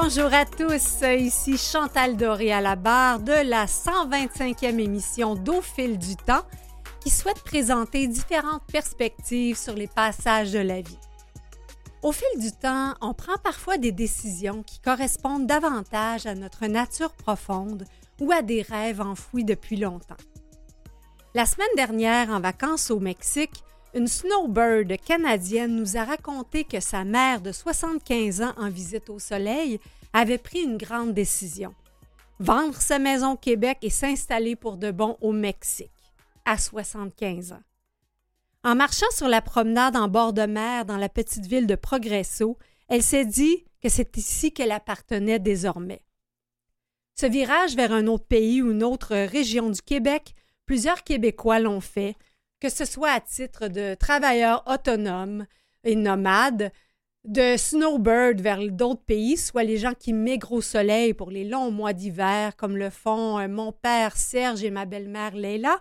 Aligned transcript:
Bonjour 0.00 0.32
à 0.32 0.46
tous, 0.46 1.02
ici 1.02 1.58
Chantal 1.58 2.16
Doré 2.16 2.50
à 2.50 2.62
la 2.62 2.76
barre 2.76 3.20
de 3.20 3.46
la 3.46 3.66
125e 3.66 4.80
émission 4.80 5.34
d'Au 5.34 5.60
fil 5.60 5.98
du 5.98 6.16
temps 6.16 6.46
qui 7.00 7.10
souhaite 7.10 7.42
présenter 7.44 8.06
différentes 8.06 8.64
perspectives 8.72 9.58
sur 9.58 9.74
les 9.74 9.88
passages 9.88 10.50
de 10.50 10.60
la 10.60 10.80
vie. 10.80 10.98
Au 12.02 12.10
fil 12.10 12.40
du 12.40 12.52
temps, 12.52 12.94
on 13.02 13.12
prend 13.12 13.36
parfois 13.44 13.76
des 13.76 13.92
décisions 13.92 14.62
qui 14.62 14.80
correspondent 14.80 15.46
davantage 15.46 16.24
à 16.24 16.34
notre 16.34 16.66
nature 16.68 17.12
profonde 17.12 17.84
ou 18.18 18.32
à 18.32 18.40
des 18.40 18.62
rêves 18.62 19.02
enfouis 19.02 19.44
depuis 19.44 19.76
longtemps. 19.76 20.16
La 21.34 21.44
semaine 21.44 21.68
dernière, 21.76 22.30
en 22.30 22.40
vacances 22.40 22.90
au 22.90 22.98
Mexique, 22.98 23.62
une 23.94 24.08
snowbird 24.08 24.96
canadienne 25.04 25.76
nous 25.76 25.96
a 25.96 26.04
raconté 26.04 26.64
que 26.64 26.80
sa 26.80 27.04
mère 27.04 27.40
de 27.40 27.52
75 27.52 28.42
ans 28.42 28.54
en 28.56 28.70
visite 28.70 29.10
au 29.10 29.18
soleil 29.18 29.80
avait 30.12 30.38
pris 30.38 30.60
une 30.60 30.78
grande 30.78 31.14
décision. 31.14 31.74
Vendre 32.38 32.80
sa 32.80 32.98
maison 32.98 33.32
au 33.32 33.36
Québec 33.36 33.78
et 33.82 33.90
s'installer 33.90 34.56
pour 34.56 34.76
de 34.76 34.90
bon 34.90 35.16
au 35.20 35.32
Mexique, 35.32 35.90
à 36.44 36.58
75 36.58 37.52
ans. 37.52 37.62
En 38.64 38.74
marchant 38.74 39.10
sur 39.10 39.28
la 39.28 39.42
promenade 39.42 39.96
en 39.96 40.08
bord 40.08 40.32
de 40.32 40.46
mer 40.46 40.84
dans 40.84 40.96
la 40.96 41.08
petite 41.08 41.46
ville 41.46 41.66
de 41.66 41.74
Progresso, 41.74 42.58
elle 42.88 43.02
s'est 43.02 43.26
dit 43.26 43.64
que 43.82 43.88
c'est 43.88 44.16
ici 44.16 44.52
qu'elle 44.52 44.72
appartenait 44.72 45.38
désormais. 45.38 46.02
Ce 47.14 47.26
virage 47.26 47.76
vers 47.76 47.92
un 47.92 48.06
autre 48.06 48.24
pays 48.24 48.62
ou 48.62 48.70
une 48.70 48.82
autre 48.82 49.14
région 49.14 49.70
du 49.70 49.82
Québec, 49.82 50.34
plusieurs 50.64 51.02
Québécois 51.04 51.58
l'ont 51.58 51.80
fait, 51.80 52.16
que 52.62 52.68
ce 52.68 52.84
soit 52.84 53.10
à 53.10 53.20
titre 53.20 53.66
de 53.66 53.94
travailleurs 53.94 54.62
autonomes 54.68 55.46
et 55.82 55.96
nomades, 55.96 56.70
de 57.24 57.56
snowbird 57.56 58.40
vers 58.40 58.60
d'autres 58.70 59.02
pays, 59.02 59.36
soit 59.36 59.64
les 59.64 59.78
gens 59.78 59.94
qui 59.94 60.12
migrent 60.12 60.52
au 60.52 60.60
soleil 60.60 61.12
pour 61.12 61.32
les 61.32 61.44
longs 61.44 61.72
mois 61.72 61.92
d'hiver, 61.92 62.54
comme 62.54 62.76
le 62.76 62.88
font 62.88 63.40
euh, 63.40 63.48
mon 63.48 63.72
père 63.72 64.16
Serge 64.16 64.62
et 64.62 64.70
ma 64.70 64.84
belle-mère 64.84 65.34
Leila, 65.34 65.80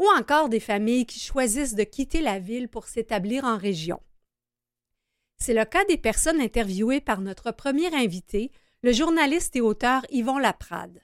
ou 0.00 0.06
encore 0.18 0.48
des 0.48 0.58
familles 0.58 1.06
qui 1.06 1.20
choisissent 1.20 1.76
de 1.76 1.84
quitter 1.84 2.20
la 2.20 2.40
ville 2.40 2.68
pour 2.68 2.88
s'établir 2.88 3.44
en 3.44 3.56
région. 3.56 4.00
C'est 5.38 5.54
le 5.54 5.64
cas 5.64 5.84
des 5.84 5.98
personnes 5.98 6.40
interviewées 6.40 7.00
par 7.00 7.20
notre 7.20 7.52
premier 7.52 7.94
invité, 7.94 8.50
le 8.82 8.90
journaliste 8.90 9.54
et 9.54 9.60
auteur 9.60 10.04
Yvon 10.10 10.38
Laprade. 10.38 11.00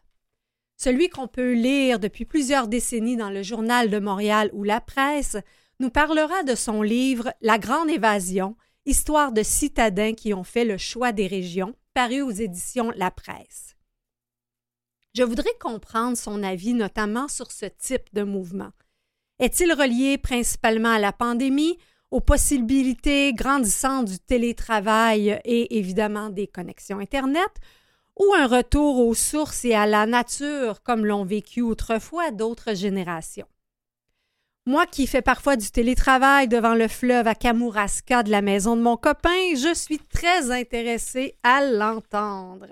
Celui 0.78 1.08
qu'on 1.08 1.26
peut 1.26 1.54
lire 1.54 1.98
depuis 1.98 2.24
plusieurs 2.24 2.68
décennies 2.68 3.16
dans 3.16 3.30
le 3.30 3.42
Journal 3.42 3.90
de 3.90 3.98
Montréal 3.98 4.48
ou 4.52 4.62
la 4.62 4.80
presse 4.80 5.36
nous 5.80 5.90
parlera 5.90 6.44
de 6.44 6.54
son 6.54 6.82
livre 6.82 7.32
La 7.40 7.58
Grande 7.58 7.90
Évasion, 7.90 8.56
histoire 8.86 9.32
de 9.32 9.42
citadins 9.42 10.14
qui 10.14 10.32
ont 10.32 10.44
fait 10.44 10.64
le 10.64 10.78
choix 10.78 11.10
des 11.10 11.26
régions, 11.26 11.74
paru 11.94 12.22
aux 12.22 12.30
éditions 12.30 12.92
La 12.94 13.10
Presse. 13.10 13.76
Je 15.14 15.24
voudrais 15.24 15.54
comprendre 15.60 16.16
son 16.16 16.44
avis 16.44 16.74
notamment 16.74 17.26
sur 17.26 17.50
ce 17.50 17.66
type 17.66 18.14
de 18.14 18.22
mouvement. 18.22 18.70
Est-il 19.40 19.72
relié 19.72 20.16
principalement 20.16 20.90
à 20.92 21.00
la 21.00 21.12
pandémie, 21.12 21.76
aux 22.12 22.20
possibilités 22.20 23.32
grandissantes 23.34 24.06
du 24.06 24.18
télétravail 24.20 25.40
et 25.44 25.76
évidemment 25.78 26.30
des 26.30 26.46
connexions 26.46 27.00
Internet, 27.00 27.50
ou 28.19 28.34
un 28.34 28.47
retour 28.47 29.06
aux 29.06 29.14
sources 29.14 29.64
et 29.64 29.74
à 29.74 29.86
la 29.86 30.06
nature 30.06 30.83
comme 30.83 31.06
l'ont 31.06 31.24
vécu 31.24 31.62
autrefois 31.62 32.30
d'autres 32.30 32.74
générations. 32.74 33.47
Moi 34.66 34.84
qui 34.86 35.06
fais 35.06 35.22
parfois 35.22 35.56
du 35.56 35.70
télétravail 35.70 36.46
devant 36.46 36.74
le 36.74 36.89
fleuve 36.89 37.27
à 37.27 37.34
Kamouraska 37.34 38.22
de 38.22 38.30
la 38.30 38.42
maison 38.42 38.77
de 38.77 38.83
mon 38.83 38.98
copain, 38.98 39.55
je 39.56 39.73
suis 39.74 39.98
très 39.98 40.51
intéressée 40.51 41.36
à 41.42 41.64
l'entendre. 41.64 42.68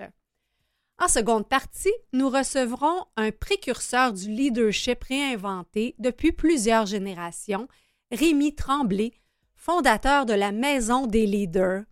En 0.99 1.07
seconde 1.07 1.47
partie, 1.47 1.93
nous 2.13 2.29
recevrons 2.29 3.05
un 3.15 3.31
précurseur 3.31 4.13
du 4.13 4.29
leadership 4.29 5.03
réinventé 5.03 5.95
depuis 5.99 6.31
plusieurs 6.31 6.85
générations, 6.85 7.67
Rémi 8.11 8.53
Tremblay, 8.53 9.11
fondateur 9.55 10.25
de 10.25 10.33
la 10.33 10.51
Maison 10.51 11.07
des 11.07 11.25
leaders, 11.25 11.83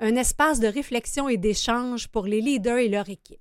un 0.00 0.16
espace 0.16 0.60
de 0.60 0.66
réflexion 0.66 1.28
et 1.28 1.36
d'échange 1.36 2.08
pour 2.08 2.26
les 2.26 2.40
leaders 2.40 2.78
et 2.78 2.88
leur 2.88 3.08
équipe. 3.08 3.40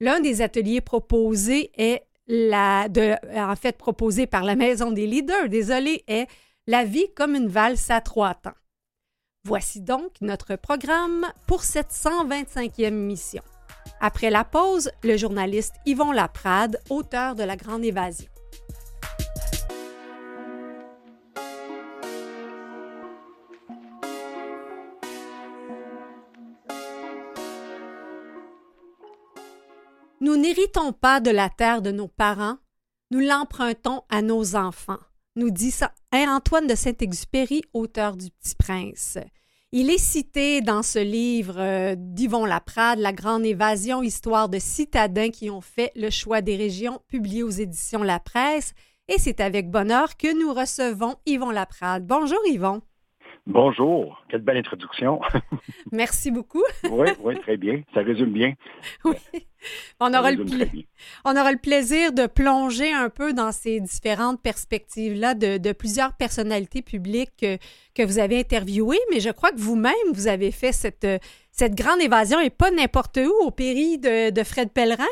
L'un 0.00 0.20
des 0.20 0.42
ateliers 0.42 0.80
proposés 0.80 1.70
est 1.76 2.02
la, 2.26 2.88
de, 2.88 3.14
en 3.36 4.26
par 4.26 4.44
la 4.44 4.56
Maison 4.56 4.90
des 4.90 5.06
leaders, 5.06 5.48
désolé, 5.48 6.04
est 6.08 6.26
La 6.66 6.84
vie 6.84 7.06
comme 7.14 7.34
une 7.34 7.48
valse 7.48 7.90
à 7.90 8.00
trois 8.00 8.34
temps. 8.34 8.54
Voici 9.44 9.82
donc 9.82 10.12
notre 10.22 10.56
programme 10.56 11.26
pour 11.46 11.62
cette 11.62 11.90
125e 11.90 12.86
émission. 12.86 13.42
Après 14.00 14.30
la 14.30 14.44
pause, 14.44 14.90
le 15.02 15.18
journaliste 15.18 15.74
Yvon 15.84 16.12
Laprade, 16.12 16.80
auteur 16.88 17.34
de 17.34 17.42
La 17.42 17.56
Grande 17.56 17.84
Évasion. 17.84 18.33
Nous 30.34 30.40
n'héritons 30.40 30.92
pas 30.92 31.20
de 31.20 31.30
la 31.30 31.48
terre 31.48 31.80
de 31.80 31.92
nos 31.92 32.08
parents, 32.08 32.56
nous 33.12 33.20
l'empruntons 33.20 34.02
à 34.10 34.20
nos 34.20 34.56
enfants, 34.56 34.98
nous 35.36 35.52
dit 35.52 35.70
Saint 35.70 35.92
Antoine 36.12 36.66
de 36.66 36.74
Saint-Exupéry, 36.74 37.62
auteur 37.72 38.16
du 38.16 38.30
Petit 38.32 38.56
Prince. 38.56 39.16
Il 39.70 39.90
est 39.90 39.98
cité 39.98 40.60
dans 40.60 40.82
ce 40.82 40.98
livre 40.98 41.60
euh, 41.60 41.94
d'Yvon 41.96 42.46
Laprade, 42.46 42.98
La 42.98 43.12
Grande 43.12 43.46
Évasion, 43.46 44.02
histoire 44.02 44.48
de 44.48 44.58
citadins 44.58 45.30
qui 45.30 45.50
ont 45.50 45.60
fait 45.60 45.92
le 45.94 46.10
choix 46.10 46.40
des 46.40 46.56
régions, 46.56 47.00
publié 47.06 47.44
aux 47.44 47.50
éditions 47.50 48.02
La 48.02 48.18
Presse. 48.18 48.72
Et 49.06 49.20
c'est 49.20 49.38
avec 49.38 49.70
bonheur 49.70 50.16
que 50.16 50.36
nous 50.36 50.52
recevons 50.52 51.14
Yvon 51.26 51.50
Laprade. 51.50 52.08
Bonjour 52.08 52.40
Yvon. 52.48 52.82
Bonjour, 53.46 54.24
quelle 54.30 54.40
belle 54.40 54.56
introduction. 54.56 55.20
Merci 55.92 56.30
beaucoup. 56.30 56.62
oui, 56.90 57.08
oui, 57.20 57.38
très 57.40 57.58
bien. 57.58 57.82
Ça 57.92 58.00
résume 58.00 58.32
bien. 58.32 58.54
Oui. 59.04 59.16
On 60.00 60.14
aura, 60.14 60.32
le 60.32 60.44
on 61.26 61.36
aura 61.36 61.52
le 61.52 61.58
plaisir 61.58 62.12
de 62.12 62.26
plonger 62.26 62.90
un 62.92 63.10
peu 63.10 63.34
dans 63.34 63.52
ces 63.52 63.80
différentes 63.80 64.42
perspectives-là 64.42 65.34
de, 65.34 65.72
plusieurs 65.72 66.14
personnalités 66.14 66.80
publiques 66.80 67.32
que, 67.38 67.58
que, 67.94 68.02
vous 68.02 68.18
avez 68.18 68.38
interviewées, 68.38 69.00
mais 69.10 69.20
je 69.20 69.30
crois 69.30 69.50
que 69.52 69.60
vous-même, 69.60 69.94
vous 70.14 70.26
avez 70.26 70.50
fait 70.50 70.72
cette, 70.72 71.06
cette 71.50 71.74
grande 71.74 72.00
évasion 72.00 72.40
et 72.40 72.50
pas 72.50 72.70
n'importe 72.70 73.18
où, 73.18 73.46
au 73.46 73.50
péril 73.50 74.00
de, 74.00 74.30
de 74.30 74.42
Fred 74.42 74.70
Pellerin. 74.70 75.04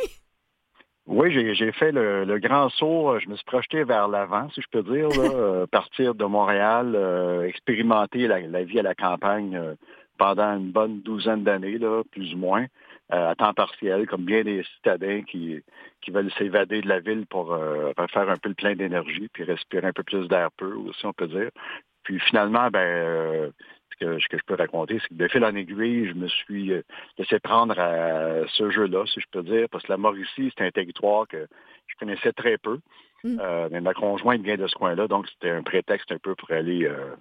Oui, 1.06 1.32
j'ai 1.54 1.72
fait 1.72 1.90
le, 1.90 2.38
grand 2.38 2.68
saut. 2.70 3.10
Euh, 3.10 3.18
je 3.18 3.28
me 3.28 3.34
suis 3.34 3.44
projeté 3.44 3.82
vers 3.82 4.06
l'avant, 4.06 4.48
si 4.50 4.60
je 4.60 4.68
peux 4.70 4.82
dire, 4.82 5.08
euh, 5.18 5.66
partir 5.66 6.14
de 6.14 6.24
Montréal, 6.24 6.92
euh, 6.94 7.42
expérimenter 7.46 8.28
la, 8.28 8.62
vie 8.62 8.78
à 8.78 8.82
la 8.82 8.94
campagne 8.94 9.60
pendant 10.16 10.56
une 10.56 10.70
bonne 10.70 11.00
douzaine 11.00 11.42
d'années, 11.42 11.78
plus 12.12 12.34
ou 12.34 12.38
moins, 12.38 12.66
à 13.10 13.34
temps 13.34 13.52
partiel, 13.52 14.06
comme 14.06 14.24
bien 14.24 14.44
des 14.44 14.62
citadins 14.76 15.22
qui, 15.22 15.60
qui 16.00 16.10
veulent 16.12 16.30
s'évader 16.38 16.80
de 16.80 16.88
la 16.88 17.00
ville 17.00 17.26
pour 17.26 17.58
faire 18.12 18.30
un 18.30 18.36
peu 18.36 18.50
le 18.50 18.54
plein 18.54 18.76
d'énergie, 18.76 19.28
puis 19.32 19.42
respirer 19.42 19.88
un 19.88 19.92
peu 19.92 20.04
plus 20.04 20.28
d'air 20.28 20.50
peu 20.56 20.72
aussi, 20.74 21.04
on 21.04 21.12
peut 21.12 21.26
dire. 21.26 21.50
Puis 22.04 22.20
finalement, 22.20 22.68
ben 22.70 23.52
ce 24.02 24.28
que 24.28 24.38
je 24.38 24.44
peux 24.44 24.54
raconter, 24.54 24.98
c'est 25.00 25.08
que 25.08 25.14
de 25.14 25.28
fil 25.28 25.44
en 25.44 25.54
aiguille, 25.54 26.06
je 26.08 26.14
me 26.14 26.28
suis 26.28 26.72
euh, 26.72 26.82
laissé 27.18 27.38
prendre 27.38 27.78
à 27.78 28.46
ce 28.48 28.70
jeu-là, 28.70 29.04
si 29.06 29.20
je 29.20 29.26
peux 29.30 29.42
dire, 29.42 29.68
parce 29.70 29.84
que 29.84 29.92
la 29.92 29.98
Mauricie, 29.98 30.52
c'est 30.56 30.64
un 30.64 30.70
territoire 30.70 31.26
que 31.28 31.46
je 31.86 31.96
connaissais 31.98 32.32
très 32.32 32.58
peu. 32.58 32.78
Mm. 33.24 33.38
Euh, 33.40 33.68
mais 33.70 33.80
ma 33.80 33.94
conjointe 33.94 34.42
vient 34.42 34.56
de 34.56 34.66
ce 34.66 34.74
coin-là, 34.74 35.06
donc 35.06 35.28
c'était 35.28 35.50
un 35.50 35.62
prétexte 35.62 36.10
un 36.10 36.18
peu 36.18 36.34
pour 36.34 36.50
aller 36.50 36.86
euh, 36.86 37.14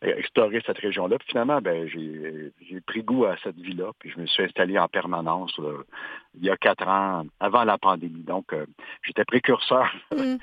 explorer 0.00 0.62
cette 0.64 0.78
région-là. 0.78 1.18
Puis 1.18 1.28
finalement, 1.28 1.60
ben, 1.60 1.86
j'ai 1.86 2.80
pris 2.86 3.02
goût 3.02 3.26
à 3.26 3.36
cette 3.42 3.56
vie-là, 3.56 3.90
puis 3.98 4.10
je 4.10 4.18
me 4.18 4.26
suis 4.26 4.42
installé 4.42 4.78
en 4.78 4.88
permanence 4.88 5.60
il 6.34 6.46
y 6.46 6.50
a 6.50 6.56
quatre 6.56 6.88
ans, 6.88 7.26
avant 7.40 7.64
la 7.64 7.76
pandémie. 7.76 8.22
Donc, 8.22 8.54
j'étais 9.02 9.26
précurseur 9.26 9.94
mm. 10.16 10.36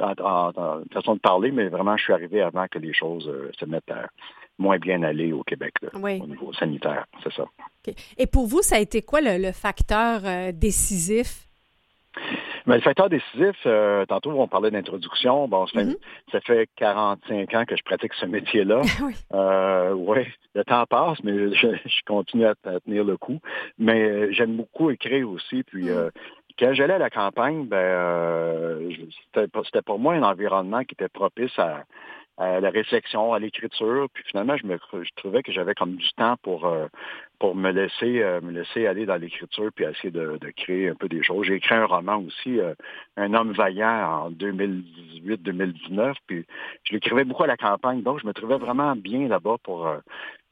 en, 0.00 0.82
façon 0.92 1.14
de 1.14 1.20
parler, 1.20 1.50
mais 1.50 1.68
vraiment, 1.68 1.96
je 1.96 2.04
suis 2.04 2.12
arrivé 2.12 2.40
avant 2.40 2.68
que 2.68 2.78
les 2.78 2.92
choses 2.92 3.28
se 3.58 3.64
mettent 3.64 3.90
à, 3.90 4.08
moins 4.58 4.78
bien 4.78 5.02
aller 5.02 5.32
au 5.32 5.42
Québec 5.42 5.74
au 5.92 6.26
niveau 6.26 6.52
sanitaire, 6.52 7.06
c'est 7.22 7.32
ça. 7.32 7.44
Et 8.16 8.26
pour 8.26 8.46
vous, 8.46 8.62
ça 8.62 8.76
a 8.76 8.78
été 8.80 9.02
quoi 9.02 9.20
le, 9.22 9.52
facteur 9.52 10.20
euh, 10.24 10.52
décisif? 10.52 11.46
Mais 12.66 12.74
le 12.74 12.82
facteur 12.82 13.08
décisif, 13.08 13.56
euh, 13.64 14.04
tantôt 14.04 14.30
on 14.32 14.46
parlait 14.46 14.70
d'introduction, 14.70 15.48
bon, 15.48 15.64
mm-hmm. 15.64 15.96
ça, 16.32 16.40
fait, 16.40 16.68
45 16.76 17.54
ans 17.54 17.64
que 17.64 17.76
je 17.76 17.82
pratique 17.82 18.12
ce 18.14 18.26
métier-là. 18.26 18.82
oui. 19.02 19.14
Euh, 19.32 19.94
ouais, 19.94 20.26
le 20.54 20.64
temps 20.64 20.84
passe, 20.84 21.18
mais 21.24 21.54
je, 21.54 21.68
continue 22.06 22.44
à, 22.44 22.54
tenir 22.84 23.04
le 23.04 23.16
coup. 23.16 23.38
Mais 23.78 24.32
j'aime 24.34 24.56
beaucoup 24.56 24.90
écrire 24.90 25.30
aussi, 25.30 25.62
puis 25.62 25.88
mm. 25.88 26.10
quand 26.58 26.74
j'allais 26.74 26.94
à 26.94 26.98
la 26.98 27.10
campagne, 27.10 27.66
ben, 27.66 28.90
c'était 29.34 29.82
pour 29.82 29.98
moi 29.98 30.14
un 30.14 30.22
environnement 30.22 30.84
qui 30.84 30.92
était 30.92 31.08
propice 31.08 31.58
à, 31.58 31.84
à 32.38 32.60
la 32.60 32.70
réflexion, 32.70 33.32
à 33.32 33.38
l'écriture. 33.38 34.06
Puis 34.12 34.22
finalement, 34.26 34.56
je 34.56 34.66
me 34.66 34.78
je 34.92 35.10
trouvais 35.16 35.42
que 35.42 35.52
j'avais 35.52 35.74
comme 35.74 35.96
du 35.96 36.08
temps 36.12 36.36
pour 36.42 36.66
euh, 36.66 36.86
pour 37.40 37.56
me 37.56 37.70
laisser 37.70 38.22
euh, 38.22 38.40
me 38.40 38.52
laisser 38.52 38.86
aller 38.86 39.06
dans 39.06 39.16
l'écriture 39.16 39.70
puis 39.74 39.84
essayer 39.84 40.10
de, 40.10 40.38
créer 40.56 40.88
un 40.88 40.94
peu 40.94 41.08
des 41.08 41.22
choses. 41.22 41.46
J'ai 41.46 41.54
écrit 41.54 41.74
un 41.74 41.86
roman 41.86 42.18
aussi, 42.18 42.60
euh, 42.60 42.74
Un 43.16 43.34
homme 43.34 43.52
vaillant 43.52 44.26
en 44.26 44.30
2018-2019. 44.30 46.14
Puis 46.26 46.46
je 46.84 46.92
l'écrivais 46.92 47.24
beaucoup 47.24 47.42
à 47.42 47.48
la 47.48 47.56
campagne, 47.56 48.02
donc 48.02 48.20
je 48.20 48.26
me 48.26 48.32
trouvais 48.32 48.58
vraiment 48.58 48.94
bien 48.94 49.26
là-bas 49.28 49.56
pour 49.64 49.88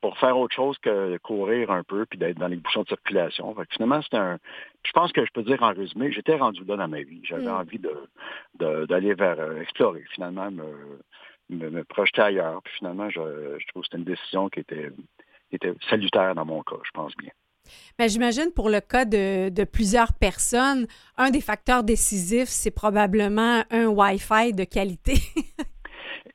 pour 0.01 0.19
faire 0.19 0.37
autre 0.39 0.55
chose 0.55 0.77
que 0.79 1.17
courir 1.19 1.71
un 1.71 1.83
peu 1.83 2.05
puis 2.05 2.19
d'être 2.19 2.39
dans 2.39 2.49
les 2.49 2.57
bouchons 2.57 2.83
de 2.83 2.89
circulation. 2.89 3.55
Fait 3.55 3.63
finalement, 3.71 4.01
c'est 4.03 4.17
un. 4.17 4.39
Je 4.83 4.93
pense 4.93 5.13
que 5.13 5.25
je 5.25 5.33
peux 5.33 5.43
dire 5.43 5.63
en 5.63 5.73
résumé, 5.73 6.11
j'étais 6.13 6.37
rendu 6.37 6.65
là 6.65 6.77
dans 6.77 6.89
ma 6.89 7.03
vie. 7.03 7.21
J'avais 7.25 7.47
mm. 7.47 7.55
envie 7.55 7.79
de 7.79 8.87
d'aller 8.87 9.15
vers 9.15 9.41
explorer, 9.61 10.05
finalement, 10.15 10.51
me 10.51 10.65
me, 11.51 11.85
projeter 11.85 12.23
ailleurs. 12.23 12.63
Puis 12.63 12.75
finalement, 12.79 13.11
je, 13.11 13.21
trouve 13.69 13.83
que 13.83 13.87
c'était 13.87 13.99
une 13.99 14.05
décision 14.05 14.49
qui 14.49 14.61
était, 14.61 14.91
était 15.53 15.73
salutaire 15.89 16.35
dans 16.35 16.45
mon 16.45 16.63
cas, 16.63 16.77
je 16.85 16.91
pense 16.93 17.17
bien. 17.17 17.31
Mais 17.99 18.09
j'imagine 18.09 18.53
pour 18.53 18.71
le 18.71 18.81
cas 18.81 19.05
de, 19.05 19.49
de, 19.49 19.65
plusieurs 19.65 20.13
personnes, 20.13 20.87
un 21.17 21.31
des 21.31 21.41
facteurs 21.41 21.83
décisifs, 21.83 22.49
c'est 22.49 22.71
probablement 22.71 23.65
un 23.71 23.87
Wi-Fi 23.87 24.53
de 24.53 24.65
qualité. 24.65 25.15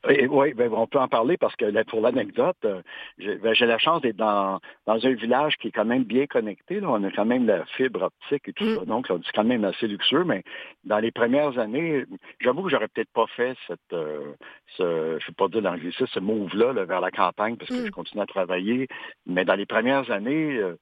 Oui, 0.07 0.53
ben, 0.53 0.71
on 0.73 0.87
peut 0.87 0.99
en 0.99 1.07
parler 1.07 1.37
parce 1.37 1.55
que 1.55 1.83
pour 1.83 2.01
l'anecdote, 2.01 2.57
euh, 2.65 2.81
ben, 3.17 3.53
j'ai 3.53 3.65
la 3.65 3.77
chance 3.77 4.01
d'être 4.01 4.17
dans, 4.17 4.59
dans 4.85 5.05
un 5.05 5.13
village 5.13 5.57
qui 5.57 5.67
est 5.67 5.71
quand 5.71 5.85
même 5.85 6.03
bien 6.03 6.27
connecté. 6.27 6.79
Là. 6.79 6.89
On 6.89 7.03
a 7.03 7.11
quand 7.11 7.25
même 7.25 7.45
la 7.45 7.65
fibre 7.65 8.03
optique 8.03 8.47
et 8.47 8.53
tout 8.53 8.63
mm. 8.63 8.75
ça. 8.79 8.85
Donc, 8.85 9.07
c'est 9.07 9.31
quand 9.33 9.43
même 9.43 9.63
assez 9.65 9.87
luxueux. 9.87 10.23
Mais 10.23 10.43
dans 10.83 10.99
les 10.99 11.11
premières 11.11 11.57
années, 11.59 12.05
j'avoue 12.39 12.63
que 12.63 12.69
j'aurais 12.69 12.87
peut-être 12.87 13.11
pas 13.13 13.27
fait 13.35 13.55
cette, 13.67 13.79
euh, 13.93 14.33
ce, 14.77 15.17
je 15.19 15.25
sais 15.25 15.33
pas 15.33 15.47
dire 15.47 15.61
l'anglicisme, 15.61 16.07
ce 16.07 16.19
move-là 16.19 16.73
vers 16.85 17.01
la 17.01 17.11
campagne 17.11 17.57
parce 17.57 17.69
que 17.69 17.83
mm. 17.83 17.85
je 17.87 17.91
continue 17.91 18.21
à 18.21 18.27
travailler. 18.27 18.87
Mais 19.25 19.45
dans 19.45 19.55
les 19.55 19.65
premières 19.65 20.09
années, 20.11 20.57
euh, 20.57 20.77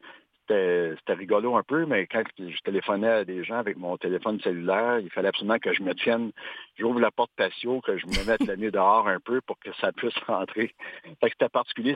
c'était 0.50 1.14
rigolo 1.14 1.56
un 1.56 1.64
peu, 1.64 1.86
mais 1.86 2.08
quand 2.08 2.24
je 2.38 2.60
téléphonais 2.64 3.08
à 3.08 3.26
des 3.26 3.44
gens 3.44 3.58
avec 3.58 3.78
mon 3.78 3.98
téléphone 3.98 4.40
cellulaire, 4.42 5.00
il 5.00 5.10
fallait 5.12 5.28
absolument 5.28 5.60
que 5.60 5.74
je 5.74 5.84
me 5.84 5.94
tienne, 5.94 6.32
j'ouvre 6.78 7.00
la 7.00 7.12
porte 7.12 7.32
patio, 7.36 7.82
que 7.82 7.98
je 7.98 8.08
me 8.08 8.26
mette 8.26 8.46
la 8.46 8.56
nuit 8.56 8.72
dehors 8.72 9.08
un 9.08 9.20
peu 9.20 9.42
pour 9.42 9.60
que 9.60 9.70
ça 9.80 9.92
puisse 9.92 10.18
rentrer. 10.28 10.74
c'était 11.22 11.50
particulier, 11.50 11.96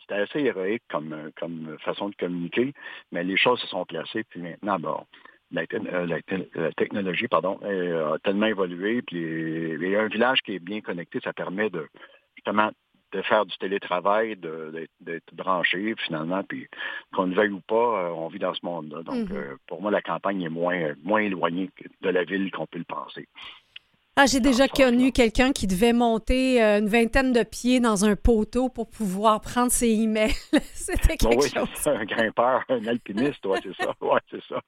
c'était 0.00 0.14
assez 0.14 0.40
héroïque 0.40 0.82
comme, 0.90 1.30
comme 1.40 1.76
façon 1.80 2.10
de 2.10 2.14
communiquer, 2.16 2.74
mais 3.10 3.24
les 3.24 3.38
choses 3.38 3.60
se 3.60 3.66
sont 3.68 3.86
placées, 3.86 4.24
puis 4.24 4.40
maintenant, 4.40 4.78
bon, 4.78 5.06
la, 5.50 5.62
euh, 5.72 6.70
technologie 6.76 7.28
pardon, 7.28 7.58
a 7.62 8.18
tellement 8.18 8.46
évolué, 8.46 9.00
puis 9.02 9.18
il 9.18 9.88
y 9.88 9.96
a 9.96 10.02
un 10.02 10.08
village 10.08 10.42
qui 10.42 10.56
est 10.56 10.58
bien 10.58 10.82
connecté, 10.82 11.20
ça 11.24 11.32
permet 11.32 11.70
de 11.70 11.88
justement 12.36 12.70
de 13.14 13.22
faire 13.22 13.46
du 13.46 13.56
télétravail, 13.58 14.36
d'être 14.36 15.34
branché 15.34 15.94
finalement, 16.04 16.42
puis 16.42 16.66
qu'on 17.12 17.28
ne 17.28 17.34
veuille 17.34 17.52
ou 17.52 17.60
pas, 17.60 17.74
euh, 18.06 18.08
on 18.10 18.28
vit 18.28 18.40
dans 18.40 18.54
ce 18.54 18.64
monde-là. 18.64 19.02
Donc, 19.02 19.28
mm-hmm. 19.28 19.36
euh, 19.36 19.56
pour 19.68 19.80
moi, 19.80 19.90
la 19.90 20.02
campagne 20.02 20.42
est 20.42 20.48
moins, 20.48 20.94
moins 21.02 21.20
éloignée 21.20 21.70
de 22.00 22.08
la 22.08 22.24
ville 22.24 22.50
qu'on 22.50 22.66
peut 22.66 22.78
le 22.78 22.84
penser. 22.84 23.28
Ah, 24.16 24.26
j'ai 24.26 24.38
déjà 24.38 24.68
connu 24.68 25.10
quelqu'un 25.10 25.52
qui 25.52 25.66
devait 25.66 25.92
monter 25.92 26.62
euh, 26.62 26.78
une 26.78 26.88
vingtaine 26.88 27.32
de 27.32 27.42
pieds 27.42 27.80
dans 27.80 28.04
un 28.04 28.14
poteau 28.14 28.68
pour 28.68 28.88
pouvoir 28.88 29.40
prendre 29.40 29.72
ses 29.72 29.90
emails. 29.90 30.30
C'était 30.72 31.16
quelque 31.16 31.42
oui, 31.42 31.48
chose. 31.48 31.86
Un 31.86 32.04
grimpeur, 32.04 32.64
un 32.68 32.86
alpiniste, 32.86 33.44
ouais, 33.46 33.58
c'est 33.62 33.74
ça. 33.82 33.92
Ouais, 34.00 34.20
c'est 34.30 34.42
ça. 34.44 34.60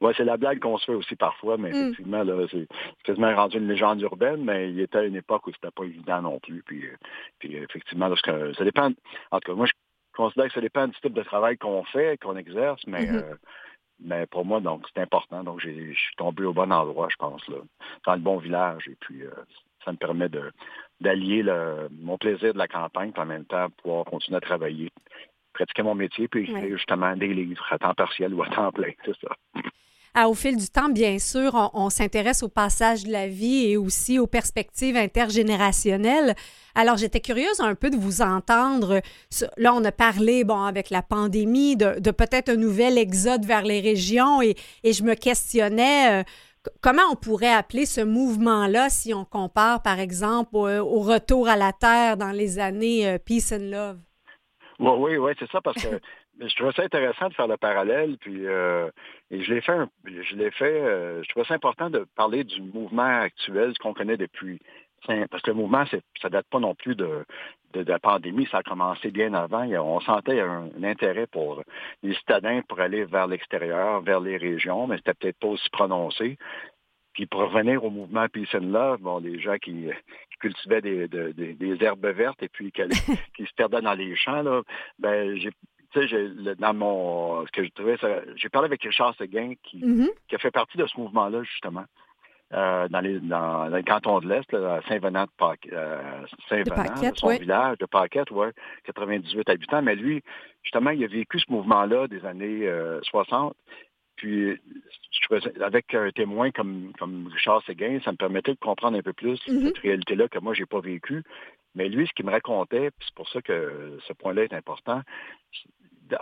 ouais, 0.00 0.12
c'est 0.16 0.24
la 0.24 0.36
blague 0.36 0.58
qu'on 0.58 0.78
se 0.78 0.86
fait 0.86 0.94
aussi 0.94 1.14
parfois, 1.14 1.56
mais 1.58 1.70
mm. 1.70 1.74
effectivement, 1.74 2.24
là, 2.24 2.46
c'est 2.50 2.66
quasiment 3.04 3.34
rendu 3.34 3.58
une 3.58 3.68
légende 3.68 4.00
urbaine, 4.00 4.42
mais 4.44 4.70
il 4.70 4.80
était 4.80 4.98
à 4.98 5.04
une 5.04 5.16
époque 5.16 5.46
où 5.46 5.52
c'était 5.52 5.70
pas 5.70 5.84
évident 5.84 6.22
non 6.22 6.40
plus. 6.40 6.62
Puis, 6.66 6.86
euh, 6.86 6.96
puis 7.38 7.56
effectivement, 7.56 8.08
lorsque, 8.08 8.30
ça 8.56 8.64
dépend. 8.64 8.90
En 9.30 9.40
tout 9.40 9.52
cas, 9.52 9.56
moi, 9.56 9.66
je 9.66 9.72
considère 10.16 10.46
que 10.46 10.54
ça 10.54 10.60
dépend 10.60 10.88
du 10.88 10.98
type 11.00 11.12
de 11.12 11.22
travail 11.22 11.56
qu'on 11.56 11.84
fait, 11.84 12.18
qu'on 12.20 12.36
exerce, 12.36 12.82
mais 12.86 13.04
mm-hmm. 13.04 13.22
euh, 13.22 13.34
mais 14.00 14.26
pour 14.26 14.44
moi, 14.44 14.60
donc, 14.60 14.86
c'est 14.92 15.00
important. 15.00 15.42
Donc, 15.42 15.60
je 15.60 15.70
suis 15.70 16.16
tombé 16.16 16.44
au 16.44 16.52
bon 16.52 16.72
endroit, 16.72 17.08
je 17.10 17.16
pense, 17.16 17.46
là, 17.48 17.56
dans 18.06 18.14
le 18.14 18.20
bon 18.20 18.38
village. 18.38 18.88
Et 18.88 18.96
puis, 19.00 19.22
euh, 19.22 19.30
ça 19.84 19.92
me 19.92 19.96
permet 19.96 20.28
de 20.28 20.52
d'allier 20.98 21.44
mon 22.00 22.16
plaisir 22.16 22.54
de 22.54 22.58
la 22.58 22.68
campagne, 22.68 23.12
puis 23.12 23.20
en 23.20 23.26
même 23.26 23.44
temps, 23.44 23.68
pouvoir 23.82 24.06
continuer 24.06 24.38
à 24.38 24.40
travailler, 24.40 24.90
pratiquer 25.52 25.82
mon 25.82 25.94
métier, 25.94 26.26
puis 26.26 26.46
justement 26.70 27.14
des 27.16 27.34
livres 27.34 27.66
à 27.70 27.78
temps 27.78 27.92
partiel 27.92 28.32
ou 28.32 28.42
à 28.42 28.48
temps 28.48 28.72
plein, 28.72 28.92
c'est 29.04 29.16
ça. 29.20 29.36
Au 30.24 30.32
fil 30.32 30.56
du 30.56 30.68
temps, 30.68 30.88
bien 30.88 31.18
sûr, 31.18 31.70
on, 31.74 31.90
s'intéresse 31.90 32.42
au 32.42 32.48
passage 32.48 33.04
de 33.04 33.12
la 33.12 33.28
vie 33.28 33.70
et 33.70 33.76
aussi 33.76 34.18
aux 34.18 34.26
perspectives 34.26 34.96
intergénérationnelles. 34.96 36.34
Alors, 36.74 36.96
j'étais 36.96 37.20
curieuse 37.20 37.60
un 37.60 37.74
peu 37.74 37.90
de 37.90 37.96
vous 37.96 38.22
entendre. 38.22 39.02
Là, 39.58 39.74
on 39.74 39.84
a 39.84 39.92
parlé, 39.92 40.44
bon, 40.44 40.62
avec 40.62 40.88
la 40.88 41.02
pandémie, 41.02 41.76
de, 41.76 42.10
peut-être 42.10 42.48
un 42.48 42.56
nouvel 42.56 42.96
exode 42.96 43.44
vers 43.44 43.62
les 43.62 43.80
régions 43.80 44.40
et, 44.40 44.54
je 44.84 45.02
me 45.02 45.14
questionnais. 45.14 46.22
Euh, 46.22 46.24
comment 46.80 47.02
on 47.12 47.16
pourrait 47.16 47.52
appeler 47.52 47.84
ce 47.84 48.00
mouvement-là 48.00 48.88
si 48.88 49.12
on 49.12 49.26
compare, 49.26 49.82
par 49.82 50.00
exemple, 50.00 50.56
au, 50.56 51.00
retour 51.00 51.46
à 51.46 51.56
la 51.56 51.74
Terre 51.74 52.16
dans 52.16 52.32
les 52.32 52.58
années 52.58 53.06
euh, 53.06 53.18
Peace 53.18 53.52
and 53.52 53.70
Love? 53.70 53.98
Oui, 54.78 54.92
oui, 54.98 55.16
oui, 55.18 55.32
c'est 55.38 55.50
ça, 55.50 55.60
parce 55.60 55.82
que 55.82 56.00
je 56.40 56.54
trouvais 56.56 56.72
ça 56.72 56.82
intéressant 56.82 57.28
de 57.28 57.34
faire 57.34 57.46
le 57.46 57.56
parallèle, 57.56 58.16
puis 58.18 58.46
euh, 58.46 58.90
et 59.30 59.42
je 59.42 59.54
l'ai 59.54 59.60
fait, 59.60 59.78
je 60.04 60.36
l'ai 60.36 60.50
fait, 60.50 60.80
euh, 60.80 61.22
je 61.22 61.28
trouvais 61.30 61.46
ça 61.46 61.54
important 61.54 61.90
de 61.90 62.06
parler 62.16 62.44
du 62.44 62.60
mouvement 62.62 63.20
actuel, 63.20 63.72
ce 63.74 63.78
qu'on 63.78 63.94
connaît 63.94 64.16
depuis, 64.16 64.60
parce 65.30 65.42
que 65.42 65.50
le 65.50 65.56
mouvement, 65.56 65.84
ça 66.20 66.28
date 66.28 66.46
pas 66.50 66.58
non 66.58 66.74
plus 66.74 66.94
de, 66.94 67.24
de, 67.72 67.82
la 67.82 67.98
pandémie, 67.98 68.46
ça 68.50 68.58
a 68.58 68.62
commencé 68.62 69.10
bien 69.10 69.34
avant. 69.34 69.64
On 69.64 70.00
sentait 70.00 70.40
un, 70.40 70.70
intérêt 70.82 71.26
pour 71.26 71.62
les 72.02 72.14
citadins 72.14 72.62
pour 72.68 72.80
aller 72.80 73.04
vers 73.04 73.26
l'extérieur, 73.26 74.00
vers 74.00 74.20
les 74.20 74.36
régions, 74.36 74.86
mais 74.86 74.96
c'était 74.96 75.14
peut-être 75.14 75.38
pas 75.38 75.48
aussi 75.48 75.70
prononcé. 75.70 76.38
Puis 77.12 77.26
pour 77.26 77.40
revenir 77.40 77.82
au 77.84 77.90
mouvement 77.90 78.28
Peace 78.28 78.54
and 78.54 78.70
Love, 78.72 79.00
bon, 79.00 79.18
les 79.20 79.40
gens 79.40 79.56
qui, 79.56 79.88
cultivaient 80.38 80.82
des, 80.82 81.08
des, 81.08 81.76
herbes 81.80 82.06
vertes 82.06 82.42
et 82.42 82.48
puis 82.48 82.72
qui, 82.72 82.82
qui, 83.36 83.46
se 83.46 83.54
perdaient 83.54 83.80
dans 83.80 83.94
les 83.94 84.14
champs, 84.16 84.42
là, 84.42 84.62
ben, 84.98 85.34
j'ai 85.36 85.50
tu 85.92 86.08
sais, 86.08 86.54
dans 86.58 86.74
mon, 86.74 87.46
ce 87.46 87.52
que 87.52 87.64
je 87.64 87.70
trouvais, 87.70 87.96
j'ai 88.36 88.48
parlé 88.48 88.66
avec 88.66 88.82
Richard 88.82 89.14
Seguin 89.16 89.54
qui, 89.62 89.80
mm-hmm. 89.80 90.08
qui 90.28 90.34
a 90.34 90.38
fait 90.38 90.50
partie 90.50 90.78
de 90.78 90.86
ce 90.86 90.98
mouvement-là, 90.98 91.42
justement. 91.42 91.84
Euh, 92.54 92.86
dans, 92.88 93.00
les, 93.00 93.18
dans, 93.18 93.66
le 93.66 93.82
canton 93.82 94.20
de 94.20 94.28
l'Est, 94.28 94.54
à 94.54 94.80
Saint-Venant 94.88 95.24
de 95.24 95.30
Paquette, 95.36 95.72
euh, 95.72 96.00
Saint-Venant, 96.48 97.12
son 97.16 97.28
village 97.30 97.78
de 97.78 97.86
Paquette, 97.86 98.30
ouais, 98.30 98.52
98 98.84 99.48
habitants. 99.48 99.82
Mais 99.82 99.96
lui, 99.96 100.22
justement, 100.62 100.90
il 100.90 101.02
a 101.02 101.08
vécu 101.08 101.40
ce 101.40 101.50
mouvement-là 101.50 102.06
des 102.06 102.24
années 102.24 102.70
60. 103.02 103.52
Euh, 103.52 103.74
Puis, 104.14 104.56
avec 105.60 105.92
un 105.92 106.10
témoin 106.10 106.52
comme, 106.52 106.92
comme 107.00 107.26
Richard 107.34 107.64
Séguin, 107.64 107.98
ça 108.04 108.12
me 108.12 108.16
permettait 108.16 108.54
de 108.54 108.60
comprendre 108.60 108.96
un 108.96 109.02
peu 109.02 109.12
plus 109.12 109.40
mm-hmm. 109.48 109.66
cette 109.66 109.78
réalité-là 109.78 110.28
que 110.28 110.38
moi, 110.38 110.54
j'ai 110.54 110.66
pas 110.66 110.80
vécue. 110.80 111.24
Mais 111.76 111.88
lui, 111.88 112.06
ce 112.06 112.12
qu'il 112.14 112.26
me 112.26 112.32
racontait, 112.32 112.90
c'est 113.00 113.14
pour 113.14 113.28
ça 113.28 113.40
que 113.42 113.98
ce 114.08 114.12
point-là 114.14 114.44
est 114.44 114.54
important, 114.54 115.02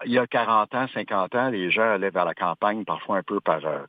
il 0.04 0.12
y 0.12 0.18
a 0.18 0.26
40 0.26 0.74
ans, 0.74 0.86
50 0.92 1.34
ans, 1.34 1.48
les 1.50 1.70
gens 1.70 1.82
allaient 1.82 2.10
vers 2.10 2.24
la 2.24 2.34
campagne 2.34 2.84
parfois 2.84 3.18
un 3.18 3.22
peu 3.22 3.40
par, 3.40 3.64
euh, 3.64 3.80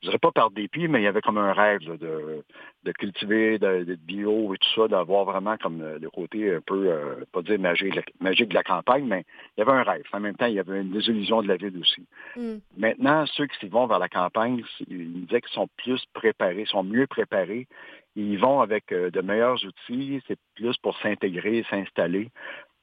je 0.00 0.08
dirais 0.08 0.18
pas 0.18 0.32
par 0.32 0.50
dépit, 0.50 0.88
mais 0.88 1.00
il 1.00 1.04
y 1.04 1.08
avait 1.08 1.20
comme 1.20 1.38
un 1.38 1.52
rêve 1.52 1.80
de, 1.80 2.44
de, 2.82 2.92
cultiver, 2.92 3.58
de, 3.58 3.94
bio 3.94 4.54
et 4.54 4.58
tout 4.58 4.68
ça, 4.74 4.88
d'avoir 4.88 5.24
vraiment 5.24 5.56
comme 5.56 5.82
le, 6.00 6.10
côté 6.10 6.54
un 6.54 6.60
peu, 6.60 6.88
euh, 6.88 7.24
pas 7.32 7.42
dire 7.42 7.58
magique, 7.58 7.98
magique 8.20 8.48
de 8.48 8.54
la 8.54 8.64
campagne, 8.64 9.04
mais 9.06 9.24
il 9.56 9.60
y 9.60 9.62
avait 9.62 9.78
un 9.78 9.84
rêve. 9.84 10.04
En 10.12 10.20
même 10.20 10.36
temps, 10.36 10.46
il 10.46 10.54
y 10.54 10.60
avait 10.60 10.80
une 10.80 10.90
désillusion 10.90 11.42
de 11.42 11.48
la 11.48 11.56
ville 11.56 11.78
aussi. 11.80 12.04
Mm. 12.36 12.58
Maintenant, 12.76 13.26
ceux 13.26 13.46
qui 13.46 13.68
vont 13.68 13.86
vers 13.86 14.00
la 14.00 14.08
campagne, 14.08 14.62
ils 14.88 15.26
disaient 15.26 15.40
qu'ils 15.40 15.54
sont 15.54 15.68
plus 15.76 16.04
préparés, 16.14 16.64
sont 16.66 16.82
mieux 16.82 17.06
préparés. 17.06 17.68
Ils 18.14 18.38
vont 18.38 18.60
avec 18.60 18.92
euh, 18.92 19.10
de 19.10 19.20
meilleurs 19.20 19.64
outils, 19.64 20.22
c'est 20.26 20.38
plus 20.54 20.76
pour 20.78 20.96
s'intégrer, 20.98 21.64
s'installer. 21.70 22.30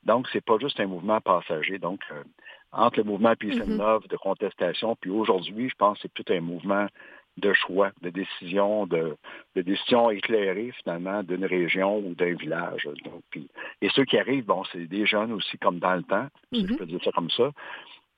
Donc, 0.03 0.27
c'est 0.31 0.43
pas 0.43 0.57
juste 0.59 0.79
un 0.79 0.88
mouvement 0.88 1.21
passager. 1.21 1.77
Donc, 1.77 2.00
euh, 2.12 2.24
entre 2.71 3.00
le 3.00 3.03
mouvement 3.03 3.36
Peace 3.36 3.59
and 3.62 3.67
mm-hmm. 3.67 3.77
Love, 3.77 4.07
de 4.07 4.17
contestation, 4.17 4.95
puis 5.00 5.12
aujourd'hui, 5.12 5.69
je 5.69 5.75
pense 5.75 5.98
que 5.98 6.03
c'est 6.03 6.24
tout 6.24 6.33
un 6.33 6.41
mouvement 6.41 6.88
de 7.38 7.53
choix, 7.53 7.91
de 8.01 8.09
décision, 8.09 8.86
de, 8.86 9.15
de 9.55 9.62
décision 9.62 10.09
éclairée 10.09 10.71
finalement 10.83 11.24
d'une 11.24 11.45
région 11.45 12.00
ou 12.00 12.13
d'un 12.13 12.33
village. 12.33 12.89
Donc, 13.05 13.21
puis, 13.29 13.50
et 13.81 13.89
ceux 13.89 14.05
qui 14.05 14.17
arrivent, 14.17 14.45
bon, 14.45 14.63
c'est 14.71 14.86
des 14.86 15.05
jeunes 15.05 15.31
aussi 15.31 15.57
comme 15.57 15.79
dans 15.79 15.95
le 15.95 16.03
temps, 16.03 16.27
si 16.51 16.62
je 16.62 16.74
mm-hmm. 16.74 16.77
peux 16.77 16.86
dire 16.86 17.03
ça 17.03 17.12
comme 17.12 17.29
ça, 17.29 17.51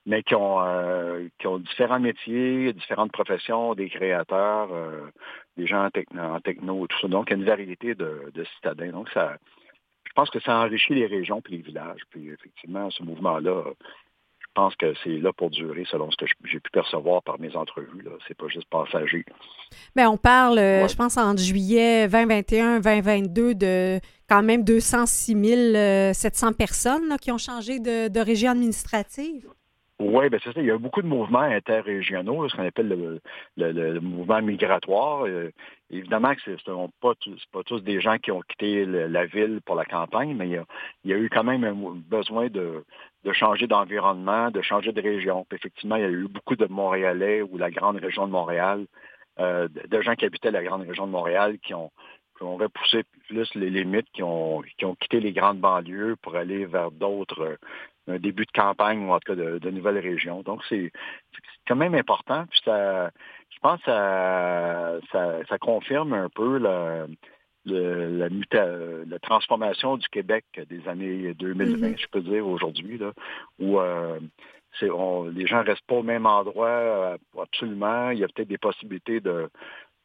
mais 0.06 0.22
qui 0.22 0.34
ont, 0.34 0.60
euh, 0.60 1.28
qui 1.38 1.46
ont 1.46 1.58
différents 1.58 2.00
métiers, 2.00 2.72
différentes 2.72 3.12
professions, 3.12 3.74
des 3.74 3.88
créateurs, 3.88 4.72
euh, 4.72 5.10
des 5.56 5.66
gens 5.66 5.84
en 5.84 5.90
techno, 5.90 6.22
en 6.22 6.40
techno, 6.40 6.86
tout 6.86 6.98
ça. 7.00 7.08
Donc, 7.08 7.28
il 7.28 7.30
y 7.30 7.34
a 7.34 7.38
une 7.38 7.44
variété 7.44 7.94
de, 7.94 8.30
de 8.34 8.44
citadins. 8.56 8.90
Donc, 8.90 9.08
ça, 9.10 9.36
je 10.04 10.12
pense 10.14 10.30
que 10.30 10.40
ça 10.40 10.58
enrichit 10.58 10.94
les 10.94 11.06
régions 11.06 11.40
puis 11.40 11.56
les 11.56 11.62
villages. 11.62 12.02
Puis 12.10 12.28
effectivement, 12.28 12.90
ce 12.90 13.02
mouvement-là, 13.02 13.64
je 14.40 14.46
pense 14.54 14.76
que 14.76 14.92
c'est 15.02 15.16
là 15.18 15.32
pour 15.32 15.48
durer, 15.48 15.84
selon 15.90 16.10
ce 16.10 16.16
que 16.18 16.26
j'ai 16.44 16.60
pu 16.60 16.70
percevoir 16.70 17.22
par 17.22 17.40
mes 17.40 17.56
entrevues. 17.56 18.04
C'est 18.28 18.36
pas 18.36 18.48
juste 18.48 18.68
passager. 18.68 19.24
Bien, 19.96 20.10
on 20.10 20.18
parle, 20.18 20.58
euh, 20.58 20.86
je 20.86 20.94
pense, 20.94 21.16
en 21.16 21.34
juillet 21.34 22.06
2021, 22.08 22.80
2022, 22.80 23.54
de 23.54 24.00
quand 24.28 24.42
même 24.42 24.62
206 24.64 26.14
700 26.14 26.52
personnes 26.52 27.16
qui 27.22 27.32
ont 27.32 27.38
changé 27.38 27.78
de, 27.78 28.08
de 28.08 28.20
région 28.20 28.50
administrative. 28.50 29.48
Oui, 30.04 30.28
ben 30.30 30.40
c'est 30.42 30.52
ça. 30.52 30.60
Il 30.60 30.66
y 30.66 30.70
a 30.70 30.78
beaucoup 30.78 31.00
de 31.00 31.06
mouvements 31.06 31.40
interrégionaux, 31.40 32.48
ce 32.48 32.56
qu'on 32.56 32.66
appelle 32.66 33.20
le, 33.56 34.00
mouvement 34.00 34.42
migratoire. 34.42 35.26
Euh, 35.26 35.52
évidemment 35.90 36.34
que 36.34 36.40
ce 36.40 36.50
ne 36.50 36.86
pas, 37.00 37.14
pas 37.52 37.62
tous 37.62 37.80
des 37.80 38.00
gens 38.00 38.18
qui 38.18 38.32
ont 38.32 38.40
quitté 38.40 38.84
la 38.84 39.26
ville 39.26 39.60
pour 39.64 39.76
la 39.76 39.84
campagne, 39.84 40.34
mais 40.34 40.48
il 40.48 41.10
y 41.10 41.12
a, 41.12 41.16
eu 41.16 41.28
quand 41.30 41.44
même 41.44 41.62
un 41.62 41.74
besoin 41.94 42.48
de, 42.48 42.84
changer 43.32 43.68
d'environnement, 43.68 44.50
de 44.50 44.60
changer 44.60 44.90
de 44.92 45.00
région. 45.00 45.46
effectivement, 45.52 45.96
il 45.96 46.02
y 46.02 46.06
a 46.06 46.10
eu 46.10 46.26
beaucoup 46.26 46.56
de 46.56 46.66
Montréalais 46.66 47.42
ou 47.42 47.56
la 47.56 47.70
grande 47.70 47.98
région 47.98 48.26
de 48.26 48.32
Montréal, 48.32 48.86
euh, 49.38 49.68
de 49.68 50.00
gens 50.02 50.16
qui 50.16 50.24
habitaient 50.24 50.50
la 50.50 50.64
grande 50.64 50.82
région 50.82 51.06
de 51.06 51.12
Montréal 51.12 51.58
qui 51.60 51.74
ont, 51.74 51.92
repoussé 52.40 53.04
plus 53.28 53.54
les 53.54 53.70
limites, 53.70 54.10
qui 54.12 54.24
ont, 54.24 54.62
qui 54.76 54.84
ont 54.84 54.96
quitté 54.96 55.20
les 55.20 55.30
grandes 55.30 55.60
banlieues 55.60 56.16
pour 56.20 56.34
aller 56.34 56.66
vers 56.66 56.90
d'autres 56.90 57.56
un 58.08 58.18
début 58.18 58.44
de 58.44 58.52
campagne 58.52 59.04
ou 59.04 59.12
en 59.12 59.18
tout 59.20 59.34
cas 59.34 59.58
de, 59.58 59.70
nouvelles 59.70 59.98
régions. 59.98 60.42
Donc, 60.42 60.62
c'est 60.68 60.92
quand 61.66 61.76
même 61.76 61.94
important. 61.94 62.44
Puis 62.50 62.60
ça, 62.64 63.10
je 63.50 63.58
pense 63.60 63.80
que 63.82 63.86
ça, 65.12 65.38
ça, 65.48 65.58
confirme 65.58 66.12
un 66.12 66.28
peu 66.28 66.58
la, 66.58 67.06
la, 67.64 68.28
la, 68.28 69.18
transformation 69.20 69.96
du 69.96 70.08
Québec 70.08 70.44
des 70.68 70.88
années 70.88 71.34
2020, 71.34 71.88
mm-hmm. 71.88 72.00
je 72.00 72.06
peux 72.08 72.20
dire, 72.20 72.46
aujourd'hui, 72.46 73.00
où 73.60 73.78
euh, 73.78 74.18
les 74.80 75.46
gens 75.46 75.62
ne 75.62 75.66
restent 75.66 75.86
pas 75.86 75.96
au 75.96 76.02
même 76.02 76.26
endroit 76.26 76.68
euh, 76.68 77.16
absolument. 77.40 78.10
Il 78.10 78.18
y 78.18 78.24
a 78.24 78.28
peut-être 78.28 78.48
des 78.48 78.58
possibilités 78.58 79.20
de, 79.20 79.48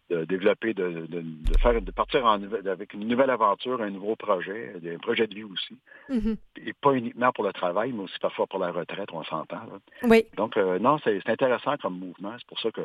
de 0.10 0.26
développer, 0.26 0.74
de, 0.74 1.06
de, 1.08 1.58
faire, 1.60 1.82
de 1.82 1.92
partir 1.92 2.26
en, 2.26 2.42
avec 2.66 2.94
une 2.94 3.08
nouvelle 3.08 3.30
aventure, 3.30 3.82
un 3.82 3.90
nouveau 3.90 4.16
projet, 4.16 4.74
un 4.86 5.00
projet 5.00 5.28
de 5.28 5.36
vie 5.36 5.44
aussi. 5.44 5.78
Mm-hmm. 6.10 6.38
Et 6.66 6.74
pas 6.74 6.94
uniquement 6.94 7.32
pour 7.34 7.44
le 7.44 7.52
travail, 7.52 7.92
mais 7.92 8.04
aussi 8.04 8.18
parfois 8.20 8.48
pour 8.48 8.60
la 8.60 8.72
retraite, 8.72 9.10
on 9.12 9.24
s'entend. 9.24 9.62
Oui. 10.04 10.26
Donc, 10.36 10.56
euh, 10.58 10.80
non, 10.80 10.98
c'est 11.04 11.28
intéressant 11.28 11.76
comme 11.78 12.00
mouvement. 12.00 12.34
C'est 12.38 12.48
pour 12.48 12.60
ça 12.60 12.72
que 12.72 12.82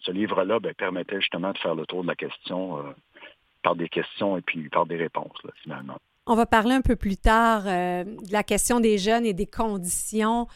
ce 0.00 0.10
livre-là 0.10 0.60
ben, 0.60 0.74
permettait 0.74 1.20
justement 1.20 1.52
de 1.52 1.58
faire 1.58 1.74
le 1.74 1.86
tour 1.86 2.02
de 2.02 2.08
la 2.08 2.14
question 2.14 2.78
euh, 2.78 2.82
par 3.62 3.74
des 3.74 3.88
questions 3.88 4.36
et 4.36 4.42
puis 4.42 4.68
par 4.68 4.86
des 4.86 4.96
réponses, 4.96 5.38
finalement. 5.62 5.96
On 6.26 6.34
va 6.34 6.46
parler 6.46 6.74
un 6.74 6.80
peu 6.80 6.96
plus 6.96 7.16
tard 7.16 7.64
euh, 7.66 8.04
de 8.04 8.32
la 8.32 8.42
question 8.42 8.80
des 8.80 8.98
jeunes 8.98 9.26
et 9.26 9.34
des 9.34 9.46
conditions 9.46 10.46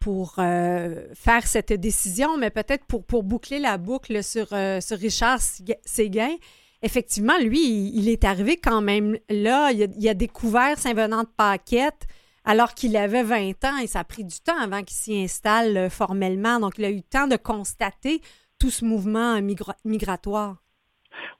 pour 0.00 0.34
euh, 0.38 1.06
faire 1.14 1.46
cette 1.46 1.72
décision, 1.72 2.36
mais 2.36 2.50
peut-être 2.50 2.84
pour, 2.84 3.04
pour 3.04 3.22
boucler 3.22 3.58
la 3.58 3.78
boucle 3.78 4.22
sur, 4.22 4.48
euh, 4.52 4.80
sur 4.80 4.98
Richard 4.98 5.40
Séguin. 5.84 6.36
Effectivement, 6.82 7.38
lui, 7.38 7.90
il, 7.94 8.08
est 8.08 8.24
arrivé 8.24 8.56
quand 8.56 8.80
même 8.80 9.18
là. 9.28 9.70
Il 9.72 10.08
a, 10.08 10.14
découvert 10.14 10.78
Saint-Venant 10.78 11.22
de 11.22 11.28
Paquette 11.36 12.06
alors 12.44 12.74
qu'il 12.74 12.96
avait 12.96 13.22
20 13.24 13.64
ans 13.64 13.78
et 13.78 13.86
ça 13.86 14.00
a 14.00 14.04
pris 14.04 14.24
du 14.24 14.38
temps 14.40 14.58
avant 14.58 14.82
qu'il 14.82 14.96
s'y 14.96 15.16
installe 15.16 15.90
formellement. 15.90 16.60
Donc, 16.60 16.74
il 16.78 16.84
a 16.84 16.90
eu 16.90 16.96
le 16.96 17.02
temps 17.02 17.26
de 17.26 17.36
constater 17.36 18.20
tout 18.58 18.70
ce 18.70 18.84
mouvement 18.84 19.40
migratoire. 19.84 20.56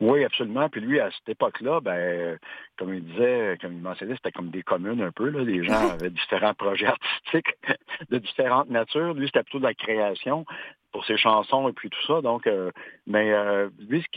Oui, 0.00 0.25
absolument. 0.25 0.69
Puis 0.69 0.81
lui, 0.81 1.00
à 1.00 1.11
cette 1.11 1.28
époque-là, 1.31 1.81
ben, 1.81 2.38
comme 2.76 2.95
il 2.95 3.05
disait, 3.05 3.59
comme 3.61 3.73
il 3.73 3.81
mentionnait, 3.81 4.14
c'était 4.14 4.31
comme 4.31 4.50
des 4.50 4.62
communes 4.62 5.02
un 5.02 5.11
peu. 5.11 5.28
Là. 5.28 5.43
Les 5.43 5.64
gens 5.64 5.90
avaient 5.90 6.11
différents 6.11 6.55
projets 6.55 6.87
artistiques 6.87 7.57
de 8.11 8.19
différentes 8.19 8.71
natures. 8.71 9.14
Lui, 9.14 9.26
c'était 9.26 9.43
plutôt 9.43 9.59
de 9.59 9.64
la 9.64 9.75
création 9.75 10.45
pour 10.93 11.05
ses 11.05 11.17
chansons 11.17 11.69
et 11.69 11.73
puis 11.73 11.90
tout 11.90 12.07
ça. 12.07 12.21
Donc, 12.21 12.47
euh, 12.47 12.71
mais 13.07 13.33
euh, 13.33 13.69
lui, 13.78 14.02
ce 14.02 14.09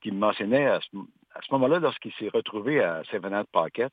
qu'il 0.00 0.14
mentionnait 0.14 0.66
à 0.66 0.80
ce, 0.80 1.52
moment-là, 1.52 1.78
lorsqu'il 1.78 2.12
s'est 2.12 2.30
retrouvé 2.32 2.82
à 2.82 3.02
Seven 3.10 3.44
Pocket, 3.50 3.92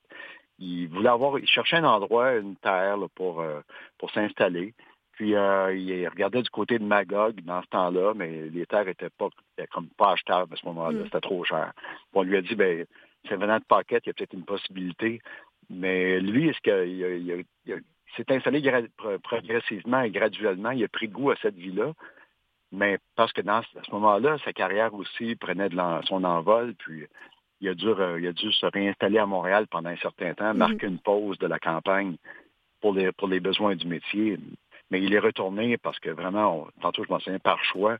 il 0.59 0.87
voulait 0.87 1.09
avoir, 1.09 1.39
il 1.39 1.47
cherchait 1.47 1.77
un 1.77 1.85
endroit, 1.85 2.33
une 2.35 2.55
terre 2.57 2.97
pour, 3.15 3.41
euh, 3.41 3.61
pour 3.97 4.11
s'installer. 4.11 4.73
Puis 5.17 5.35
euh, 5.35 5.73
il 5.75 6.07
regardait 6.07 6.43
du 6.43 6.49
côté 6.51 6.77
de 6.77 6.83
Magog 6.83 7.41
dans 7.41 7.63
ce 7.63 7.67
temps-là, 7.69 8.13
mais 8.15 8.49
les 8.49 8.67
terres 8.67 8.87
étaient 8.87 9.09
pas 9.09 9.29
comme 9.71 9.89
pas 9.97 10.11
achetables 10.11 10.53
à 10.53 10.57
ce 10.57 10.65
moment-là, 10.67 10.99
mm. 10.99 11.05
c'était 11.05 11.21
trop 11.21 11.43
cher. 11.43 11.73
on 12.13 12.21
lui 12.21 12.37
a 12.37 12.41
dit, 12.41 12.53
ben, 12.53 12.85
c'est 13.27 13.35
venant 13.35 13.57
de 13.57 13.63
Paquette, 13.63 14.03
il 14.05 14.09
y 14.09 14.11
a 14.11 14.13
peut-être 14.13 14.33
une 14.33 14.45
possibilité. 14.45 15.19
Mais 15.71 16.19
lui, 16.19 16.49
est-ce 16.49 16.61
qu'il 16.61 17.45
s'est 18.15 18.31
installé 18.31 18.61
progressivement 19.23 20.01
et 20.01 20.11
graduellement, 20.11 20.69
il 20.69 20.83
a 20.83 20.87
pris 20.87 21.07
goût 21.07 21.31
à 21.31 21.35
cette 21.41 21.55
vie-là. 21.55 21.93
Mais 22.71 22.99
parce 23.15 23.33
que 23.33 23.41
dans, 23.41 23.57
à 23.57 23.63
ce 23.63 23.91
moment-là, 23.93 24.37
sa 24.45 24.53
carrière 24.53 24.93
aussi 24.93 25.35
prenait 25.35 25.69
de 25.69 25.77
son 26.03 26.23
envol, 26.25 26.75
puis 26.75 27.07
il 27.59 27.69
a, 27.69 27.73
dû, 27.73 27.87
il 28.19 28.27
a 28.27 28.33
dû 28.33 28.51
se 28.51 28.67
réinstaller 28.67 29.17
à 29.17 29.25
Montréal 29.25 29.65
pendant 29.65 29.89
un 29.89 29.97
certain 29.97 30.35
temps, 30.35 30.53
mm. 30.53 30.57
marquer 30.57 30.85
une 30.85 30.99
pause 30.99 31.39
de 31.39 31.47
la 31.47 31.57
campagne 31.57 32.17
pour 32.81 32.93
les, 32.93 33.11
pour 33.13 33.27
les 33.27 33.39
besoins 33.39 33.75
du 33.75 33.87
métier 33.87 34.37
mais 34.91 35.01
il 35.01 35.13
est 35.13 35.19
retourné 35.19 35.77
parce 35.77 35.99
que 35.99 36.09
vraiment, 36.09 36.67
tantôt 36.81 37.03
je 37.03 37.09
m'en 37.09 37.19
souviens 37.19 37.39
par 37.39 37.63
choix, 37.63 37.97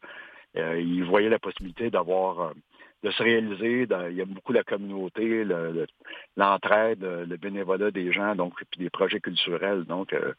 euh, 0.57 0.79
il 0.79 1.03
voyait 1.03 1.29
la 1.29 1.39
possibilité 1.39 1.89
d'avoir, 1.89 2.41
euh, 2.41 2.53
de 3.03 3.11
se 3.11 3.21
réaliser. 3.21 3.87
il 4.09 4.15
y 4.15 4.21
a 4.21 4.25
beaucoup 4.25 4.53
la 4.53 4.63
communauté, 4.63 5.45
l'entraide, 6.35 7.01
le, 7.01 7.37
bénévolat 7.37 7.91
des 7.91 8.11
gens, 8.11 8.35
donc 8.35 8.53
puis 8.71 8.79
des 8.79 8.89
projets 8.89 9.19
culturels. 9.19 9.83
Donc, 9.83 10.13
euh, 10.13 10.33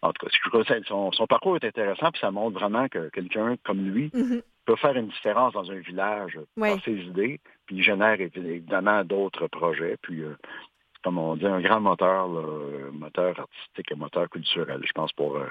en 0.00 0.12
tout 0.12 0.26
cas, 0.26 0.80
son, 0.86 1.12
son, 1.12 1.26
parcours 1.26 1.56
est 1.56 1.64
intéressant, 1.64 2.10
puis 2.10 2.20
ça 2.20 2.32
montre 2.32 2.58
vraiment 2.58 2.88
que 2.88 3.08
quelqu'un 3.10 3.56
comme 3.64 3.88
lui 3.88 4.08
mm-hmm. 4.08 4.42
peut 4.66 4.76
faire 4.76 4.96
une 4.96 5.08
différence 5.08 5.52
dans 5.52 5.70
un 5.70 5.78
village 5.78 6.38
par 6.58 6.82
ses 6.84 6.96
idées, 6.96 7.38
puis 7.66 7.76
il 7.76 7.82
génère 7.84 8.20
évidemment 8.20 9.04
d'autres 9.04 9.46
projets. 9.46 9.96
Puis 10.02 10.24
comme 11.02 11.18
on 11.18 11.36
dit, 11.36 11.46
un 11.46 11.60
grand 11.60 11.80
moteur, 11.80 12.28
moteur 12.92 13.38
artistique 13.38 13.90
et 13.90 13.94
moteur 13.94 14.28
culturel, 14.30 14.80
je 14.84 14.92
pense, 14.92 15.12
pour, 15.12 15.36
euh, 15.36 15.46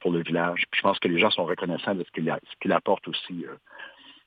pour 0.00 0.10
le 0.10 0.22
village. 0.22 0.64
Puis 0.70 0.78
je 0.78 0.82
pense 0.82 0.98
que 0.98 1.08
les 1.08 1.18
gens 1.18 1.30
sont 1.30 1.44
reconnaissants 1.44 1.94
de 1.94 2.04
ce 2.04 2.56
qu'il 2.60 2.72
apporte 2.72 3.06
aussi. 3.08 3.44
Euh, 3.44 3.54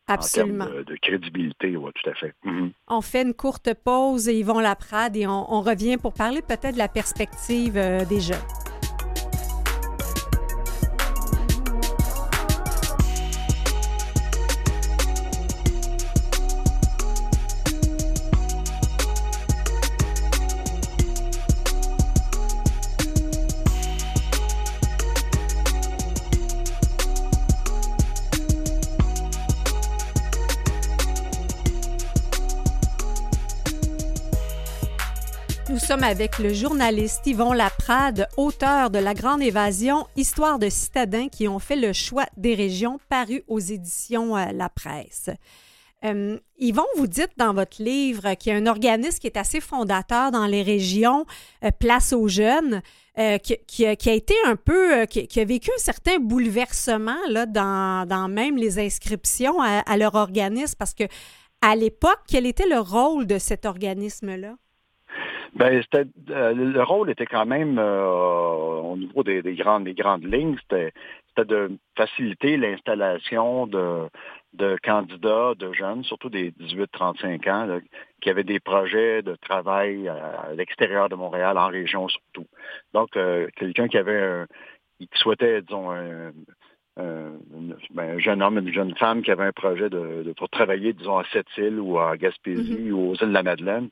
Absolument. 0.08 0.66
En 0.66 0.68
termes 0.68 0.84
de, 0.86 0.96
crédibilité, 0.96 1.78
oui, 1.78 1.92
tout 1.94 2.10
à 2.10 2.14
fait. 2.16 2.34
Mm-hmm. 2.44 2.72
On 2.88 3.02
fait 3.02 3.22
une 3.22 3.34
courte 3.34 3.74
pause, 3.76 4.28
et 4.28 4.40
Yvon 4.40 4.60
Laprade, 4.60 5.16
et 5.16 5.28
on, 5.28 5.54
on 5.54 5.62
revient 5.62 5.98
pour 5.98 6.14
parler 6.14 6.42
peut-être 6.42 6.74
de 6.74 6.80
la 6.80 6.88
perspective 6.88 7.78
euh, 7.78 8.06
des 8.06 8.20
jeunes. 8.20 8.38
Avec 36.04 36.40
le 36.40 36.54
journaliste 36.54 37.26
Yvon 37.26 37.52
Laprade, 37.52 38.28
auteur 38.38 38.90
de 38.90 39.00
La 39.00 39.14
Grande 39.14 39.42
Évasion, 39.42 40.08
Histoire 40.16 40.60
de 40.60 40.70
citadins 40.70 41.28
qui 41.30 41.48
ont 41.48 41.60
fait 41.60 41.76
le 41.76 41.94
choix 41.94 42.26
des 42.38 42.56
régions, 42.56 43.00
paru 43.10 43.44
aux 43.48 43.60
éditions 43.60 44.38
euh, 44.38 44.52
La 44.54 44.70
Presse. 44.70 45.30
Euh, 46.06 46.38
Yvon, 46.58 46.86
vous 46.96 47.08
dites 47.08 47.32
dans 47.38 47.54
votre 47.54 47.82
livre 47.82 48.34
qu'il 48.36 48.54
y 48.54 48.56
a 48.56 48.60
un 48.60 48.68
organisme 48.68 49.20
qui 49.20 49.28
est 49.28 49.38
assez 49.38 49.60
fondateur 49.60 50.32
dans 50.32 50.46
les 50.46 50.64
régions, 50.64 51.26
euh, 51.64 51.72
Place 51.78 52.14
aux 52.14 52.28
jeunes, 52.28 52.82
qui, 53.44 53.86
a, 53.86 53.92
été 53.92 54.34
un 54.46 54.56
peu, 54.56 55.06
qui, 55.06 55.40
a 55.40 55.46
vécu 55.46 55.72
un 55.76 55.80
certain 55.80 56.20
bouleversement 56.20 57.18
là, 57.28 57.46
dans, 57.46 58.30
même 58.30 58.56
les 58.56 58.80
inscriptions 58.80 59.62
à, 59.62 59.80
à 59.80 59.98
leur 59.98 60.16
organisme, 60.16 60.76
parce 60.80 60.94
que 60.94 61.04
à 61.62 61.76
l'époque, 61.76 62.20
quel 62.30 62.46
était 62.46 62.68
le 62.68 62.80
rôle 62.80 63.28
de 63.28 63.38
cet 63.38 63.66
organisme-là? 63.66 64.56
Ben, 65.60 65.84
euh, 66.30 66.54
le 66.54 66.84
rôle 66.84 67.10
était 67.10 67.26
quand 67.26 67.46
même 67.46 67.78
euh, 67.80 68.06
au 68.06 68.96
niveau 68.96 69.24
des, 69.24 69.42
grandes, 69.56 69.84
des 69.84 69.94
grandes 69.94 70.24
lignes, 70.24 70.56
c'était, 70.62 70.94
de 71.38 71.78
faciliter 71.98 72.56
l'installation 72.56 73.68
de, 73.68 74.08
de 74.54 74.78
candidats, 74.82 75.54
de 75.58 75.74
jeunes, 75.74 76.04
surtout 76.06 76.30
des 76.30 76.52
18-35 76.52 77.50
ans, 77.50 77.80
qui 78.22 78.30
avaient 78.30 78.46
des 78.46 78.62
projets 78.62 79.22
de 79.22 79.36
travail 79.36 80.08
à, 80.08 80.54
l'extérieur 80.56 81.10
de 81.10 81.16
Montréal, 81.16 81.58
en 81.58 81.68
région 81.68 82.08
surtout. 82.08 82.48
Donc, 82.94 83.18
euh, 83.18 83.48
quelqu'un 83.58 83.90
qui 83.90 83.98
avait 83.98 84.22
un, 84.22 84.48
qui 85.00 85.10
souhaitait, 85.16 85.62
disons, 85.62 85.92
un, 85.92 86.32
ben, 86.96 87.38
un, 87.98 88.20
jeune 88.20 88.42
homme, 88.42 88.58
une 88.60 88.74
jeune 88.74 88.96
femme 88.96 89.24
qui 89.24 89.32
avait 89.32 89.46
un 89.46 89.52
projet 89.52 89.90
de, 89.90 90.34
pour 90.38 90.50
travailler, 90.50 90.94
disons, 90.94 91.18
à 91.18 91.26
Sept-Îles 91.32 91.80
ou 91.80 92.00
à 92.00 92.18
Gaspésie 92.18 92.90
mm-hmm. 92.90 92.92
ou 92.92 93.12
aux 93.12 93.16
îles 93.16 93.30
de 93.30 93.34
la 93.34 93.44
Madeleine, 93.44 93.90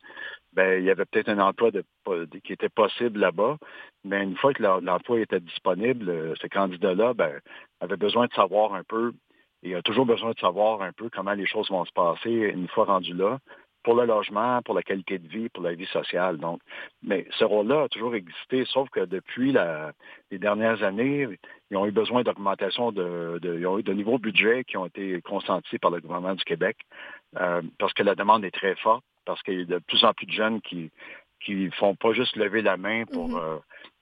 ben, 0.53 0.79
il 0.79 0.85
y 0.85 0.89
avait 0.89 1.05
peut-être 1.05 1.29
un 1.29 1.39
emploi 1.39 1.71
qui 2.43 2.53
était 2.53 2.69
possible 2.69 3.19
là-bas. 3.19 3.57
Mais 4.03 4.23
une 4.23 4.37
fois 4.37 4.53
que 4.53 4.63
l'emploi 4.63 5.19
était 5.19 5.39
disponible, 5.39 6.35
ce 6.41 6.47
candidat-là 6.47 7.13
ben, 7.13 7.39
avait 7.79 7.97
besoin 7.97 8.27
de 8.27 8.33
savoir 8.33 8.73
un 8.73 8.83
peu, 8.83 9.13
et 9.63 9.75
a 9.75 9.81
toujours 9.81 10.05
besoin 10.05 10.31
de 10.31 10.39
savoir 10.39 10.81
un 10.81 10.91
peu 10.91 11.09
comment 11.09 11.33
les 11.33 11.45
choses 11.45 11.69
vont 11.69 11.85
se 11.85 11.93
passer 11.93 12.31
une 12.31 12.67
fois 12.67 12.85
rendu 12.85 13.13
là 13.13 13.39
pour 13.87 13.95
le 13.95 14.05
logement, 14.05 14.61
pour 14.63 14.75
la 14.75 14.81
qualité 14.81 15.17
de 15.17 15.29
vie, 15.29 15.47
pour 15.47 15.63
la 15.63 15.73
vie 15.73 15.85
sociale. 15.85 16.37
Donc, 16.39 16.59
mais 17.01 17.25
ce 17.39 17.45
rôle-là 17.45 17.83
a 17.83 17.87
toujours 17.87 18.15
existé, 18.15 18.65
sauf 18.65 18.89
que 18.89 19.05
depuis 19.05 19.53
les 20.29 20.39
dernières 20.39 20.83
années, 20.83 21.25
ils 21.71 21.77
ont 21.77 21.85
eu 21.85 21.91
besoin 21.91 22.23
d'augmentation 22.23 22.91
de, 22.91 23.39
ils 23.41 23.65
ont 23.65 23.79
eu 23.79 23.83
de 23.83 23.93
nouveaux 23.93 24.19
budgets 24.19 24.65
qui 24.65 24.75
ont 24.75 24.87
été 24.87 25.21
consentis 25.21 25.79
par 25.79 25.91
le 25.91 26.01
gouvernement 26.01 26.35
du 26.35 26.43
Québec 26.43 26.75
euh, 27.39 27.61
parce 27.79 27.93
que 27.93 28.03
la 28.03 28.15
demande 28.15 28.43
est 28.43 28.51
très 28.51 28.75
forte, 28.75 29.05
parce 29.27 29.41
qu'il 29.43 29.59
y 29.59 29.61
a 29.61 29.65
de 29.65 29.79
plus 29.79 30.03
en 30.03 30.13
plus 30.13 30.25
de 30.25 30.31
jeunes 30.31 30.61
qui 30.61 30.91
qui 31.45 31.69
font 31.71 31.93
pas 31.93 32.13
juste 32.13 32.35
lever 32.35 32.63
la 32.63 32.77
main 32.77 33.05
pour 33.05 33.29
mm-hmm. 33.29 33.39
euh, 33.39 33.57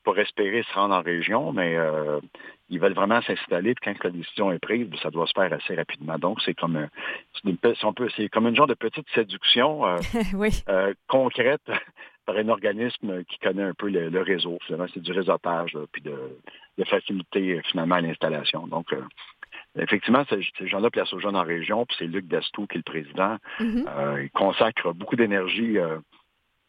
pour 0.06 0.18
espérer 0.20 0.64
se 0.64 0.74
rendre 0.74 0.96
en 0.96 1.02
région, 1.02 1.52
mais 1.52 1.76
euh, 1.76 2.20
ils 2.70 2.80
veulent 2.80 2.94
vraiment 2.94 3.22
s'installer. 3.24 3.74
Puis 3.74 3.92
quand 3.92 4.04
la 4.06 4.12
décision 4.12 4.52
est 4.52 4.60
prise, 4.60 4.88
ça 5.02 5.10
doit 5.10 5.26
se 5.26 5.34
faire 5.36 5.52
assez 5.52 5.76
rapidement. 5.76 6.18
Donc, 6.18 6.40
c'est 6.46 6.54
comme 6.54 6.88
c'est 8.16 8.30
comme 8.30 8.48
une 8.48 8.56
genre 8.56 8.68
de 8.68 8.76
petite 8.76 9.08
séduction 9.14 9.86
euh, 9.86 9.98
euh, 10.70 10.94
concrète 11.08 11.64
par 12.26 12.38
un 12.38 12.50
organisme 12.50 13.24
qui 13.26 13.40
connaît 13.40 13.64
un 13.64 13.74
peu 13.74 13.90
le, 13.90 14.22
réseau. 14.22 14.58
c'est 14.68 15.02
du 15.02 15.12
réseautage, 15.12 15.78
puis 15.92 16.02
de, 16.02 16.16
faciliter 16.86 17.62
finalement 17.70 17.98
l'installation. 17.98 18.68
Donc, 18.68 18.96
Effectivement, 19.78 20.24
ces 20.30 20.68
gens-là 20.68 20.90
placent 20.90 21.14
aux 21.14 21.20
jeunes 21.20 21.36
en 21.36 21.44
région, 21.44 21.86
puis 21.86 21.96
c'est 22.00 22.08
Luc 22.08 22.28
Dastou 22.28 22.66
qui 22.68 22.78
est 22.78 22.84
le 22.86 22.92
président. 22.92 23.38
Mm-hmm. 23.60 24.24
il 24.24 24.30
consacre 24.32 24.94
beaucoup 24.94 25.16
d'énergie 25.16 25.78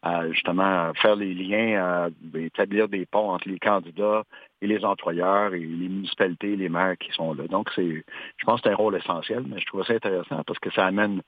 à 0.01 0.29
justement 0.31 0.93
faire 0.93 1.15
les 1.15 1.33
liens, 1.33 1.81
à 1.81 2.09
établir 2.39 2.87
des 2.87 3.05
ponts 3.05 3.31
entre 3.31 3.49
les 3.49 3.59
candidats 3.59 4.23
et 4.61 4.67
les 4.67 4.83
employeurs 4.85 5.53
et 5.53 5.59
les 5.59 5.89
municipalités, 5.89 6.55
les 6.55 6.69
maires 6.69 6.97
qui 6.97 7.11
sont 7.11 7.33
là. 7.33 7.47
Donc, 7.47 7.69
c'est, 7.75 8.03
je 8.37 8.45
pense 8.45 8.61
que 8.61 8.69
c'est 8.69 8.73
un 8.73 8.77
rôle 8.77 8.95
essentiel, 8.95 9.43
mais 9.47 9.59
je 9.59 9.65
trouve 9.65 9.83
ça 9.85 9.93
intéressant 9.93 10.43
parce 10.45 10.59
que 10.59 10.71
ça 10.71 10.85
amène. 10.85 11.21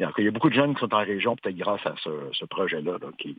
Il 0.00 0.24
y 0.24 0.28
a 0.28 0.30
beaucoup 0.30 0.48
de 0.48 0.54
jeunes 0.54 0.74
qui 0.74 0.80
sont 0.80 0.94
en 0.94 1.04
région, 1.04 1.34
peut-être 1.34 1.56
grâce 1.56 1.84
à 1.84 1.94
ce, 1.96 2.44
projet-là, 2.44 2.98
qui, 3.18 3.36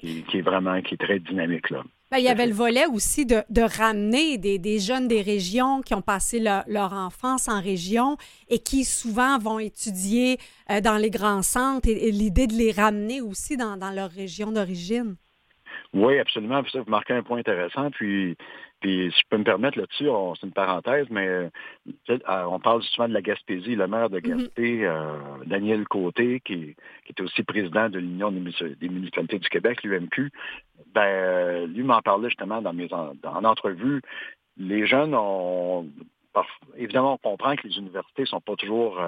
qui, 0.00 0.38
est 0.38 0.42
vraiment 0.42 0.80
qui 0.80 0.94
est 0.94 0.98
très 0.98 1.18
dynamique. 1.18 1.70
Là. 1.70 1.82
Ben, 2.10 2.18
il 2.18 2.24
y 2.24 2.28
avait 2.28 2.46
le 2.46 2.52
volet 2.52 2.86
aussi 2.86 3.26
de, 3.26 3.42
ramener 3.78 4.38
des, 4.38 4.78
jeunes 4.78 5.08
des 5.08 5.20
régions 5.20 5.80
qui 5.80 5.94
ont 5.94 6.02
passé 6.02 6.38
leur 6.40 6.92
enfance 6.92 7.48
en 7.48 7.60
région 7.60 8.16
et 8.48 8.58
qui 8.58 8.84
souvent 8.84 9.38
vont 9.38 9.58
étudier 9.58 10.38
euh, 10.70 10.80
dans 10.80 10.96
les 10.96 11.10
grands 11.10 11.42
centres 11.42 11.88
et, 11.88 12.10
l'idée 12.10 12.46
de 12.46 12.54
les 12.54 12.72
ramener 12.72 13.20
aussi 13.20 13.56
dans, 13.56 13.76
leur 13.94 14.10
région 14.10 14.52
d'origine. 14.52 15.16
Oui, 15.92 16.18
absolument. 16.18 16.62
vous 16.62 16.84
marquez 16.90 17.14
un 17.14 17.22
point 17.22 17.38
intéressant. 17.38 17.90
Puis 17.90 18.36
puis, 18.84 19.10
si 19.14 19.18
je 19.18 19.28
peux 19.30 19.38
me 19.38 19.44
permettre 19.44 19.78
là-dessus, 19.78 20.08
c'est 20.38 20.46
une 20.46 20.52
parenthèse, 20.52 21.06
mais 21.08 21.26
euh, 21.26 21.48
euh, 22.10 22.44
on 22.50 22.60
parle 22.60 22.82
souvent 22.82 23.08
de 23.08 23.14
la 23.14 23.22
Gaspésie. 23.22 23.76
Le 23.76 23.86
maire 23.86 24.10
de 24.10 24.20
mm-hmm. 24.20 24.36
Gaspé, 24.36 24.84
euh, 24.84 25.16
Daniel 25.46 25.88
Côté, 25.88 26.40
qui, 26.40 26.76
qui 27.06 27.12
était 27.12 27.22
aussi 27.22 27.42
président 27.44 27.88
de 27.88 27.98
l'Union 27.98 28.30
des, 28.30 28.88
municipalités 28.90 29.38
du 29.38 29.48
Québec, 29.48 29.82
l'UMQ, 29.84 30.30
ben, 30.92 31.64
lui 31.64 31.82
m'en 31.82 32.02
parlait 32.02 32.28
justement 32.28 32.60
dans 32.60 32.74
mes 32.74 32.92
en, 32.92 33.14
entrevue. 33.24 34.02
Les 34.58 34.86
jeunes 34.86 35.14
ont 35.14 35.88
évidemment, 36.76 37.14
on 37.14 37.30
comprend 37.30 37.56
que 37.56 37.66
les 37.66 37.78
universités 37.78 38.22
ne 38.22 38.26
sont 38.26 38.42
pas 38.42 38.56
toujours 38.56 39.00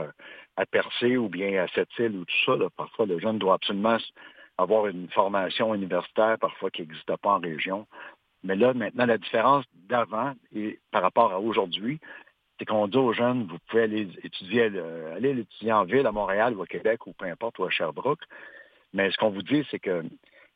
à 0.57 0.65
Percé 0.65 1.19
ou 1.19 1.29
bien 1.29 1.63
à 1.63 1.69
Sept-Îles 1.69 2.17
ou 2.17 2.25
tout 2.25 2.45
ça. 2.47 2.57
Parfois, 2.79 3.05
le 3.05 3.19
jeune 3.19 3.37
doit 3.37 3.57
absolument 3.57 3.99
avoir 4.57 4.87
une 4.87 5.09
formation 5.11 5.75
universitaire, 5.75 6.39
parfois 6.39 6.71
qui 6.71 6.81
n'existe 6.81 7.15
pas 7.17 7.31
en 7.35 7.41
région. 7.41 7.87
Mais 8.47 8.57
là, 8.57 8.73
maintenant, 8.75 9.07
la 9.07 9.19
différence 9.19 9.65
d'avant 9.75 10.35
et 10.55 10.79
par 10.93 11.03
rapport 11.03 11.33
à 11.33 11.41
aujourd'hui, 11.41 12.01
c'est 12.59 12.65
qu'on 12.65 12.87
dit 12.89 12.97
aux 12.97 13.13
jeunes, 13.13 13.47
vous 13.51 13.59
pouvez 13.69 13.83
aller 13.83 14.09
étudier, 14.23 14.63
aller 15.15 15.41
étudier 15.41 15.73
en 15.73 15.85
ville, 15.85 16.07
à 16.07 16.13
Montréal 16.13 16.57
ou 16.57 16.63
à 16.63 16.67
Québec 16.67 17.07
ou 17.07 17.13
peu 17.13 17.27
importe, 17.27 17.59
ou 17.59 17.65
à 17.65 17.71
Sherbrooke. 17.71 18.23
Mais 18.93 19.11
ce 19.11 19.17
qu'on 19.19 19.31
vous 19.31 19.43
dit, 19.43 19.67
c'est 19.71 19.81
que 19.81 20.05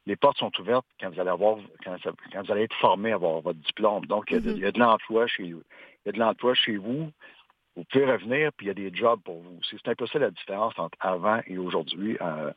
les 0.07 0.17
portes 0.17 0.39
sont 0.39 0.53
ouvertes 0.61 0.87
quand 1.01 1.11
vous 1.11 1.21
allez 1.21 1.31
avoir, 1.31 1.59
quand, 1.85 1.97
vous 1.97 2.53
allez 2.53 2.63
être 2.63 2.77
formé 2.77 3.13
à 3.13 3.17
avoir 3.17 3.41
votre 3.41 3.59
diplôme. 3.59 4.07
Donc, 4.07 4.31
il 4.31 4.59
y 4.59 4.65
a 4.65 4.73
de, 4.73 4.79
l'emploi 4.79 5.27
chez 5.27 5.45
Il 5.45 5.61
y 6.07 6.09
a 6.09 6.13
de 6.13 6.19
l'emploi 6.19 6.55
chez 6.55 6.77
vous. 6.77 7.11
Vous 7.77 7.85
pouvez 7.85 8.11
revenir, 8.11 8.51
puis 8.55 8.67
il 8.67 8.69
y 8.69 8.71
a 8.71 8.75
des 8.75 8.95
jobs 8.95 9.21
pour 9.23 9.41
vous. 9.41 9.61
C'est 9.71 9.89
un 9.89 9.95
peu 9.95 10.07
ça 10.07 10.19
la 10.19 10.31
différence 10.31 10.79
entre 10.79 10.97
avant 11.01 11.41
et 11.47 11.59
aujourd'hui. 11.59 12.17
Euh, 12.21 12.53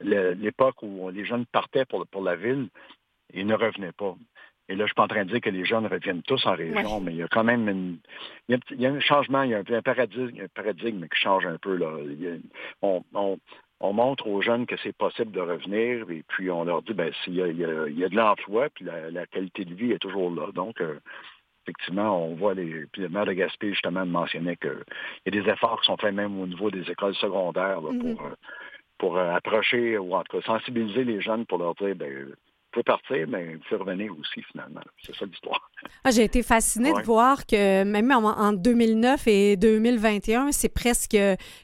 l'époque 0.00 0.82
où 0.82 1.10
les 1.10 1.24
jeunes 1.24 1.46
partaient 1.46 1.84
pour, 1.84 2.06
pour 2.06 2.22
la 2.22 2.36
ville, 2.36 2.68
ils 3.34 3.46
ne 3.46 3.54
revenaient 3.54 3.92
pas. 3.92 4.14
Et 4.68 4.72
là, 4.74 4.78
je 4.78 4.82
ne 4.82 4.86
suis 4.88 4.94
pas 4.94 5.04
en 5.04 5.08
train 5.08 5.24
de 5.24 5.30
dire 5.30 5.40
que 5.40 5.50
les 5.50 5.64
jeunes 5.64 5.86
reviennent 5.86 6.22
tous 6.22 6.44
en 6.44 6.54
région, 6.54 7.00
mais 7.00 7.12
il 7.12 7.18
y 7.18 7.22
a 7.22 7.28
quand 7.28 7.44
même 7.44 7.68
une, 7.68 7.98
il 8.48 8.58
y 8.78 8.86
a, 8.86 8.90
un 8.90 9.00
changement, 9.00 9.42
il 9.42 9.50
y 9.50 9.54
a 9.54 9.58
un, 9.58 9.82
paradigme, 9.82 10.42
un 10.42 10.48
paradigme 10.48 11.06
qui 11.06 11.18
change 11.20 11.46
un 11.46 11.56
peu. 11.56 11.76
Là. 11.76 11.92
on, 12.82 13.92
montre 13.92 14.26
aux 14.26 14.42
jeunes 14.42 14.66
que 14.66 14.76
c'est 14.82 14.96
possible 14.96 15.30
de 15.30 15.40
revenir, 15.40 16.10
et 16.10 16.24
puis 16.26 16.50
on 16.50 16.64
leur 16.64 16.82
dit, 16.82 16.94
ben, 16.94 17.12
s'il 17.22 17.34
y 17.34 17.42
a, 17.42 17.46
il 17.46 17.58
y 17.58 18.04
a, 18.04 18.08
de 18.08 18.16
l'emploi, 18.16 18.68
puis 18.70 18.84
la, 18.84 19.26
qualité 19.26 19.64
de 19.64 19.74
vie 19.74 19.92
est 19.92 20.00
toujours 20.00 20.34
là. 20.34 20.50
Donc, 20.52 20.80
euh, 20.80 20.98
effectivement, 21.64 22.26
on 22.26 22.34
voit 22.34 22.54
les. 22.54 22.86
Puis 22.90 23.02
le 23.02 23.08
maire 23.08 23.26
de 23.26 23.34
Gaspé, 23.34 23.70
justement, 23.70 24.04
mentionnait 24.04 24.56
qu'il 24.56 24.84
y 25.26 25.28
a 25.28 25.42
des 25.42 25.48
efforts 25.48 25.80
qui 25.80 25.86
sont 25.86 25.96
faits 25.96 26.14
même 26.14 26.40
au 26.40 26.46
niveau 26.46 26.72
des 26.72 26.90
écoles 26.90 27.14
secondaires 27.14 27.80
mm-hmm. 27.82 28.16
pour, 28.16 28.26
euh, 28.26 28.34
pour 28.98 29.16
euh, 29.16 29.30
approcher 29.30 29.96
ou 29.98 30.16
en 30.16 30.24
tout 30.24 30.40
cas 30.40 30.46
sensibiliser 30.46 31.04
les 31.04 31.20
jeunes 31.20 31.46
pour 31.46 31.58
leur 31.58 31.74
dire 31.76 31.94
ben, 31.94 32.34
partir, 32.82 33.26
mais 33.28 33.52
il 33.52 33.58
peut 33.58 33.76
revenir 33.76 34.12
aussi, 34.18 34.42
finalement. 34.50 34.80
C'est 35.02 35.14
ça 35.14 35.24
l'histoire. 35.24 35.70
Ah, 36.04 36.10
j'ai 36.10 36.24
été 36.24 36.42
fascinée 36.42 36.92
de 36.92 37.02
voir 37.02 37.46
que 37.46 37.84
même 37.84 38.10
en, 38.12 38.52
2009 38.52 39.26
et 39.26 39.56
2021, 39.56 40.52
c'est 40.52 40.72
presque 40.72 41.16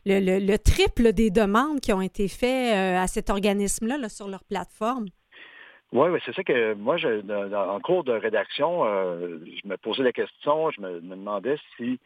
le, 0.07 0.57
triple 0.57 1.12
des 1.12 1.31
demandes 1.31 1.81
qui 1.81 1.92
ont 1.92 2.03
été 2.03 2.29
faites 2.29 2.75
euh, 2.75 3.03
à 3.03 3.07
cet 3.07 3.31
organisme-là 3.31 4.09
sur 4.09 4.29
leur 4.29 4.44
plateforme. 4.44 5.07
Oui, 5.92 6.09
c'est 6.25 6.35
ça 6.35 6.42
que 6.42 6.72
moi, 6.75 6.96
je, 6.96 7.20
en 7.55 7.81
cours 7.81 8.03
de 8.03 8.12
rédaction, 8.12 8.87
euh, 8.87 9.38
je 9.62 9.68
me 9.68 9.77
posais 9.77 10.03
la 10.03 10.12
question, 10.12 10.70
je 10.70 10.81
me 10.81 11.01
demandais 11.01 11.57
si 11.77 11.98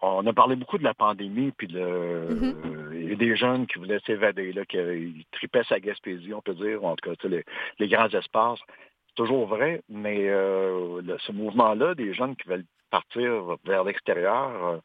on 0.00 0.26
a 0.26 0.32
parlé 0.32 0.56
beaucoup 0.56 0.78
de 0.78 0.82
la 0.82 0.94
pandémie, 0.94 1.52
puis 1.56 1.68
de, 1.68 2.91
des 3.16 3.36
jeunes 3.36 3.66
qui 3.66 3.78
voulaient 3.78 4.00
s'évader, 4.06 4.52
là, 4.52 4.64
qui 4.64 5.26
tripaient 5.32 5.64
sa 5.64 5.80
Gaspésie, 5.80 6.34
on 6.34 6.40
peut 6.40 6.54
dire, 6.54 6.84
en 6.84 6.96
tout 6.96 7.10
cas, 7.10 7.28
les, 7.78 7.88
grands 7.88 8.08
espaces. 8.08 8.60
C'est 9.08 9.14
toujours 9.16 9.46
vrai, 9.46 9.82
mais 9.88 10.28
euh, 10.28 11.02
ce 11.18 11.32
mouvement-là, 11.32 11.94
des 11.94 12.14
jeunes 12.14 12.36
qui 12.36 12.48
veulent 12.48 12.64
partir 12.90 13.56
vers 13.64 13.84
l'extérieur, 13.84 14.64
euh, 14.64 14.78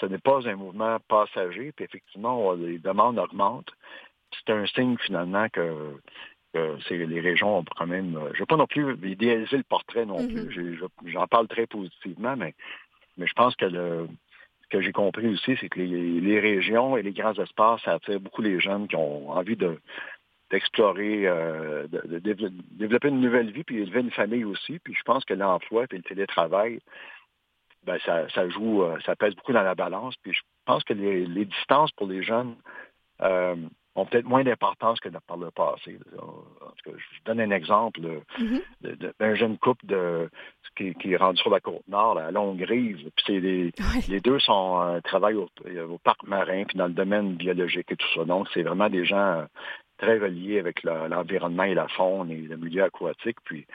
ce 0.00 0.06
n'est 0.06 0.18
pas 0.18 0.46
un 0.48 0.56
mouvement 0.56 0.98
passager, 1.08 1.72
puis 1.72 1.84
effectivement, 1.84 2.52
les 2.52 2.78
demandes 2.78 3.18
augmentent. 3.18 3.72
C'est 4.32 4.52
un 4.52 4.66
signe 4.66 4.96
finalement 4.98 5.48
que, 5.50 5.96
les 6.54 7.20
régions 7.20 7.58
ont 7.58 7.64
quand 7.76 7.86
même. 7.86 8.18
Je 8.32 8.34
ne 8.34 8.38
veux 8.40 8.46
pas 8.46 8.56
non 8.56 8.66
plus 8.66 8.94
idéaliser 9.08 9.56
le 9.56 9.62
portrait 9.62 10.04
non 10.04 10.18
mm-hmm. 10.18 10.46
plus. 10.48 10.80
J'en 11.06 11.26
parle 11.26 11.48
très 11.48 11.66
positivement, 11.66 12.36
mais, 12.36 12.54
mais 13.16 13.26
je 13.26 13.32
pense 13.34 13.56
que 13.56 13.64
le, 13.64 14.06
que 14.72 14.80
j'ai 14.80 14.92
compris 14.92 15.28
aussi, 15.28 15.56
c'est 15.60 15.68
que 15.68 15.78
les, 15.78 16.40
régions 16.40 16.96
et 16.96 17.02
les 17.02 17.12
grands 17.12 17.34
espaces, 17.34 17.82
ça 17.82 17.92
attire 17.92 18.18
beaucoup 18.18 18.40
les 18.40 18.58
jeunes 18.58 18.88
qui 18.88 18.96
ont 18.96 19.30
envie 19.30 19.56
de 19.56 19.78
d'explorer, 20.50 21.26
euh, 21.26 21.86
de, 21.88 22.18
développer 22.18 23.08
une 23.08 23.22
nouvelle 23.22 23.50
vie, 23.52 23.64
puis 23.64 23.80
élever 23.80 24.00
une 24.00 24.10
famille 24.10 24.44
aussi. 24.44 24.78
Puis 24.80 24.94
je 24.94 25.02
pense 25.02 25.24
que 25.24 25.32
l'emploi 25.32 25.84
et 25.90 25.96
le 25.96 26.02
télétravail, 26.02 26.78
ben 27.84 27.98
ça, 28.04 28.48
joue, 28.50 28.82
euh, 28.82 28.98
ça 29.06 29.16
pèse 29.16 29.34
beaucoup 29.34 29.54
dans 29.54 29.62
la 29.62 29.74
balance. 29.74 30.14
Puis 30.22 30.34
je 30.34 30.42
pense 30.66 30.84
que 30.84 30.92
les, 30.92 31.44
distances 31.46 31.90
pour 31.92 32.06
les 32.06 32.22
jeunes 32.22 32.54
euh, 33.22 33.56
ont 33.94 34.06
peut-être 34.06 34.26
moins 34.26 34.42
d'importance 34.42 35.00
que 35.00 35.08
par 35.26 35.36
le 35.36 35.50
passé. 35.50 35.98
je 36.86 37.24
donne 37.24 37.40
un 37.40 37.50
exemple 37.50 38.00
mm-hmm. 38.00 39.12
d'un 39.18 39.34
jeune 39.34 39.58
couple 39.58 39.86
de, 39.86 40.30
qui, 40.76 40.94
est 41.12 41.16
rendu 41.16 41.40
sur 41.40 41.50
la 41.50 41.60
côte 41.60 41.86
nord, 41.88 42.18
à 42.18 42.30
Longue-Rive. 42.30 43.10
Puis 43.16 43.40
les, 43.40 43.72
les 44.08 44.20
deux 44.20 44.38
sont 44.38 44.80
euh, 44.80 45.00
travaillent 45.00 45.34
au, 45.36 45.48
parc 46.02 46.22
marin, 46.24 46.64
puis 46.64 46.78
dans 46.78 46.86
le 46.86 46.94
domaine 46.94 47.34
biologique 47.34 47.90
et 47.92 47.96
tout 47.96 48.08
ça. 48.14 48.24
Donc, 48.24 48.48
c'est 48.54 48.62
vraiment 48.62 48.88
des 48.88 49.04
gens 49.04 49.16
euh, 49.16 49.44
très 49.98 50.18
reliés 50.18 50.58
avec 50.58 50.82
l'environnement 50.82 51.64
et 51.64 51.74
la 51.74 51.88
faune 51.88 52.30
et 52.30 52.36
le 52.36 52.56
milieu 52.56 52.84
aquatique. 52.84 53.38
Puis 53.44 53.66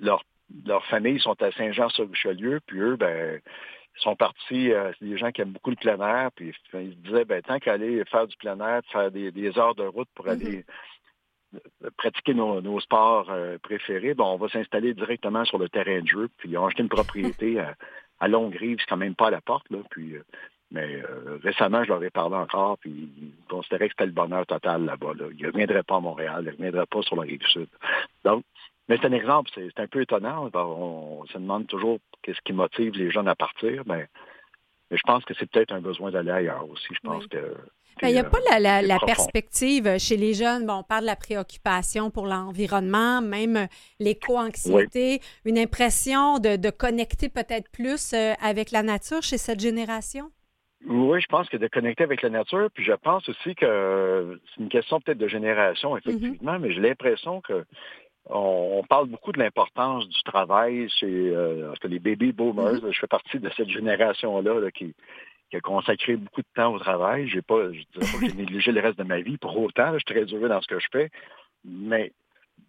leurs 0.00 0.22
leur 0.66 0.84
familles 0.86 1.20
sont 1.20 1.40
à 1.42 1.52
Saint-Jean-sur-Richelieu, 1.52 2.60
puis 2.66 2.80
eux, 2.80 2.96
ben 2.96 3.40
sont 4.00 4.16
partis, 4.16 4.72
euh, 4.72 4.92
c'est 4.98 5.06
des 5.06 5.16
gens 5.16 5.30
qui 5.30 5.40
aiment 5.40 5.52
beaucoup 5.52 5.70
le 5.70 5.76
plein 5.76 5.98
air, 6.00 6.30
puis 6.34 6.52
ils 6.74 6.92
se 6.92 6.96
disaient, 6.96 7.24
ben, 7.24 7.42
tant 7.42 7.58
qu'aller 7.58 8.04
faire 8.06 8.26
du 8.26 8.36
plein 8.36 8.58
air, 8.60 8.82
faire 8.90 9.10
des, 9.10 9.58
heures 9.58 9.74
de 9.74 9.84
route 9.84 10.08
pour 10.14 10.26
mm-hmm. 10.26 10.30
aller 10.30 10.64
euh, 11.54 11.90
pratiquer 11.96 12.34
nos, 12.34 12.80
sports 12.80 13.28
euh, 13.30 13.58
préférés, 13.58 14.14
ben, 14.14 14.24
on 14.24 14.36
va 14.36 14.48
s'installer 14.48 14.94
directement 14.94 15.44
sur 15.44 15.58
le 15.58 15.68
terrain 15.68 16.00
de 16.00 16.06
jeu, 16.06 16.28
puis 16.38 16.50
ils 16.50 16.58
ont 16.58 16.66
acheté 16.66 16.82
une 16.82 16.88
propriété 16.88 17.60
à, 17.60 17.74
à 18.20 18.28
Longue-Rive, 18.28 18.78
c'est 18.80 18.88
quand 18.88 18.96
même 18.96 19.14
pas 19.14 19.28
à 19.28 19.32
la 19.32 19.40
porte, 19.40 19.68
là, 19.70 19.78
puis 19.90 20.14
Mais 20.70 21.02
récemment, 21.42 21.82
je 21.84 21.88
leur 21.88 22.02
ai 22.04 22.10
parlé 22.10 22.36
encore, 22.36 22.78
puis 22.78 22.90
ils 22.90 23.32
considéraient 23.48 23.88
que 23.88 23.94
c'était 23.94 24.06
le 24.06 24.12
bonheur 24.12 24.46
total 24.46 24.84
là-bas. 24.84 25.12
Ils 25.36 25.42
ne 25.42 25.50
reviendraient 25.50 25.82
pas 25.82 25.96
à 25.96 26.00
Montréal, 26.00 26.42
ils 26.42 26.46
ne 26.46 26.50
reviendraient 26.50 26.86
pas 26.86 27.02
sur 27.02 27.16
la 27.16 27.22
rive 27.22 27.46
sud. 27.46 27.68
Donc, 28.24 28.44
mais 28.88 28.96
c'est 29.00 29.06
un 29.06 29.12
exemple, 29.12 29.50
c'est 29.54 29.80
un 29.80 29.86
peu 29.86 30.02
étonnant. 30.02 30.48
On, 30.54 31.24
se 31.26 31.34
demande 31.34 31.66
toujours 31.66 31.98
qu'est-ce 32.22 32.40
qui 32.44 32.52
motive 32.52 32.94
les 32.94 33.10
jeunes 33.10 33.28
à 33.28 33.34
partir, 33.34 33.82
mais, 33.86 34.06
je 34.90 35.02
pense 35.04 35.22
que 35.26 35.34
c'est 35.38 35.50
peut-être 35.50 35.72
un 35.72 35.82
besoin 35.82 36.10
d'aller 36.10 36.30
ailleurs 36.30 36.66
aussi. 36.70 36.86
Je 36.90 37.06
pense 37.06 37.26
que 37.26 37.54
ben, 38.00 38.08
il 38.08 38.12
n'y 38.12 38.18
a 38.18 38.24
pas 38.24 38.38
la, 38.58 38.98
perspective 39.00 39.98
chez 39.98 40.16
les 40.16 40.32
jeunes. 40.32 40.66
Bon, 40.66 40.74
on 40.74 40.82
parle 40.82 41.02
de 41.02 41.06
la 41.06 41.16
préoccupation 41.16 42.10
pour 42.10 42.26
l'environnement, 42.26 43.20
même 43.20 43.66
l'éco-anxiété, 43.98 45.20
une 45.44 45.58
impression 45.58 46.38
de, 46.38 46.70
connecter 46.70 47.28
peut-être 47.28 47.70
plus 47.70 48.12
euh, 48.14 48.34
avec 48.40 48.70
la 48.70 48.82
nature 48.82 49.22
chez 49.22 49.36
cette 49.36 49.60
génération? 49.60 50.30
Oui, 50.86 51.20
je 51.20 51.26
pense 51.26 51.48
que 51.48 51.56
de 51.56 51.66
connecter 51.66 52.04
avec 52.04 52.22
la 52.22 52.30
nature, 52.30 52.68
puis 52.72 52.84
je 52.84 52.92
pense 52.92 53.28
aussi 53.28 53.54
que 53.56 54.40
c'est 54.54 54.62
une 54.62 54.68
question 54.68 55.00
peut-être 55.00 55.18
de 55.18 55.26
génération, 55.26 55.96
mm-hmm. 55.96 55.98
effectivement, 55.98 56.58
mais 56.60 56.72
j'ai 56.72 56.80
l'impression 56.80 57.40
que 57.40 57.64
on, 58.30 58.82
parle 58.88 59.08
beaucoup 59.08 59.32
de 59.32 59.38
l'importance 59.38 60.08
du 60.08 60.22
travail 60.22 60.88
chez 60.90 61.06
euh, 61.06 61.72
les 61.84 61.98
baby 61.98 62.32
boomers. 62.32 62.74
Mm-hmm. 62.74 62.92
Je 62.92 62.98
fais 62.98 63.06
partie 63.06 63.38
de 63.38 63.50
cette 63.56 63.68
génération-là 63.68 64.70
qui, 64.70 64.94
qui 65.50 65.56
a 65.56 65.60
consacré 65.60 66.16
beaucoup 66.16 66.42
de 66.42 66.48
temps 66.54 66.74
au 66.74 66.78
travail. 66.78 67.28
J'ai 67.28 67.42
pas, 67.42 67.72
je 67.72 67.82
dirais 67.98 68.12
pas 68.12 68.18
que 68.18 68.28
j'ai 68.28 68.36
négligé 68.36 68.72
le 68.72 68.80
reste 68.80 68.98
de 68.98 69.04
ma 69.04 69.20
vie. 69.20 69.38
Pour 69.38 69.58
autant, 69.58 69.92
je 69.92 69.98
suis 69.98 70.04
très 70.04 70.24
heureux 70.24 70.48
dans 70.48 70.60
ce 70.60 70.66
que 70.66 70.78
je 70.78 70.88
fais. 70.92 71.10
Mais 71.64 72.12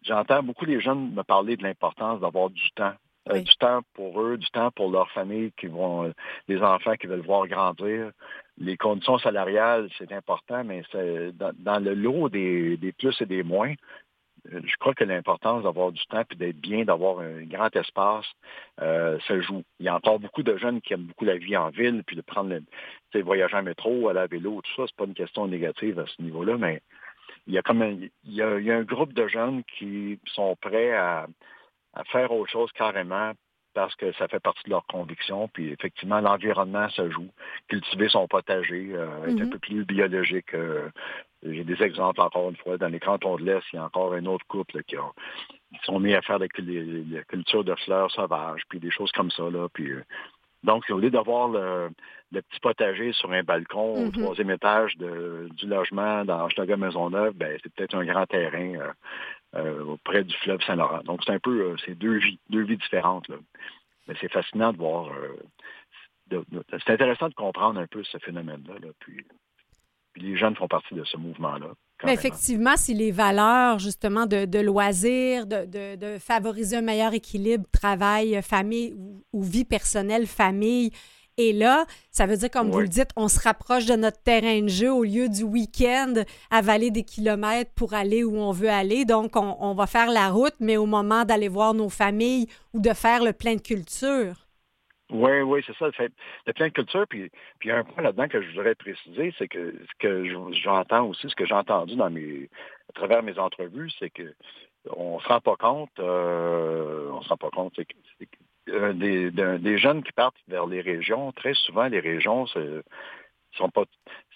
j'entends 0.04 0.43
beaucoup 0.43 0.65
les 0.65 0.80
jeunes 0.80 1.13
me 1.13 1.24
parler 1.24 1.58
de 1.58 1.63
l'importance 1.63 2.19
d'avoir 2.19 2.50
du 2.50 2.72
temps. 2.72 2.93
Euh, 3.30 3.41
du 3.41 3.56
temps 3.58 3.82
pour 3.93 4.22
eux, 4.22 4.38
du 4.38 4.50
temps 4.50 4.72
pour 4.72 4.89
leur 4.89 5.12
famille, 5.12 5.52
qui 5.58 5.67
vont, 5.67 6.12
les 6.48 6.62
enfants 6.62 6.95
qui 6.95 7.06
veulent 7.06 7.19
voir 7.19 7.48
grandir. 7.48 8.12
Les 8.58 8.76
conditions 8.78 9.19
salariales, 9.19 9.89
c'est 9.98 10.12
important, 10.13 10.63
mais 10.63 10.84
c'est 10.91 11.32
dans, 11.34 11.84
le 11.84 11.93
lot 11.93 12.30
des, 12.30 12.78
des 12.78 12.91
plus 12.91 13.22
et 13.22 13.26
des 13.26 13.43
moins, 13.43 13.74
je 14.52 14.76
crois 14.80 14.94
que 14.94 15.04
l'importance 15.04 15.64
d'avoir 15.64 15.92
du 15.92 16.04
temps 16.08 16.24
et 16.32 16.36
d'être 16.36 16.60
bien, 16.60 16.84
d'avoir 16.86 17.20
un 17.20 17.44
grand 17.44 17.74
espace, 17.76 18.26
euh, 18.82 19.20
se 19.28 19.42
joue. 19.42 19.64
Il 19.80 19.86
y 19.86 19.90
a 19.90 19.96
encore 19.96 20.20
beaucoup 20.20 20.44
de 20.44 20.58
jeunes 20.58 20.82
qui 20.82 20.94
aiment 20.94 21.06
beaucoup 21.06 21.26
la 21.26 21.38
vie 21.38 21.58
en 21.58 21.70
ville, 21.70 22.04
puis 22.06 22.16
de 22.16 22.22
prendre 22.22 22.50
le 22.50 23.22
voyager 23.22 23.56
en 23.56 23.64
métro, 23.64 24.10
aller 24.10 24.20
à 24.20 24.28
vélo, 24.28 24.62
tout 24.62 24.72
ça, 24.76 24.84
c'est 24.88 24.96
pas 24.96 25.06
une 25.06 25.14
question 25.14 25.48
négative 25.48 26.00
à 26.00 26.06
ce 26.08 26.22
niveau-là, 26.22 26.58
mais 26.58 26.82
il 27.48 27.54
y 27.54 27.58
a 27.58 27.62
comme 27.62 27.82
un, 27.82 27.98
il 28.24 28.34
y 28.34 28.42
a, 28.42 28.48
un 28.48 28.84
groupe 28.84 29.14
de 29.14 29.28
jeunes 29.28 29.64
qui 29.78 30.20
sont 30.26 30.56
prêts 30.56 30.92
à, 30.94 31.28
faire 32.12 32.32
autre 32.32 32.52
chose 32.52 32.72
carrément 32.74 33.34
parce 33.74 33.96
que 33.96 34.12
ça 34.14 34.28
fait 34.28 34.40
partie 34.40 34.64
de 34.66 34.70
leur 34.70 34.86
conviction. 34.86 35.48
Puis 35.48 35.72
effectivement, 35.72 36.22
l'environnement 36.22 36.90
se 36.90 37.10
joue. 37.10 37.30
Cultiver 37.68 38.08
son 38.10 38.28
potager, 38.28 38.92
euh, 38.94 39.26
être 39.26 39.30
un 39.30 39.46
mm-hmm. 39.46 39.50
peu 39.50 39.60
plus 39.60 39.86
biologique, 39.86 40.54
euh, 40.54 40.90
j'ai 41.43 41.63
des 41.63 41.82
exemples, 41.82 42.19
encore 42.21 42.49
une 42.49 42.58
fois, 42.58 42.78
dans 42.78 42.89
les 42.89 42.99
cantons 42.99 43.38
de 43.38 43.43
l'Est, 43.43 43.63
il 43.71 43.78
y 43.78 43.80
a 43.80 43.86
encore 43.86 44.13
un 44.13 44.25
autre 44.25 44.45
couple 44.47 44.84
qui, 44.84 44.95
sont 45.84 45.99
mis 45.99 46.13
à 46.13 46.21
faire 46.21 46.39
la, 46.39 46.47
culture 46.47 47.63
de 47.63 47.75
fleurs 47.75 48.12
sauvages, 48.12 48.63
puis 48.67 48.80
des 48.80 48.91
choses 48.91 49.12
comme 49.13 49.32
ça. 49.32 49.49
Là, 49.49 49.67
puis, 49.71 49.91
euh, 49.91 50.04
donc, 50.63 50.84
au 50.89 50.97
lieu 50.97 51.10
d'avoir 51.10 51.47
le, 51.47 51.89
petit 52.32 52.60
potager 52.62 53.13
sur 53.13 53.32
un 53.32 53.43
balcon 53.43 53.93
au 53.93 54.08
mm-hmm. 54.08 54.21
troisième 54.21 54.52
étage 54.52 54.97
du 54.97 55.67
logement 55.67 56.25
dans 56.25 56.47
Maison 56.47 56.78
Maisonneuve, 56.78 57.34
ben, 57.36 57.58
c'est 57.63 57.73
peut-être 57.73 57.95
un 57.95 58.06
grand 58.06 58.25
terrain 58.25 58.75
euh, 58.75 58.91
euh, 59.56 59.84
auprès 59.86 60.25
du 60.25 60.36
fleuve 60.38 60.62
Saint-Laurent. 60.63 61.04
Donc, 61.06 61.21
c'est 61.25 61.32
un 61.32 61.39
peu, 61.39 61.75
c'est 61.86 61.95
deux 61.95 62.17
vies, 62.17 62.39
deux 62.49 62.63
vies 62.63 62.78
différentes. 62.78 63.30
Là. 63.30 63.38
Mais 64.08 64.15
c'est 64.19 64.32
fascinant 64.32 64.73
de 64.73 64.78
voir. 64.78 65.10
c'est 66.30 66.89
intéressant 66.89 67.30
de 67.30 67.34
comprendre 67.34 67.80
un 67.80 67.88
peu 67.88 68.04
ce 68.04 68.17
phénomène-là. 68.17 68.73
Là, 68.82 68.89
puis, 68.99 69.23
les 70.19 70.38
jeunes 70.38 70.55
font 70.55 70.67
partie 70.67 70.93
de 70.93 71.03
ce 71.03 71.17
mouvement-là. 71.17 71.67
effectivement, 72.08 72.75
si 72.75 72.93
les 72.93 73.12
valeurs, 73.12 73.79
justement, 73.79 74.25
de, 74.25 74.60
loisirs, 74.60 75.45
de, 75.47 76.17
favoriser 76.19 76.77
un 76.77 76.82
meilleur 76.82 77.13
équilibre 77.13 77.65
travail-famille 77.71 78.95
ou, 79.34 79.43
vie 79.43 79.65
personnelle-famille, 79.65 80.91
est 81.38 81.53
là, 81.53 81.86
ça 82.12 82.25
veut 82.25 82.36
dire, 82.36 82.51
comme 82.51 82.69
vous 82.69 82.82
le 82.82 82.89
dites, 82.89 83.12
on 83.15 83.29
se 83.29 83.39
rapproche 83.39 83.86
de 83.86 83.95
notre 83.95 84.21
terrain 84.21 84.62
de 84.62 84.67
jeu 84.67 84.91
au 84.91 85.05
lieu 85.05 85.29
du 85.29 85.43
week-end 85.43 86.13
à 86.51 86.62
valer 86.62 86.91
des 86.91 87.03
kilomètres 87.03 87.71
pour 87.75 87.93
aller 87.93 88.25
où 88.25 88.36
on 88.38 88.51
veut 88.51 88.69
aller. 88.69 89.05
Donc, 89.05 89.38
on, 89.38 89.55
on 89.62 89.73
va 89.73 89.88
faire 89.88 90.12
la 90.12 90.29
route, 90.29 90.55
mais 90.60 90.75
au 90.75 90.86
moment 90.86 91.23
d'aller 91.23 91.47
voir 91.47 91.73
nos 91.73 91.88
familles 91.88 92.47
ou 92.73 92.82
de 92.82 92.91
faire 92.91 93.23
le 93.23 93.32
plein 93.32 93.55
de 93.55 93.62
culture. 93.62 94.49
Oui, 95.10 95.41
oui, 95.41 95.63
c'est 95.65 95.76
ça. 95.78 95.88
Le 95.88 95.91
fait 95.91 96.12
de 96.45 96.52
plein 96.52 96.67
de 96.67 96.74
cultures. 96.74 97.08
Puis, 97.08 97.32
puis 97.60 97.72
un 97.72 97.84
point 97.84 98.04
là-dedans 98.04 98.28
que 98.28 98.41
je 98.41 98.50
voudrais 98.50 98.76
préciser, 98.76 99.34
c'est 99.38 99.48
que 99.48 99.74
ce 99.74 99.98
que 100.00 100.54
j'entends 100.54 101.06
aussi, 101.08 101.30
ce 101.30 101.36
que 101.36 101.45
j'ai 101.45 101.56
entendu 101.56 101.95
dans 101.95 102.10
mes, 102.10 102.50
à 102.89 102.93
travers 102.93 103.24
mes 103.24 103.38
entrevues, 103.39 103.91
c'est 104.00 104.10
que 104.10 104.34
on 104.95 105.19
se 105.19 105.28
rend 105.28 105.41
pas 105.41 105.56
compte, 105.58 105.91
euh, 106.00 107.10
on 107.12 107.22
se 107.22 107.30
rend 107.30 107.38
pas 107.38 107.50
compte, 107.50 107.74
c'est 107.76 107.86
que, 107.86 107.95
euh, 108.69 108.93
des, 108.93 109.32
des, 109.32 109.78
jeunes 109.78 110.04
qui 110.04 110.12
partent 110.12 110.38
vers 110.48 110.67
les 110.67 110.80
régions, 110.80 111.32
très 111.34 111.54
souvent 111.54 111.88
les 111.88 112.00
régions, 112.00 112.45
sont 113.58 113.69
pas, 113.69 113.84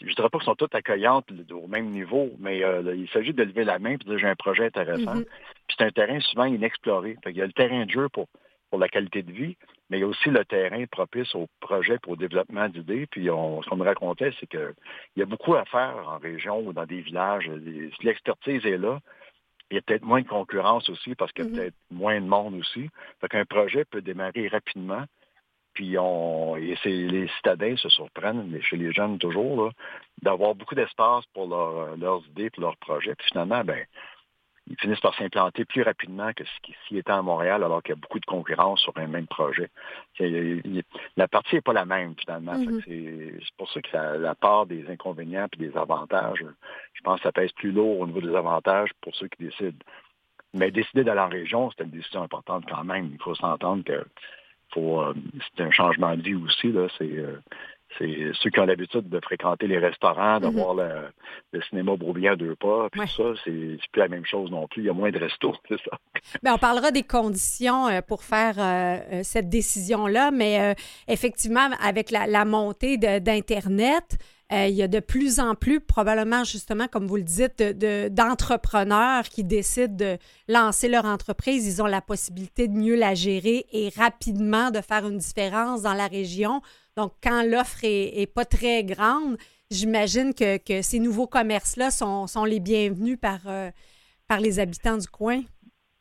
je 0.02 0.14
dirais 0.14 0.30
pas 0.30 0.40
qu'elles 0.40 0.46
sont 0.46 0.56
toutes 0.56 0.76
accueillantes 0.76 1.28
au 1.52 1.68
même 1.68 1.92
niveau, 1.92 2.32
mais 2.40 2.64
euh, 2.64 2.96
il 2.96 3.08
s'agit 3.10 3.32
de 3.32 3.44
lever 3.44 3.64
la 3.64 3.80
main 3.80 3.92
et 3.92 3.98
de 3.98 4.04
dire 4.04 4.18
j'ai 4.18 4.28
un 4.28 4.36
projet 4.36 4.66
intéressant. 4.66 5.16
Mm-hmm. 5.16 5.26
Puis 5.68 5.76
c'est 5.78 5.86
un 5.86 5.92
terrain 5.92 6.20
souvent 6.20 6.46
inexploré. 6.46 7.16
il 7.28 7.38
y 7.38 7.42
a 7.42 7.46
le 7.46 7.54
terrain 7.54 7.86
de 7.86 7.92
jeu 7.92 8.10
pour 8.10 8.28
pour 8.74 8.80
la 8.80 8.90
qualité 8.90 9.22
de 9.22 9.32
vie, 9.32 9.56
mais 9.90 9.98
il 9.98 10.02
y 10.02 10.04
a 10.04 10.08
aussi 10.08 10.30
le 10.30 10.44
terrain 10.46 10.86
propice 10.86 11.36
au 11.36 11.48
projet 11.60 12.00
pour 12.00 12.14
le 12.14 12.20
développement 12.20 12.68
d'idées. 12.70 13.06
Puis 13.08 13.30
on, 13.30 13.62
ce 13.62 13.70
qu'on 13.70 13.78
me 13.78 13.86
racontait, 13.86 14.32
c'est 14.40 14.48
qu'il 14.48 14.74
y 15.18 15.22
a 15.22 15.26
beaucoup 15.26 15.56
à 15.56 15.66
faire 15.66 15.96
en 16.08 16.18
région 16.18 16.66
ou 16.66 16.74
dans 16.74 16.86
des 16.86 17.02
villages. 17.02 17.50
L'expertise 18.02 18.66
est 18.66 18.78
là. 18.78 19.00
Il 19.70 19.76
y 19.76 19.78
a 19.78 19.82
peut-être 19.82 20.04
moins 20.04 20.22
de 20.22 20.28
concurrence 20.28 20.90
aussi 20.90 21.16
parce 21.16 21.32
qu'il 21.32 21.46
y 21.46 21.48
a 21.48 21.52
mm-hmm. 21.52 21.56
peut-être 21.56 21.76
moins 21.92 22.22
de 22.22 22.26
monde 22.26 22.56
aussi. 22.56 22.90
Fait 23.22 23.30
qu'un 23.30 23.46
projet 23.46 23.86
peut 23.86 24.02
démarrer 24.02 24.48
rapidement. 24.48 25.04
Puis 25.74 25.98
on, 25.98 26.56
et 26.56 26.76
les 26.86 27.28
citadins 27.38 27.76
se 27.78 27.90
surprennent, 27.90 28.48
mais 28.48 28.62
chez 28.62 28.78
les 28.78 28.92
jeunes 28.92 29.18
toujours, 29.18 29.72
d'avoir 30.22 30.54
beaucoup 30.54 30.76
d'espace 30.76 31.26
pour 31.34 31.48
leurs 31.48 32.24
idées, 32.28 32.52
pour 32.52 32.62
leurs 32.62 32.78
projets. 32.78 33.16
Puis 33.16 33.28
finalement, 33.32 33.64
ben, 33.64 33.84
ils 34.68 34.78
finissent 34.80 35.02
par 35.02 35.14
s'implanter 35.16 35.66
plus 35.66 35.82
rapidement 35.82 36.32
que 36.34 36.44
s'ils 36.88 36.98
étaient 36.98 37.12
à 37.12 37.22
Montréal, 37.22 37.64
alors 37.64 37.84
qu'il 37.84 37.96
y 37.96 37.98
a 37.98 38.02
beaucoup 38.02 38.20
de 38.20 38.26
concurrence 38.26 38.82
sur 38.82 38.94
un 38.98 39.08
même 39.08 39.28
projet. 39.28 39.70
la 40.20 41.28
partie 41.28 41.56
n'est 41.56 41.62
pas 41.62 41.74
la 41.74 41.86
même, 41.86 42.16
finalement. 42.18 42.54
Mm-hmm. 42.54 43.40
C'est 43.42 43.56
pour 43.58 43.70
ça 43.72 43.82
que 43.82 44.18
la, 44.18 44.36
part 44.36 44.66
des 44.66 44.90
inconvénients 44.90 45.48
et 45.54 45.58
des 45.58 45.78
avantages, 45.78 46.46
je 46.94 47.02
pense 47.02 47.20
que 47.20 47.24
ça 47.24 47.32
pèse 47.32 47.52
plus 47.54 47.72
lourd 47.72 48.00
au 48.00 48.08
niveau 48.08 48.22
des 48.22 48.36
avantages 48.36 48.92
pour 49.02 49.14
ceux 49.16 49.28
qui 49.28 49.44
décident. 49.44 49.78
Mais 50.54 50.72
décider 50.72 51.04
d'aller 51.04 51.20
en 51.20 51.30
région, 51.30 51.72
c'est 51.72 51.84
une 51.84 51.90
décision 51.90 52.22
importante 52.22 52.66
quand 52.70 52.84
même. 52.84 53.10
Il 53.12 53.22
faut 53.22 53.36
s'entendre 53.36 53.84
que 53.84 54.06
euh, 54.78 55.14
c'est 55.56 55.64
un 55.64 55.72
changement 55.72 56.16
de 56.16 56.22
vie 56.22 56.36
aussi. 56.36 56.72
Là. 56.72 56.88
C'est, 56.98 57.12
euh, 57.12 57.40
c'est 57.98 58.32
ceux 58.42 58.50
qui 58.50 58.60
ont 58.60 58.66
l'habitude 58.66 59.10
de 59.10 59.20
fréquenter 59.20 59.68
les 59.68 59.78
restaurants, 59.78 60.40
de 60.40 60.48
mhm. 60.48 60.54
voir 60.54 60.74
le, 60.76 61.62
cinéma 61.70 61.96
brouillé 61.96 62.30
à 62.30 62.36
deux 62.36 62.56
pas, 62.56 62.90
puis 62.92 63.02
ça, 63.08 63.24
c'est 63.44 63.78
plus 63.92 64.00
la 64.00 64.08
même 64.08 64.26
chose 64.26 64.52
non 64.52 64.68
plus. 64.68 64.82
Il 64.82 64.86
y 64.86 64.90
a 64.90 64.94
moins 64.94 65.12
de 65.12 65.20
restos, 65.20 65.56
c'est 65.68 65.80
ça. 65.80 65.98
Bien, 66.42 66.56
on 66.56 66.58
parlera 66.58 66.92
des 66.92 67.04
conditions 67.04 67.88
euh, 67.88 68.02
pour 68.02 68.24
faire 68.24 68.56
euh, 68.58 68.98
euh, 69.12 69.22
cette 69.24 69.50
décision-là, 69.50 70.32
mais 70.32 70.76
effectivement, 71.08 71.70
avec 71.82 72.12
la, 72.12 72.46
montée 72.46 72.98
d'Internet, 72.98 74.18
il 74.52 74.70
y 74.70 74.84
a 74.84 74.88
de 74.88 75.00
plus 75.00 75.40
en 75.40 75.56
plus, 75.56 75.80
probablement 75.80 76.44
justement, 76.44 76.88
comme 76.88 77.08
vous 77.08 77.16
le 77.16 77.24
dites, 77.24 77.62
d'entrepreneurs 78.14 79.24
qui 79.24 79.44
décident 79.44 79.96
de 79.96 80.18
lancer 80.48 80.90
leur 80.90 81.06
entreprise. 81.06 81.66
Ils 81.66 81.82
ont 81.82 81.88
la 81.88 82.02
possibilité 82.02 82.68
de 82.68 82.74
mieux 82.74 82.96
la 82.96 83.16
gérer 83.16 83.66
et 83.72 83.90
rapidement 83.98 84.70
de 84.70 84.82
faire 84.82 85.08
une 85.08 85.18
différence 85.18 85.82
dans 85.82 85.94
la 85.94 86.08
région. 86.08 86.62
Donc, 86.98 87.14
quand 87.24 87.44
l'offre 87.44 87.80
est, 87.84 88.32
pas 88.34 88.46
très 88.46 88.84
grande, 88.84 89.38
j'imagine 89.72 90.34
que, 90.34 90.82
ces 90.82 91.00
nouveaux 91.00 91.28
commerces-là 91.28 91.92
sont, 91.92 92.46
les 92.46 92.60
bienvenus 92.60 93.20
par, 93.20 93.40
euh, 93.48 93.72
par 94.28 94.40
les 94.40 94.60
habitants 94.60 94.98
du 94.98 95.08
coin. 95.08 95.42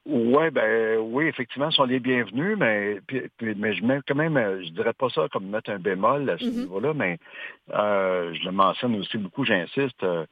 Ouais, 0.04 0.50
ben 0.50 0.98
oui, 0.98 1.26
effectivement, 1.26 1.70
sont 1.70 1.84
les 1.84 2.00
bienvenus, 2.00 2.58
mais, 2.58 2.98
mais 3.40 3.72
je 3.72 3.84
mets 3.84 4.00
quand 4.06 4.16
même, 4.16 4.34
je 4.64 4.70
dirais 4.70 4.92
pas 4.92 5.08
ça 5.10 5.28
comme 5.32 5.46
mettre 5.46 5.70
un 5.70 5.78
bémol 5.78 6.28
à 6.28 6.38
ce 6.38 6.44
mm-hmm. 6.44 6.60
niveau-là, 6.62 6.92
mais 6.92 7.18
euh, 7.72 8.34
je 8.34 8.44
le 8.44 8.50
mentionne 8.50 8.96
aussi 8.96 9.16
beaucoup, 9.16 9.44
j'insiste, 9.44 10.02
euh, 10.02 10.26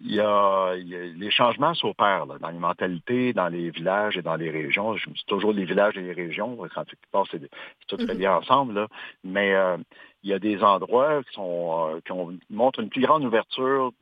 il 0.00 0.14
y, 0.14 0.20
a, 0.20 0.74
les 0.74 1.30
changements 1.30 1.74
s'opèrent 1.74 2.26
dans 2.26 2.50
les 2.50 2.58
mentalités, 2.58 3.32
dans 3.32 3.48
les 3.48 3.70
villages 3.70 4.16
et 4.16 4.22
dans 4.22 4.36
les 4.36 4.50
régions. 4.50 4.96
Je 4.96 5.08
dis 5.10 5.24
toujours 5.26 5.52
les 5.52 5.64
villages 5.64 5.96
et 5.96 6.02
les 6.02 6.12
régions, 6.12 6.56
quand 6.74 6.84
tu 6.84 6.96
penses, 7.10 7.28
c'est 7.30 7.48
tout 7.86 7.96
très 7.96 8.14
bien 8.14 8.34
ensemble, 8.34 8.74
là. 8.74 8.88
mais 9.22 9.54
euh, 9.54 9.76
il 10.22 10.30
y 10.30 10.32
a 10.32 10.38
des 10.38 10.62
endroits 10.62 11.22
qui, 11.24 11.34
sont, 11.34 11.90
euh, 11.94 12.00
qui 12.04 12.12
ont, 12.12 12.36
montrent 12.50 12.80
une 12.80 12.88
plus 12.88 13.02
grande 13.02 13.24
ouverture 13.24 13.92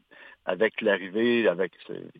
avec 0.45 0.81
l'arrivée, 0.81 1.47
avec 1.47 1.73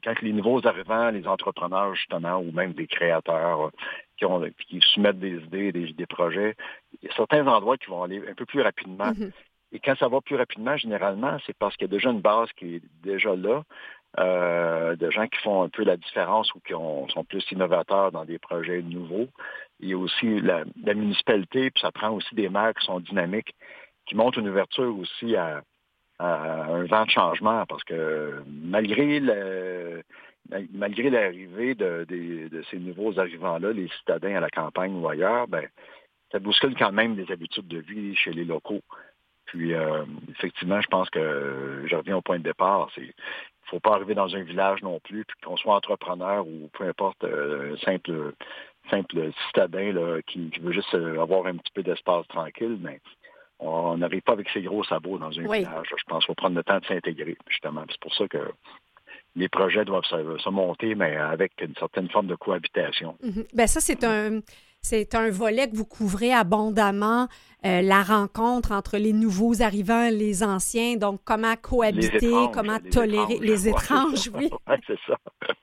quand 0.05 0.20
les 0.22 0.33
nouveaux 0.33 0.64
arrivants, 0.66 1.11
les 1.11 1.27
entrepreneurs 1.27 1.94
justement, 1.94 2.38
ou 2.38 2.53
même 2.53 2.72
des 2.72 2.87
créateurs 2.87 3.66
euh, 3.66 3.70
qui, 4.16 4.25
ont, 4.25 4.42
qui 4.68 4.81
soumettent 4.92 5.18
des 5.18 5.38
idées, 5.38 5.72
des, 5.72 5.92
des 5.92 6.07
projets, 6.07 6.55
il 7.03 7.09
y 7.09 7.12
a 7.12 7.16
certains 7.16 7.46
endroits 7.46 7.79
qui 7.79 7.90
vont 7.90 8.03
aller 8.05 8.22
un 8.29 8.35
peu 8.35 8.46
plus 8.46 8.61
rapidement. 8.61 9.11
Mm-hmm. 9.11 9.33
Et 9.72 9.80
quand 9.80 9.96
ça 9.96 10.08
va 10.08 10.20
plus 10.20 10.37
rapidement, 10.37 10.76
généralement, 10.76 11.38
c'est 11.46 11.56
parce 11.56 11.76
qu'il 11.76 11.88
y 11.88 11.90
a 11.90 11.96
déjà 11.96 12.11
une 12.11 12.20
base 12.20 12.48
qui 12.56 12.76
est 12.76 12.82
déjà 13.02 13.35
là, 13.35 13.62
euh, 14.18 14.94
de 14.96 15.11
gens 15.11 15.26
qui 15.26 15.38
font 15.40 15.62
un 15.62 15.70
peu 15.70 15.85
la 15.85 15.96
différence 15.96 16.54
ou 16.54 16.61
qui 16.61 16.74
sont 16.74 17.24
plus 17.26 17.44
innovateurs 17.50 18.12
dans 18.12 18.26
des 18.26 18.38
projets 18.38 18.82
nouveaux. 18.82 19.28
Il 19.80 19.88
y 19.88 19.94
a 19.94 19.98
aussi 19.98 20.40
la, 20.40 20.64
municipalité, 20.94 21.70
puis 21.70 21.80
ça 21.80 21.90
prend 21.90 22.11
aussi 22.11 22.35
des 22.35 22.50
maires 22.50 22.74
qui 22.74 22.85
sont 22.85 23.00
dynamiques, 23.00 23.54
qui 24.06 24.14
montrent 24.14 24.38
une 24.38 24.50
ouverture 24.50 24.94
aussi 24.98 25.35
à, 25.37 25.62
un 26.18 26.85
vent 26.85 27.04
de 27.04 27.11
changement, 27.11 27.64
parce 27.66 27.82
que 27.82 28.42
malgré 28.46 29.18
le, 29.18 30.02
malgré 30.72 31.11
l'arrivée 31.11 31.74
de, 31.74 32.06
ces 32.70 32.78
nouveaux 32.78 33.18
arrivants-là, 33.18 33.72
les 33.72 33.88
citadins 33.98 34.37
à 34.37 34.40
la 34.40 34.50
campagne 34.50 34.94
ou 34.94 35.08
ailleurs, 35.08 35.48
ben, 35.48 35.66
ça 36.30 36.38
bouscule 36.38 36.76
quand 36.76 36.92
même 36.92 37.16
des 37.16 37.30
habitudes 37.32 37.66
de 37.66 37.78
vie 37.78 38.14
chez 38.14 38.32
les 38.32 38.44
locaux. 38.44 38.82
Puis, 39.52 39.74
euh, 39.74 40.04
effectivement, 40.30 40.80
je 40.80 40.86
pense 40.86 41.10
que 41.10 41.84
je 41.84 41.94
reviens 41.94 42.16
au 42.16 42.22
point 42.22 42.38
de 42.38 42.42
départ. 42.42 42.88
Il 42.96 43.02
ne 43.02 43.12
faut 43.66 43.80
pas 43.80 43.96
arriver 43.96 44.14
dans 44.14 44.34
un 44.34 44.42
village 44.42 44.80
non 44.80 44.98
plus, 45.00 45.26
puis 45.26 45.36
qu'on 45.44 45.58
soit 45.58 45.74
entrepreneur 45.74 46.46
ou 46.46 46.70
peu 46.72 46.84
importe, 46.84 47.22
euh, 47.24 47.76
simple, 47.84 48.32
simple 48.88 49.30
citadin 49.46 49.92
là, 49.92 50.22
qui, 50.26 50.50
veut 50.58 50.72
juste 50.72 50.94
avoir 50.94 51.44
un 51.46 51.58
petit 51.58 51.70
peu 51.74 51.82
d'espace 51.82 52.26
tranquille, 52.28 52.78
mais 52.80 52.98
on 53.58 53.98
n'arrive 53.98 54.22
pas 54.22 54.32
avec 54.32 54.48
ses 54.48 54.62
gros 54.62 54.84
sabots 54.84 55.18
dans 55.18 55.38
un 55.38 55.42
village. 55.42 55.88
Je 55.90 56.04
pense 56.06 56.24
qu'il 56.24 56.28
faut 56.28 56.34
prendre 56.34 56.56
le 56.56 56.64
temps 56.64 56.78
de 56.78 56.86
s'intégrer, 56.86 57.36
justement. 57.46 57.84
C'est 57.90 58.00
pour 58.00 58.14
ça 58.14 58.26
que 58.28 58.52
les 59.36 59.50
projets 59.50 59.84
doivent 59.84 60.04
se, 60.04 60.48
monter, 60.48 60.94
mais 60.94 61.14
avec 61.14 61.52
une 61.60 61.74
certaine 61.74 62.08
forme 62.08 62.26
de 62.26 62.36
cohabitation. 62.36 63.18
Ben 63.52 63.66
ça, 63.66 63.80
c'est 63.80 64.02
un, 64.02 64.40
c'est 64.82 65.14
un 65.14 65.30
volet 65.30 65.70
que 65.70 65.76
vous 65.76 65.86
couvrez 65.86 66.32
abondamment, 66.32 67.28
euh, 67.64 67.80
la 67.82 68.02
rencontre 68.02 68.72
entre 68.72 68.98
les 68.98 69.12
nouveaux 69.12 69.62
arrivants 69.62 70.04
et 70.04 70.10
les 70.10 70.42
anciens. 70.42 70.96
Donc, 70.96 71.20
comment 71.24 71.54
cohabiter, 71.56 72.34
comment 72.52 72.78
tolérer 72.90 73.38
les 73.40 73.68
étranges, 73.68 74.28
oui. 74.34 74.50
c'est 74.86 74.98
ça. 75.06 75.16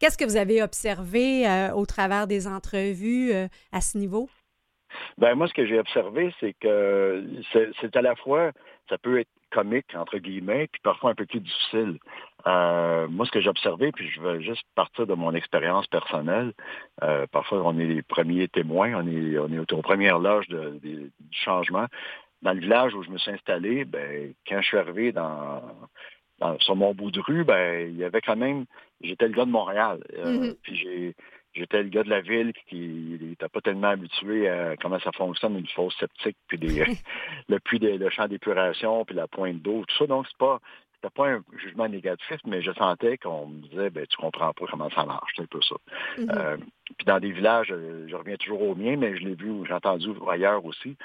Qu'est-ce 0.00 0.18
que 0.18 0.24
vous 0.24 0.36
avez 0.36 0.62
observé 0.62 1.48
euh, 1.48 1.72
au 1.72 1.86
travers 1.86 2.26
des 2.26 2.48
entrevues 2.48 3.32
euh, 3.32 3.46
à 3.70 3.80
ce 3.80 3.96
niveau? 3.96 4.28
Ben 5.18 5.34
moi, 5.34 5.46
ce 5.46 5.54
que 5.54 5.66
j'ai 5.66 5.78
observé, 5.78 6.34
c'est 6.40 6.54
que 6.54 7.24
c'est 7.80 7.94
à 7.94 8.02
la 8.02 8.16
fois, 8.16 8.52
ça 8.88 8.98
peut 8.98 9.20
être 9.20 9.28
comique, 9.50 9.94
entre 9.94 10.18
guillemets, 10.18 10.66
puis 10.72 10.80
parfois 10.82 11.10
un 11.10 11.14
peu 11.14 11.26
plus 11.26 11.40
difficile. 11.40 11.98
Euh, 12.46 13.08
moi, 13.08 13.26
ce 13.26 13.30
que 13.30 13.40
j'ai 13.40 13.48
observé, 13.48 13.90
puis 13.92 14.08
je 14.08 14.20
veux 14.20 14.40
juste 14.40 14.64
partir 14.74 15.06
de 15.06 15.14
mon 15.14 15.34
expérience 15.34 15.86
personnelle, 15.88 16.52
euh, 17.02 17.26
parfois 17.26 17.62
on 17.64 17.78
est 17.78 17.86
les 17.86 18.02
premiers 18.02 18.48
témoins, 18.48 18.94
on 18.94 19.06
est, 19.06 19.38
on 19.38 19.52
est 19.52 19.72
aux 19.72 19.82
premières 19.82 20.18
loges 20.18 20.48
du 20.48 21.10
changement. 21.32 21.86
Dans 22.42 22.52
le 22.52 22.60
village 22.60 22.94
où 22.94 23.02
je 23.02 23.10
me 23.10 23.18
suis 23.18 23.32
installé, 23.32 23.84
ben, 23.84 24.32
quand 24.46 24.60
je 24.60 24.66
suis 24.66 24.78
arrivé 24.78 25.10
dans, 25.10 25.62
sur 26.60 26.76
mon 26.76 26.94
bout 26.94 27.10
de 27.10 27.20
rue, 27.20 27.44
ben, 27.44 27.90
il 27.90 27.96
y 27.96 28.04
avait 28.04 28.20
quand 28.20 28.36
même, 28.36 28.66
j'étais 29.00 29.26
le 29.26 29.34
gars 29.34 29.44
de 29.44 29.50
Montréal. 29.50 29.98
Euh, 30.16 30.24
mm-hmm. 30.24 30.56
Puis 30.62 30.76
j'ai 30.76 31.14
J'étais 31.54 31.82
le 31.82 31.88
gars 31.88 32.04
de 32.04 32.10
la 32.10 32.20
ville 32.20 32.52
qui 32.68 33.18
n'était 33.20 33.48
pas 33.48 33.60
tellement 33.60 33.88
habitué 33.88 34.48
à 34.48 34.76
comment 34.76 35.00
ça 35.00 35.10
fonctionne, 35.12 35.58
une 35.58 35.66
fosse 35.66 35.96
septique, 35.98 36.36
puis 36.46 36.58
le 37.48 37.58
puits 37.58 37.78
de, 37.80 37.88
le 37.88 38.10
champ 38.10 38.28
d'épuration, 38.28 39.04
puis 39.04 39.16
la 39.16 39.26
pointe 39.26 39.60
d'eau, 39.60 39.84
tout 39.88 39.96
ça. 39.96 40.06
Donc, 40.06 40.26
c'est 40.28 40.38
pas 40.38 40.60
c'était 41.00 41.14
pas 41.14 41.28
un 41.28 41.42
jugement 41.58 41.88
négatif, 41.88 42.40
mais 42.44 42.60
je 42.60 42.72
sentais 42.72 43.18
qu'on 43.18 43.46
me 43.46 43.60
disait, 43.68 43.90
ben, 43.90 44.06
tu 44.06 44.16
comprends 44.16 44.52
pas 44.52 44.64
comment 44.68 44.90
ça 44.90 45.04
marche, 45.04 45.32
c'est 45.36 45.42
un 45.42 45.46
peu 45.46 45.60
ça. 45.62 45.76
Mm-hmm. 46.16 46.38
Euh, 46.38 46.56
puis 46.96 47.06
dans 47.06 47.20
des 47.20 47.30
villages, 47.30 47.68
euh, 47.70 48.06
je 48.08 48.16
reviens 48.16 48.36
toujours 48.36 48.62
au 48.62 48.74
mien, 48.74 48.96
mais 48.96 49.16
je 49.16 49.24
l'ai 49.24 49.34
vu, 49.34 49.64
j'ai 49.66 49.74
entendu 49.74 50.08
ailleurs 50.28 50.64
aussi. 50.64 50.96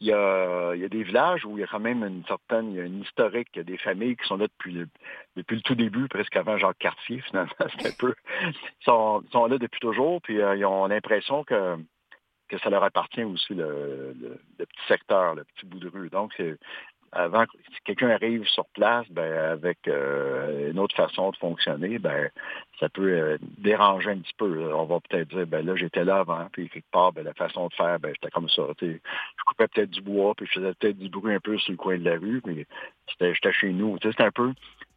Il 0.00 0.08
y, 0.08 0.12
a, 0.12 0.74
il 0.74 0.80
y, 0.80 0.84
a, 0.84 0.88
des 0.88 1.02
villages 1.02 1.44
où 1.44 1.56
il 1.56 1.60
y 1.60 1.64
a 1.64 1.66
quand 1.66 1.80
même 1.80 2.04
une 2.04 2.24
certaine, 2.26 2.72
il 2.72 2.76
y 2.76 2.80
a 2.80 2.84
une 2.84 3.00
historique, 3.02 3.48
il 3.54 3.58
y 3.58 3.60
a 3.60 3.64
des 3.64 3.78
familles 3.78 4.16
qui 4.16 4.26
sont 4.26 4.36
là 4.36 4.46
depuis 4.46 4.72
le, 4.72 4.88
depuis 5.36 5.56
le 5.56 5.62
tout 5.62 5.74
début, 5.74 6.08
presque 6.08 6.36
avant 6.36 6.58
Jacques 6.58 6.78
Cartier, 6.78 7.20
finalement. 7.28 7.52
C'est 7.58 7.88
un 7.88 7.96
peu. 7.98 8.14
Ils 8.42 8.84
sont, 8.84 9.22
sont, 9.30 9.46
là 9.46 9.58
depuis 9.58 9.80
toujours, 9.80 10.20
puis 10.20 10.40
euh, 10.40 10.56
ils 10.56 10.64
ont 10.64 10.86
l'impression 10.86 11.44
que, 11.44 11.76
que 12.48 12.58
ça 12.58 12.68
leur 12.68 12.82
appartient 12.84 13.24
aussi, 13.24 13.54
le, 13.54 14.14
le, 14.20 14.40
le, 14.58 14.66
petit 14.66 14.86
secteur, 14.88 15.34
le 15.36 15.44
petit 15.44 15.66
bout 15.66 15.78
de 15.78 15.88
rue. 15.88 16.10
Donc, 16.10 16.34
avant 17.12 17.44
que 17.44 17.52
quelqu'un 17.84 18.08
arrive 18.08 18.46
sur 18.46 18.64
place, 18.66 19.06
ben, 19.10 19.32
avec 19.32 19.78
euh, 19.86 20.70
une 20.70 20.78
autre 20.78 20.96
façon 20.96 21.30
de 21.30 21.36
fonctionner, 21.36 21.98
ben, 21.98 22.30
ça 22.80 22.88
peut 22.88 23.12
euh, 23.12 23.38
déranger 23.58 24.10
un 24.10 24.18
petit 24.18 24.34
peu. 24.36 24.72
On 24.74 24.84
va 24.84 24.98
peut-être 25.00 25.28
dire, 25.28 25.46
ben 25.46 25.64
là, 25.64 25.76
j'étais 25.76 26.04
là 26.04 26.20
avant, 26.20 26.48
puis 26.52 26.70
quelque 26.70 26.90
part, 26.90 27.12
ben, 27.12 27.22
la 27.24 27.34
façon 27.34 27.68
de 27.68 27.74
faire, 27.74 28.00
ben, 28.00 28.12
j'étais 28.14 28.30
comme 28.30 28.48
ça. 28.48 28.62
Je 28.80 28.96
coupais 29.46 29.68
peut-être 29.68 29.90
du 29.90 30.00
bois, 30.00 30.34
puis 30.34 30.46
je 30.46 30.60
faisais 30.60 30.74
peut-être 30.74 30.98
du 30.98 31.10
bruit 31.10 31.34
un 31.34 31.40
peu 31.40 31.58
sur 31.58 31.72
le 31.72 31.76
coin 31.76 31.98
de 31.98 32.04
la 32.04 32.18
rue, 32.18 32.40
mais 32.46 32.66
j'étais 33.20 33.52
chez 33.52 33.72
nous. 33.72 33.98
C'était 34.02 34.24
un 34.24 34.30
peu 34.30 34.52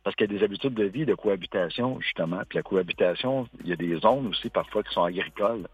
parce 0.06 0.15
qu'il 0.15 0.32
y 0.32 0.36
a 0.36 0.38
des 0.38 0.45
habitudes 0.45 0.75
de 0.75 0.84
vie, 0.86 1.06
de 1.06 1.15
cohabitation, 1.15 1.99
justement. 1.99 2.41
Puis 2.47 2.58
la 2.58 2.63
cohabitation, 2.63 3.47
il 3.63 3.69
y 3.69 3.73
a 3.73 3.75
des 3.75 3.97
zones 3.97 4.28
aussi 4.28 4.49
parfois 4.49 4.84
qui 4.84 4.93
sont 4.93 5.04
agricoles. 5.04 5.67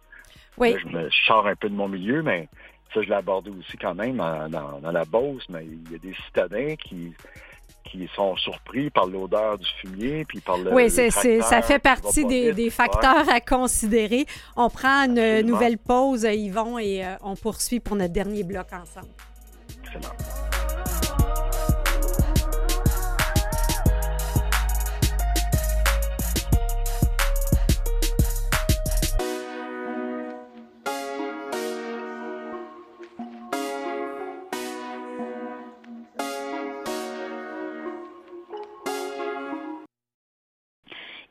Oui. 0.58 0.76
je 0.80 0.88
me 0.88 1.10
sors 1.28 1.48
un 1.48 1.56
peu 1.56 1.70
de 1.70 1.76
mon 1.76 1.88
milieu, 1.88 2.24
mais 2.24 2.48
ça, 2.94 3.02
je 3.02 3.08
l'ai 3.08 3.16
abordé 3.16 3.52
aussi 3.52 3.78
quand 3.78 3.96
même 3.96 4.18
dans, 4.18 4.92
la 4.92 5.06
Beauce, 5.06 5.46
mais 5.50 5.66
il 5.66 5.92
y 5.92 5.96
a 5.96 5.98
des 5.98 6.16
citadins 6.26 6.76
qui 6.76 7.14
qui 7.84 8.08
sont 8.16 8.38
surpris 8.38 8.90
par 8.90 9.06
l'odeur 9.06 9.58
du 9.58 9.68
fumier, 9.82 10.24
puis 10.26 10.40
par 10.40 10.58
le. 10.58 10.74
Oui, 10.74 10.90
ça 10.90 11.62
fait 11.62 11.80
partie 11.80 12.26
des, 12.26 12.70
facteurs 12.70 13.30
à 13.30 13.42
considérer. 13.42 14.26
On 14.56 14.70
prend 14.70 15.06
une 15.06 15.42
nouvelle 15.42 15.78
pause, 15.78 16.24
Yvon, 16.24 16.78
et 16.78 17.06
euh, 17.06 17.16
on 17.22 17.36
poursuit 17.36 17.80
pour 17.80 17.96
notre 17.96 18.14
dernier 18.14 18.44
bloc 18.44 18.68
ensemble. 18.72 19.12
Excellent. 19.84 20.61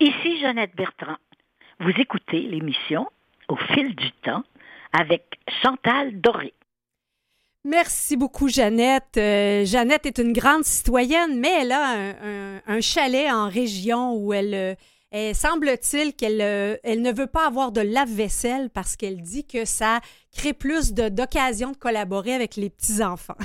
Ici 0.02 0.40
Jeannette 0.40 0.74
Bertrand. 0.76 1.18
Vous 1.78 1.92
écoutez 1.98 2.40
l'émission 2.40 3.06
Au 3.48 3.56
fil 3.56 3.94
du 3.94 4.10
temps 4.24 4.42
avec 4.94 5.38
Chantal 5.62 6.18
Doré. 6.22 6.54
Merci 7.64 8.16
beaucoup, 8.16 8.48
Jeannette. 8.48 9.18
Euh, 9.18 9.66
Jeannette 9.66 10.06
est 10.06 10.16
une 10.16 10.32
grande 10.32 10.64
citoyenne, 10.64 11.38
mais 11.38 11.50
elle 11.60 11.72
a 11.72 12.14
un, 12.66 12.80
chalet 12.80 13.30
en 13.30 13.50
région 13.50 14.14
où 14.14 14.32
elle, 14.32 14.78
euh, 15.14 15.34
semble-t-il 15.34 16.14
qu'elle 16.14 16.40
euh, 16.40 16.78
elle 16.82 17.02
ne 17.02 17.12
veut 17.12 17.26
pas 17.26 17.46
avoir 17.46 17.70
de 17.70 17.82
lave-vaisselle 17.82 18.70
parce 18.70 18.96
qu'elle 18.96 19.20
dit 19.20 19.46
que 19.46 19.66
ça 19.66 20.00
crée 20.34 20.54
plus 20.54 20.94
d'occasions 20.94 21.72
de 21.72 21.76
collaborer 21.76 22.32
avec 22.32 22.56
les 22.56 22.70
petits-enfants. 22.70 23.36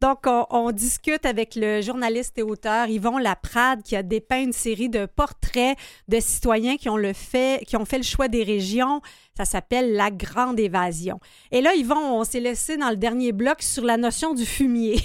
Donc, 0.00 0.26
on, 0.26 0.72
discute 0.72 1.24
avec 1.24 1.54
le 1.54 1.80
journaliste 1.80 2.38
et 2.38 2.42
auteur 2.42 2.88
Yvon 2.88 3.18
Laprade 3.18 3.82
qui 3.82 3.96
a 3.96 4.02
dépeint 4.02 4.42
une 4.42 4.52
série 4.52 4.90
de 4.90 5.06
portraits 5.06 5.78
de 6.08 6.20
citoyens 6.20 6.76
qui 6.76 6.88
ont, 6.88 6.98
le 6.98 7.12
fait, 7.12 7.64
qui 7.66 7.76
ont 7.76 7.86
fait 7.86 7.96
le 7.96 8.04
choix 8.04 8.28
des 8.28 8.42
régions. 8.42 9.00
Ça 9.34 9.44
s'appelle 9.44 9.94
La 9.94 10.10
Grande 10.10 10.60
Évasion. 10.60 11.18
Et 11.50 11.62
là, 11.62 11.74
Yvon, 11.74 12.20
on 12.20 12.24
s'est 12.24 12.40
laissé 12.40 12.76
dans 12.76 12.90
le 12.90 12.96
dernier 12.96 13.32
bloc 13.32 13.62
sur 13.62 13.84
la 13.84 13.96
notion 13.96 14.34
du 14.34 14.44
fumier. 14.44 14.96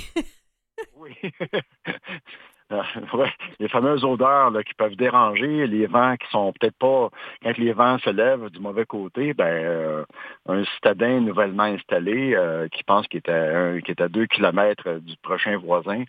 oui. 0.98 1.14
les 3.60 3.68
fameuses 3.68 4.04
odeurs 4.04 4.52
qui 4.66 4.74
peuvent 4.74 4.96
déranger, 4.96 5.68
les 5.68 5.88
vents 5.88 6.16
qui 6.18 6.28
sont 6.30 6.54
peut-être 6.54 6.78
pas, 6.78 7.10
quand 7.44 7.58
les 7.58 7.74
vents 7.74 7.98
se 8.00 8.10
lèvent 8.10 8.50
du 8.50 8.60
mauvais 8.60 8.86
côté, 8.86 9.34
ben 9.34 9.46
euh, 9.46 10.04
un 10.48 10.64
citadin 10.64 11.22
nouvellement 11.22 11.64
installé 11.64 12.34
euh, 12.36 12.68
qui 12.70 12.84
pense 12.84 13.08
qu'il 13.08 13.22
est, 13.26 13.30
à, 13.30 13.82
qui 13.82 13.92
est 13.92 14.02
à 14.02 14.08
deux 14.08 14.26
kilomètres 14.26 15.00
du 15.02 15.16
prochain 15.18 15.58
voisin, 15.58 16.04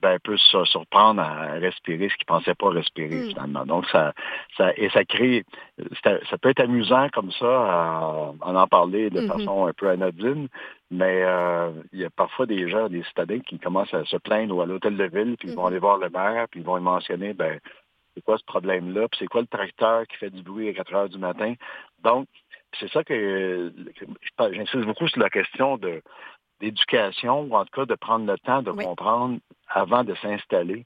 ben, 0.00 0.18
peut 0.22 0.36
se 0.36 0.64
surprendre 0.64 1.20
à 1.20 1.52
respirer 1.54 2.08
ce 2.08 2.16
qu'il 2.16 2.26
pensait 2.26 2.54
pas 2.54 2.70
respirer 2.70 3.22
hmm. 3.22 3.28
finalement. 3.30 3.66
Donc 3.66 3.86
ça, 3.86 4.12
ça 4.56 4.72
et 4.76 4.88
ça 4.90 5.04
crée, 5.04 5.44
ça, 6.04 6.38
peut 6.40 6.50
être 6.50 6.60
amusant 6.60 7.08
comme 7.10 7.32
ça 7.32 7.46
à, 7.46 8.32
en 8.40 8.66
parler 8.66 9.10
de 9.10 9.20
mm-hmm. 9.20 9.28
façon 9.28 9.66
un 9.66 9.72
peu 9.72 9.88
anodine, 9.88 10.48
mais 10.90 11.22
euh, 11.24 11.70
il 11.92 12.00
y 12.00 12.04
a 12.04 12.10
parfois 12.10 12.46
des 12.46 12.68
gens, 12.68 12.88
des 12.88 13.02
citadins 13.04 13.40
qui 13.40 13.58
commencent 13.58 13.94
à 13.94 14.04
se 14.04 14.16
plaindre 14.16 14.60
à 14.62 14.66
l'hôtel 14.66 14.96
de 14.96 15.04
ville, 15.04 15.36
puis 15.38 15.48
ils 15.48 15.54
vont 15.54 15.64
mm-hmm. 15.64 15.68
aller 15.68 15.78
voir 15.78 15.98
le 15.98 16.10
maire, 16.10 16.46
puis 16.50 16.60
ils 16.60 16.66
vont 16.66 16.76
lui 16.76 16.84
mentionner, 16.84 17.32
ben 17.34 17.58
c'est 18.14 18.22
quoi 18.22 18.38
ce 18.38 18.44
problème-là, 18.44 19.08
puis 19.08 19.18
c'est 19.20 19.26
quoi 19.26 19.42
le 19.42 19.46
tracteur 19.46 20.06
qui 20.06 20.16
fait 20.16 20.30
du 20.30 20.42
bruit 20.42 20.68
à 20.68 20.74
4 20.74 20.94
heures 20.94 21.08
du 21.08 21.18
matin. 21.18 21.54
Donc 22.02 22.26
c'est 22.78 22.90
ça 22.90 23.02
que 23.04 23.72
j'insiste 24.52 24.84
beaucoup 24.84 25.08
sur 25.08 25.20
la 25.20 25.30
question 25.30 25.76
de 25.78 26.02
d'éducation, 26.60 27.42
ou 27.42 27.54
en 27.54 27.64
tout 27.64 27.72
cas 27.72 27.86
de 27.86 27.94
prendre 27.94 28.26
le 28.26 28.38
temps 28.38 28.62
de 28.62 28.72
comprendre 28.72 29.38
avant 29.68 30.04
de 30.04 30.14
s'installer. 30.16 30.84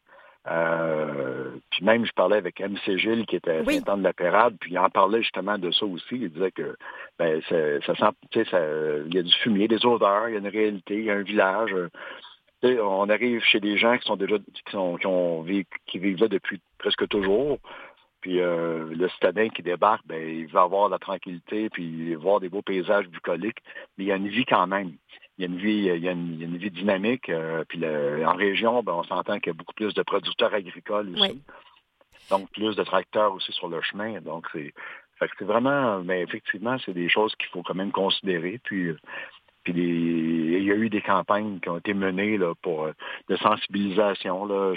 Euh, 0.48 1.50
puis 1.70 1.84
même, 1.84 2.04
je 2.04 2.12
parlais 2.12 2.36
avec 2.36 2.60
MC 2.60 2.98
Gilles, 2.98 3.26
qui 3.26 3.36
était 3.36 3.62
oui. 3.66 3.80
de 3.80 4.02
la 4.02 4.12
Pérade, 4.12 4.56
puis 4.60 4.72
il 4.72 4.78
en 4.78 4.90
parlait 4.90 5.22
justement 5.22 5.56
de 5.56 5.70
ça 5.70 5.86
aussi. 5.86 6.16
Il 6.16 6.32
disait 6.32 6.50
que 6.50 6.76
ben, 7.18 7.40
ça, 7.48 7.94
sent, 7.94 8.16
tu 8.30 8.44
sais, 8.44 9.04
il 9.06 9.14
y 9.14 9.18
a 9.18 9.22
du 9.22 9.32
fumier, 9.42 9.68
des 9.68 9.86
odeurs, 9.86 10.28
il 10.28 10.32
y 10.32 10.36
a 10.36 10.40
une 10.40 10.48
réalité, 10.48 10.98
il 10.98 11.04
y 11.04 11.10
a 11.10 11.14
un 11.14 11.22
village. 11.22 11.72
on 12.64 13.08
arrive 13.08 13.40
chez 13.42 13.60
des 13.60 13.76
gens 13.76 13.96
qui 13.98 14.06
sont 14.06 14.16
déjà 14.16 14.36
qui, 14.38 14.72
sont, 14.72 14.96
qui, 14.96 15.06
ont, 15.06 15.44
qui 15.86 15.98
vivent 15.98 16.20
là 16.20 16.28
depuis 16.28 16.60
presque 16.78 17.06
toujours. 17.08 17.58
Puis 18.22 18.40
euh, 18.40 18.86
le 18.94 19.08
citadin 19.10 19.48
qui 19.48 19.62
débarque, 19.62 20.06
ben, 20.06 20.22
il 20.22 20.46
va 20.46 20.62
avoir 20.62 20.88
la 20.88 20.98
tranquillité, 20.98 21.68
puis 21.70 22.14
voir 22.14 22.38
des 22.40 22.48
beaux 22.48 22.62
paysages 22.62 23.08
bucoliques. 23.08 23.58
Mais 23.98 24.04
il 24.04 24.06
y 24.08 24.12
a 24.12 24.16
une 24.16 24.28
vie 24.28 24.46
quand 24.46 24.66
même. 24.68 24.92
Il 25.38 25.42
y 25.42 25.44
a 25.44 25.50
une 25.50 25.58
vie, 25.58 25.88
il 25.94 26.04
y 26.04 26.08
a 26.08 26.12
une, 26.12 26.56
vie 26.56 26.70
dynamique. 26.70 27.28
Euh, 27.28 27.64
puis 27.68 27.80
en 27.84 28.34
région, 28.34 28.82
ben, 28.82 28.92
on 28.92 29.04
s'entend 29.04 29.38
qu'il 29.38 29.48
y 29.48 29.50
a 29.50 29.58
beaucoup 29.58 29.74
plus 29.74 29.94
de 29.94 30.02
producteurs 30.02 30.52
agricoles 30.52 31.10
aussi. 31.14 31.42
Donc 32.30 32.50
plus 32.50 32.76
de 32.76 32.84
tracteurs 32.84 33.34
aussi 33.34 33.52
sur 33.52 33.68
le 33.68 33.80
chemin. 33.82 34.20
Donc 34.20 34.46
c'est 34.52 34.72
c'est 35.38 35.44
vraiment, 35.44 36.00
mais 36.00 36.18
ben, 36.18 36.28
effectivement, 36.28 36.76
c'est 36.84 36.94
des 36.94 37.08
choses 37.08 37.34
qu'il 37.36 37.48
faut 37.48 37.62
quand 37.62 37.74
même 37.74 37.92
considérer. 37.92 38.60
Puis 38.64 38.90
puis 39.64 39.72
il 39.74 40.64
y 40.64 40.72
a 40.72 40.74
eu 40.74 40.88
des 40.88 41.02
campagnes 41.02 41.60
qui 41.60 41.68
ont 41.68 41.78
été 41.78 41.94
menées 41.94 42.36
là, 42.36 42.54
pour 42.62 42.84
euh, 42.84 42.92
de 43.28 43.36
sensibilisation. 43.36 44.44
Là. 44.44 44.74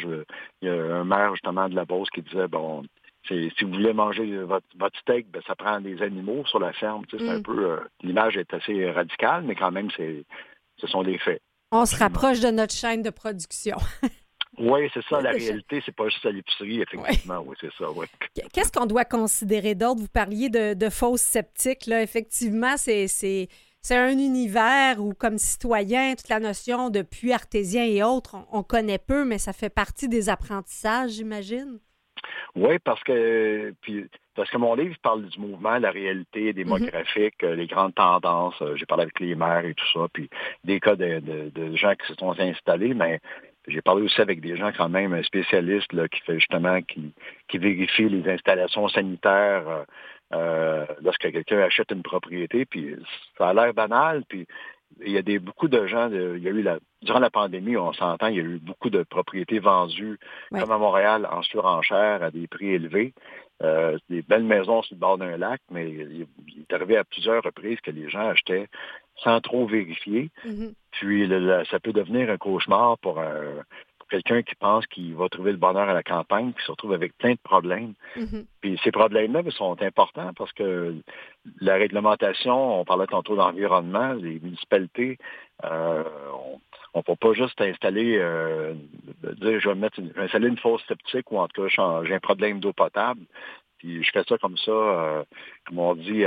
il 0.61 0.67
y 0.67 0.69
a 0.69 0.95
un 0.95 1.03
maire 1.03 1.31
justement 1.33 1.67
de 1.67 1.75
la 1.75 1.85
Beauce 1.85 2.09
qui 2.11 2.21
disait 2.21 2.47
bon, 2.47 2.83
si 3.27 3.63
vous 3.63 3.71
voulez 3.71 3.93
manger 3.93 4.37
votre, 4.43 4.99
steak, 4.99 5.29
ben, 5.31 5.41
ça 5.47 5.55
prend 5.55 5.79
des 5.81 6.01
animaux 6.01 6.45
sur 6.45 6.59
la 6.59 6.73
ferme. 6.73 7.03
c'est 7.09 7.27
un 7.27 7.39
mm. 7.39 7.43
peu 7.43 7.71
euh, 7.71 7.77
l'image 8.01 8.37
est 8.37 8.53
assez 8.53 8.89
radicale, 8.91 9.43
mais 9.43 9.55
quand 9.55 9.71
même, 9.71 9.89
c'est 9.95 10.23
ce 10.77 10.87
sont 10.87 11.03
des 11.03 11.17
faits. 11.17 11.41
On 11.71 11.85
se 11.85 11.97
rapproche 11.97 12.39
de 12.39 12.49
notre 12.49 12.73
chaîne 12.73 13.01
de 13.01 13.09
production. 13.09 13.77
Oui, 14.57 14.89
c'est 14.93 15.03
ça. 15.09 15.19
La 15.19 15.31
réalité, 15.33 15.81
c'est 15.85 15.93
pas 15.93 16.07
juste 16.07 16.25
à 16.25 16.31
l'épicerie, 16.31 16.81
effectivement. 16.81 17.43
Oui, 17.45 17.55
c'est 17.59 17.73
ça. 17.77 17.91
Oui. 17.91 18.05
Qu'est-ce 18.53 18.71
qu'on 18.71 18.85
doit 18.85 19.03
considérer 19.03 19.75
d'autre? 19.75 19.99
Vous 19.99 20.07
parliez 20.07 20.49
de, 20.49 20.73
de 20.73 20.89
fausses 20.89 21.21
sceptiques. 21.21 21.87
Là. 21.87 22.01
Effectivement, 22.01 22.77
c'est 22.77 23.07
c'est 23.07 23.97
un 23.97 24.17
univers 24.17 24.99
où, 24.99 25.13
comme 25.13 25.37
citoyen, 25.37 26.15
toute 26.15 26.29
la 26.29 26.39
notion 26.39 26.89
de 26.89 27.03
puits 27.03 27.33
artésien 27.33 27.85
et 27.85 28.01
autres, 28.01 28.35
on, 28.51 28.63
connaît 28.63 28.97
peu, 28.97 29.25
mais 29.25 29.37
ça 29.37 29.53
fait 29.53 29.69
partie 29.69 30.09
des 30.09 30.27
apprentissages, 30.27 31.11
j'imagine. 31.11 31.77
Oui, 32.55 32.79
parce 32.79 33.03
que 33.03 33.73
puis 33.81 34.07
parce 34.35 34.49
que 34.49 34.57
mon 34.57 34.75
livre 34.75 34.95
parle 35.01 35.25
du 35.25 35.39
mouvement, 35.39 35.77
la 35.79 35.91
réalité 35.91 36.53
démographique, 36.53 37.41
mhm. 37.41 37.53
les 37.53 37.67
grandes 37.67 37.95
tendances. 37.95 38.61
Euh, 38.61 38.75
j'ai 38.75 38.85
parlé 38.85 39.03
avec 39.03 39.19
les 39.19 39.35
maires 39.35 39.65
et 39.65 39.73
tout 39.73 39.85
ça, 39.93 40.07
puis 40.11 40.29
des 40.63 40.79
cas 40.79 40.95
de, 40.95 41.51
gens 41.75 41.93
qui 41.95 42.07
se 42.07 42.15
sont 42.15 42.37
installés, 42.39 42.93
mais 42.93 43.19
j'ai 43.67 43.81
parlé 43.81 44.03
aussi 44.03 44.21
avec 44.21 44.41
des 44.41 44.57
gens 44.57 44.71
quand 44.75 44.89
même 44.89 45.23
spécialistes 45.23 45.91
là, 45.93 46.07
qui 46.07 46.21
fait 46.21 46.35
justement 46.35 46.81
qui, 46.81 47.13
qui 47.47 47.57
vérifient 47.57 48.09
les 48.09 48.29
installations 48.29 48.87
sanitaires 48.89 49.67
euh, 49.67 49.83
euh, 50.33 50.85
lorsque 51.01 51.31
quelqu'un 51.31 51.59
achète 51.59 51.91
une 51.91 52.03
propriété, 52.03 52.65
puis 52.65 52.95
ça 53.37 53.49
a 53.49 53.53
l'air 53.53 53.73
banal, 53.73 54.23
puis 54.27 54.47
il 55.03 55.11
y 55.11 55.17
a 55.17 55.21
des, 55.21 55.39
beaucoup 55.39 55.67
de 55.67 55.87
gens, 55.87 56.09
il 56.09 56.41
y 56.41 56.47
a 56.47 56.51
eu 56.51 56.61
la, 56.61 56.79
durant 57.01 57.19
la 57.19 57.29
pandémie, 57.29 57.77
on 57.77 57.93
s'entend, 57.93 58.27
il 58.27 58.35
y 58.35 58.39
a 58.39 58.43
eu 58.43 58.59
beaucoup 58.59 58.89
de 58.89 59.03
propriétés 59.03 59.59
vendues, 59.59 60.19
comme 60.51 60.71
à 60.71 60.77
Montréal, 60.77 61.27
en 61.31 61.41
surenchère, 61.41 62.23
à 62.23 62.31
des 62.31 62.47
prix 62.47 62.69
élevés. 62.69 63.13
Euh, 63.63 63.97
des 64.09 64.21
belles 64.21 64.43
maisons 64.43 64.81
sur 64.81 64.95
le 64.95 64.99
bord 64.99 65.17
d'un 65.17 65.37
lac, 65.37 65.61
mais 65.71 65.89
il, 65.89 66.27
est 66.59 66.73
arrivé 66.73 66.97
à 66.97 67.05
plusieurs 67.05 67.41
reprises 67.41 67.79
que 67.79 67.89
les 67.89 68.09
gens 68.09 68.27
achetaient 68.27 68.67
sans 69.23 69.39
trop 69.39 69.65
vérifier. 69.65 70.29
Mm-hmm. 70.45 70.73
Puis 70.91 71.29
ça 71.71 71.79
peut 71.79 71.93
devenir 71.93 72.29
un 72.29 72.35
cauchemar 72.37 72.97
pour, 72.97 73.21
un 73.21 73.63
quelqu'un 74.09 74.41
qui 74.43 74.55
pense 74.55 74.85
qu'il 74.87 75.15
va 75.15 75.29
trouver 75.29 75.51
le 75.51 75.57
bonheur 75.57 75.89
à 75.89 75.93
la 75.93 76.03
campagne, 76.03 76.53
qui 76.53 76.63
se 76.65 76.71
retrouve 76.71 76.93
avec 76.93 77.17
plein 77.17 77.31
de 77.31 77.39
problèmes. 77.43 77.93
Mm-hmm. 78.17 78.45
Puis 78.61 78.79
ces 78.83 78.91
problèmes-là 78.91 79.41
sont 79.51 79.81
importants 79.81 80.31
parce 80.33 80.53
que 80.53 80.95
la 81.59 81.75
réglementation, 81.75 82.81
on 82.81 82.85
parlait 82.85 83.07
tantôt 83.07 83.35
d'environnement, 83.35 84.13
les 84.13 84.39
municipalités, 84.39 85.17
euh, 85.63 86.03
on 86.93 86.99
ne 86.99 87.03
peut 87.03 87.15
pas 87.15 87.33
juste 87.33 87.59
installer, 87.59 88.17
euh, 88.17 88.73
dire 89.41 89.59
je 89.59 89.69
vais 89.69 89.75
mettre 89.75 89.99
installer 90.17 90.47
une 90.47 90.57
fosse 90.57 90.83
sceptique 90.87 91.31
ou 91.31 91.39
en 91.39 91.47
tout 91.47 91.67
cas 91.67 92.01
j'ai 92.03 92.13
un 92.13 92.19
problème 92.19 92.59
d'eau 92.59 92.73
potable 92.73 93.21
je 93.85 94.11
fais 94.11 94.23
ça 94.27 94.37
comme 94.37 94.57
ça, 94.57 94.71
euh, 94.71 95.23
comme 95.67 95.79
on 95.79 95.95
dit, 95.95 96.25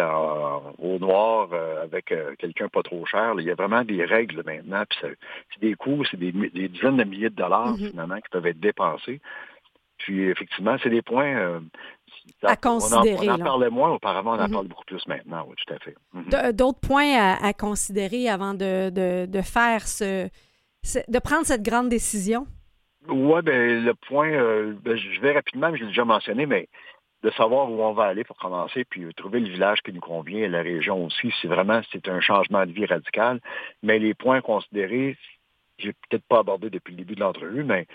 au 0.79 0.99
noir, 0.99 1.49
euh, 1.53 1.83
avec 1.83 2.13
euh, 2.13 2.35
quelqu'un 2.39 2.69
pas 2.69 2.83
trop 2.83 3.05
cher. 3.07 3.35
Il 3.39 3.45
y 3.45 3.51
a 3.51 3.55
vraiment 3.55 3.83
des 3.85 4.05
règles 4.05 4.43
maintenant. 4.45 4.85
c'est 5.01 5.17
des 5.61 5.75
coûts, 5.75 6.05
c'est 6.11 6.19
des, 6.19 6.33
dizaines 6.33 6.97
de 6.97 7.05
milliers 7.05 7.31
de 7.31 7.35
dollars 7.35 7.77
mm-hmm. 7.77 7.91
finalement 7.91 8.17
qui 8.17 8.29
peuvent 8.31 8.47
être 8.47 8.61
dépensés. 8.61 9.21
Puis 9.99 10.29
effectivement, 10.29 10.77
c'est 10.83 10.91
des 10.91 11.03
points. 11.03 11.61
à 12.43 12.57
considérer. 12.57 13.29
On 13.29 13.35
en, 13.35 13.39
parlait 13.39 13.71
moins 13.71 13.91
auparavant, 13.91 14.37
on 14.37 14.41
en 14.41 14.47
mm-hmm. 14.47 14.53
parle 14.53 14.69
beaucoup 14.69 14.85
plus 14.85 15.07
maintenant, 15.07 15.47
oui, 15.49 15.57
tout 15.67 15.75
à 15.75 15.79
fait. 15.79 15.95
Mm-hmm. 16.15 16.53
D'autres 16.53 16.81
points 16.81 17.37
à, 17.43 17.53
considérer 17.53 18.29
avant 18.29 18.55
de, 18.55 19.41
faire 19.43 19.87
ce, 19.87 20.29
de 21.09 21.19
prendre 21.19 21.47
cette 21.47 21.63
grande 21.63 21.89
décision? 21.89 22.47
Oui, 23.09 23.41
ben 23.43 23.85
le 23.85 23.95
point, 23.95 24.31
ben, 24.85 24.97
je 24.97 25.21
vais 25.21 25.33
rapidement, 25.33 25.75
je 25.75 25.81
l'ai 25.81 25.87
déjà 25.87 26.05
mentionné, 26.05 26.45
mais 26.45 26.69
de 27.23 27.31
savoir 27.31 27.71
où 27.71 27.83
on 27.83 27.93
va 27.93 28.05
aller 28.05 28.25
pour 28.25 28.37
commencer, 28.37 28.85
puis 28.85 29.13
trouver 29.15 29.41
le 29.41 29.49
village 29.49 29.81
qui 29.83 29.93
nous 29.93 30.01
convient 30.01 30.41
et 30.41 30.49
la 30.49 30.63
région 30.63 31.05
aussi, 31.05 31.33
si 31.41 31.47
vraiment 31.47 31.81
c'est 31.91 32.09
un 32.09 32.21
changement 32.21 32.65
de 32.65 32.73
vie 32.73 32.87
radical. 32.87 33.41
Mais 33.83 33.99
les 33.99 34.15
points 34.15 34.41
considérés, 34.41 35.17
j'ai 35.79 35.93
peut-être 35.93 36.25
pas 36.29 36.41
abordé 36.41 36.71
depuis 36.71 36.93
le 36.93 36.99
début 36.99 37.15
de 37.15 37.21
l'entrevue, 37.21 37.65
mais 37.65 37.87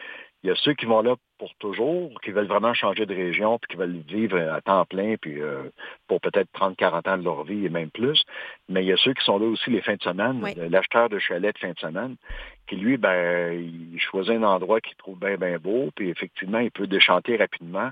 il 0.44 0.50
y 0.50 0.52
a 0.52 0.56
ceux 0.56 0.74
qui 0.74 0.86
vont 0.86 1.02
là 1.02 1.16
pour 1.38 1.56
toujours, 1.56 2.20
qui 2.22 2.32
veulent 2.32 2.48
vraiment 2.48 2.74
changer 2.74 3.06
de 3.06 3.16
région, 3.16 3.60
puis 3.60 3.72
qui 3.72 3.78
veulent 3.78 4.02
vivre 4.06 4.38
à 4.38 4.60
temps 4.60 4.84
plein, 4.84 5.16
puis 5.16 5.42
euh, 5.42 5.70
pour 6.08 6.20
peut-être 6.20 6.50
30, 6.52 6.76
40 6.76 7.08
ans 7.08 7.18
de 7.18 7.24
leur 7.24 7.44
vie 7.46 7.66
et 7.66 7.70
même 7.70 7.90
plus. 7.90 8.22
Mais 8.68 8.84
il 8.84 8.88
y 8.88 8.92
a 8.92 8.98
ceux 8.98 9.14
qui 9.14 9.24
sont 9.24 9.40
là 9.40 9.46
aussi 9.46 9.70
les 9.70 9.82
fins 9.82 9.96
de 9.96 10.04
semaine, 10.04 10.44
l'acheteur 10.70 11.08
de 11.08 11.18
chalet 11.18 11.54
de 11.54 11.60
fin 11.60 11.72
de 11.72 11.80
semaine, 11.80 12.18
qui 12.68 12.76
lui, 12.76 12.98
ben, 12.98 13.54
il 13.54 14.00
choisit 14.00 14.34
un 14.34 14.44
endroit 14.44 14.82
qu'il 14.82 14.96
trouve 14.96 15.18
bien, 15.18 15.38
bien 15.38 15.58
beau, 15.60 15.92
puis 15.96 16.10
effectivement, 16.10 16.60
il 16.60 16.72
peut 16.72 16.88
déchanter 16.88 17.38
rapidement 17.38 17.92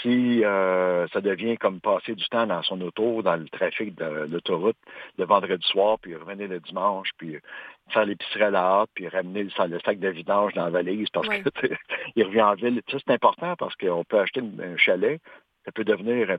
si 0.00 0.44
euh, 0.44 1.06
ça 1.08 1.20
devient 1.20 1.58
comme 1.58 1.80
passer 1.80 2.14
du 2.14 2.24
temps 2.26 2.46
dans 2.46 2.62
son 2.62 2.80
auto, 2.80 3.22
dans 3.22 3.36
le 3.36 3.48
trafic 3.48 3.94
de 3.94 4.26
l'autoroute 4.30 4.76
le 5.18 5.24
vendredi 5.24 5.66
soir, 5.68 5.98
puis 5.98 6.16
revenir 6.16 6.48
le 6.48 6.60
dimanche, 6.60 7.10
puis 7.18 7.36
faire 7.90 8.06
l'épicerie 8.06 8.44
à 8.44 8.50
la 8.50 8.60
hâte, 8.60 8.90
puis 8.94 9.08
ramener 9.08 9.44
le, 9.44 9.50
sac 9.50 9.98
de 9.98 10.08
vidange 10.08 10.54
dans 10.54 10.64
la 10.64 10.70
valise 10.70 11.08
parce 11.10 11.28
qu'il 11.28 12.24
revient 12.24 12.42
en 12.42 12.54
ville. 12.54 12.80
Ça, 12.90 12.98
c'est 12.98 13.12
important 13.12 13.54
parce 13.56 13.76
qu'on 13.76 14.04
peut 14.04 14.18
acheter 14.18 14.40
un 14.40 14.76
chalet, 14.76 15.20
ça 15.64 15.72
peut 15.72 15.84
devenir 15.84 16.38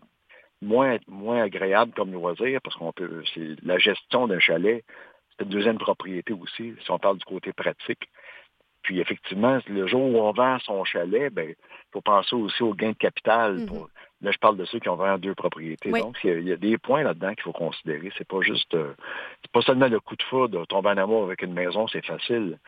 moins, 0.61 0.97
moins 1.07 1.43
agréable 1.43 1.93
comme 1.93 2.11
loisir 2.11 2.59
parce 2.63 2.75
qu'on 2.75 2.91
peut. 2.91 3.23
C'est 3.33 3.55
la 3.63 3.77
gestion 3.77 4.27
d'un 4.27 4.39
chalet, 4.39 4.83
c'est 5.37 5.43
une 5.43 5.51
deuxième 5.51 5.77
propriété 5.77 6.33
aussi, 6.33 6.73
si 6.83 6.91
on 6.91 6.97
parle 6.97 7.17
du 7.17 7.25
côté 7.25 7.53
pratique. 7.53 8.09
Puis 8.87 9.01
effectivement, 9.01 9.59
le 9.67 9.85
jour 9.85 10.01
où 10.01 10.17
on 10.17 10.31
vend 10.31 10.59
son 10.59 10.85
chalet, 10.85 11.29
ben, 11.29 11.49
il 11.49 11.55
faut 11.91 11.99
penser 11.99 12.37
aussi 12.37 12.63
au 12.63 12.73
gain 12.73 12.91
de 12.91 12.97
capital. 12.97 13.57
Mhm. 13.57 13.85
là, 14.21 14.31
je 14.31 14.37
parle 14.37 14.55
de 14.55 14.63
ceux 14.63 14.79
qui 14.79 14.87
ont 14.87 14.95
vraiment 14.95 15.17
deux 15.17 15.35
propriétés. 15.35 15.91
Donc, 15.91 16.15
il 16.23 16.47
y, 16.47 16.53
a, 16.53 16.55
des 16.55 16.77
points 16.77 17.03
là-dedans 17.03 17.33
qu'il 17.33 17.43
faut 17.43 17.51
considérer. 17.51 18.09
C'est 18.17 18.25
pas 18.25 18.39
juste, 18.39 18.73
euh, 18.75 18.93
pas 19.51 19.61
seulement 19.61 19.89
le 19.89 19.99
coup 19.99 20.15
de 20.15 20.23
foudre, 20.23 20.65
tomber 20.67 20.91
en 20.91 20.97
amour 20.97 21.25
avec 21.25 21.41
une 21.41 21.51
maison, 21.51 21.85
c'est 21.89 22.05
facile. 22.05 22.59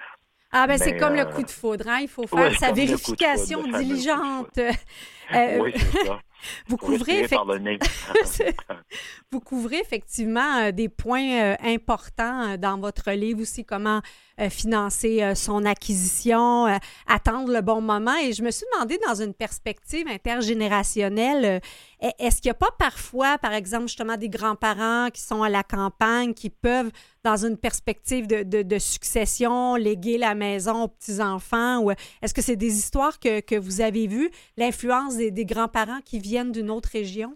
Ah 0.52 0.68
ben 0.68 0.78
c'est 0.78 0.98
comme 0.98 1.14
le 1.14 1.22
euh, 1.22 1.26
coup 1.26 1.44
de 1.44 1.50
foudre, 1.50 1.88
hein? 1.88 2.00
il 2.02 2.10
faut 2.10 2.28
faire 2.28 2.54
sa 2.60 2.74
vérification 2.74 3.64
diligente. 3.64 4.60
Euh, 5.32 5.60
oui, 5.60 5.72
c'est 5.76 6.08
ça. 6.08 6.20
Vous 6.68 6.78
couvrez, 6.78 7.28
vous 9.32 9.40
couvrez 9.40 9.78
effectivement 9.78 10.58
euh, 10.58 10.72
des 10.72 10.90
points 10.90 11.42
euh, 11.42 11.56
importants 11.64 12.52
euh, 12.52 12.58
dans 12.58 12.80
votre 12.80 13.12
livre 13.12 13.42
aussi, 13.42 13.66
comment 13.66 14.02
financer 14.50 15.34
son 15.36 15.66
acquisition, 15.66 16.66
attendre 17.08 17.52
le 17.52 17.60
bon 17.60 17.82
moment. 17.82 18.16
Et 18.24 18.32
je 18.32 18.42
me 18.42 18.52
suis 18.52 18.66
demandé, 18.74 18.98
dans 19.06 19.22
une 19.22 19.34
perspective 19.34 20.08
intergénérationnelle, 20.08 21.60
est-ce 22.00 22.42
qu'il 22.42 22.48
n'y 22.48 22.52
a 22.52 22.54
pas 22.54 22.72
parfois, 22.80 23.38
par 23.38 23.52
exemple, 23.52 23.88
justement, 23.88 24.16
des 24.16 24.30
grands-parents 24.30 25.10
qui 25.14 25.20
sont 25.20 25.44
à 25.44 25.50
la 25.50 25.64
campagne, 25.64 26.34
qui 26.34 26.50
peuvent, 26.50 26.90
dans 27.26 27.46
une 27.46 27.58
perspective 27.58 28.28
de, 28.28 28.80
succession, 28.80 29.76
léguer 29.76 30.18
la 30.18 30.36
maison 30.36 30.84
aux 30.84 30.88
petits-enfants? 30.88 31.80
Ou 31.80 31.92
est-ce 32.22 32.34
que 32.34 32.42
c'est 32.42 32.56
des 32.56 32.78
histoires 32.78 33.20
que, 33.20 33.60
vous 33.60 33.82
avez 33.82 34.08
vues, 34.08 34.32
l'influence 34.56 35.18
des, 35.18 35.32
des 35.32 35.44
grands-parents 35.44 36.00
qui 36.06 36.20
viennent 36.30 36.52
d'une 36.52 36.70
autre 36.70 36.90
région? 36.92 37.36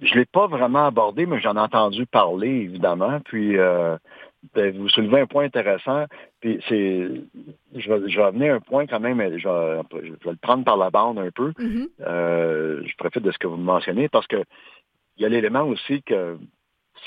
Je 0.00 0.14
ne 0.14 0.20
l'ai 0.20 0.24
pas 0.24 0.46
vraiment 0.46 0.86
abordé, 0.86 1.26
mais 1.26 1.40
j'en 1.40 1.56
ai 1.56 1.60
entendu 1.60 2.06
parler, 2.06 2.48
évidemment. 2.48 3.20
Puis, 3.20 3.56
euh, 3.58 3.96
ben, 4.54 4.76
vous 4.76 4.88
soulevez 4.88 5.20
un 5.20 5.26
point 5.26 5.44
intéressant. 5.44 6.06
Puis, 6.40 6.60
c'est, 6.68 7.08
je 7.76 7.92
vais, 7.92 8.10
je 8.10 8.20
amener 8.20 8.50
un 8.50 8.60
point 8.60 8.86
quand 8.86 9.00
même, 9.00 9.20
je 9.38 9.48
vais, 9.48 10.30
le 10.30 10.36
prendre 10.36 10.64
par 10.64 10.76
la 10.76 10.90
bande 10.90 11.18
un 11.18 11.30
peu. 11.30 11.50
Mm-hmm. 11.50 11.88
Euh, 12.00 12.82
je 12.84 12.96
profite 12.96 13.22
de 13.22 13.30
ce 13.30 13.38
que 13.38 13.46
vous 13.46 13.56
mentionnez 13.56 14.08
parce 14.08 14.26
que 14.26 14.42
il 15.18 15.22
y 15.22 15.26
a 15.26 15.28
l'élément 15.28 15.64
aussi 15.64 16.02
que 16.02 16.38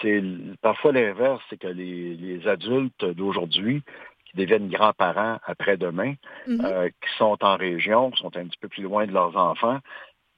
c'est 0.01 0.23
parfois 0.61 0.91
l'inverse, 0.91 1.41
c'est 1.49 1.57
que 1.57 1.67
les, 1.67 2.47
adultes 2.47 3.03
d'aujourd'hui 3.03 3.81
qui 4.25 4.37
deviennent 4.37 4.69
grands-parents 4.69 5.39
après-demain, 5.45 6.13
mm-hmm. 6.47 6.65
euh, 6.65 6.87
qui 6.89 7.17
sont 7.17 7.37
en 7.41 7.57
région, 7.57 8.11
qui 8.11 8.21
sont 8.21 8.37
un 8.37 8.45
petit 8.45 8.59
peu 8.59 8.67
plus 8.67 8.83
loin 8.83 9.05
de 9.05 9.11
leurs 9.11 9.35
enfants, 9.35 9.79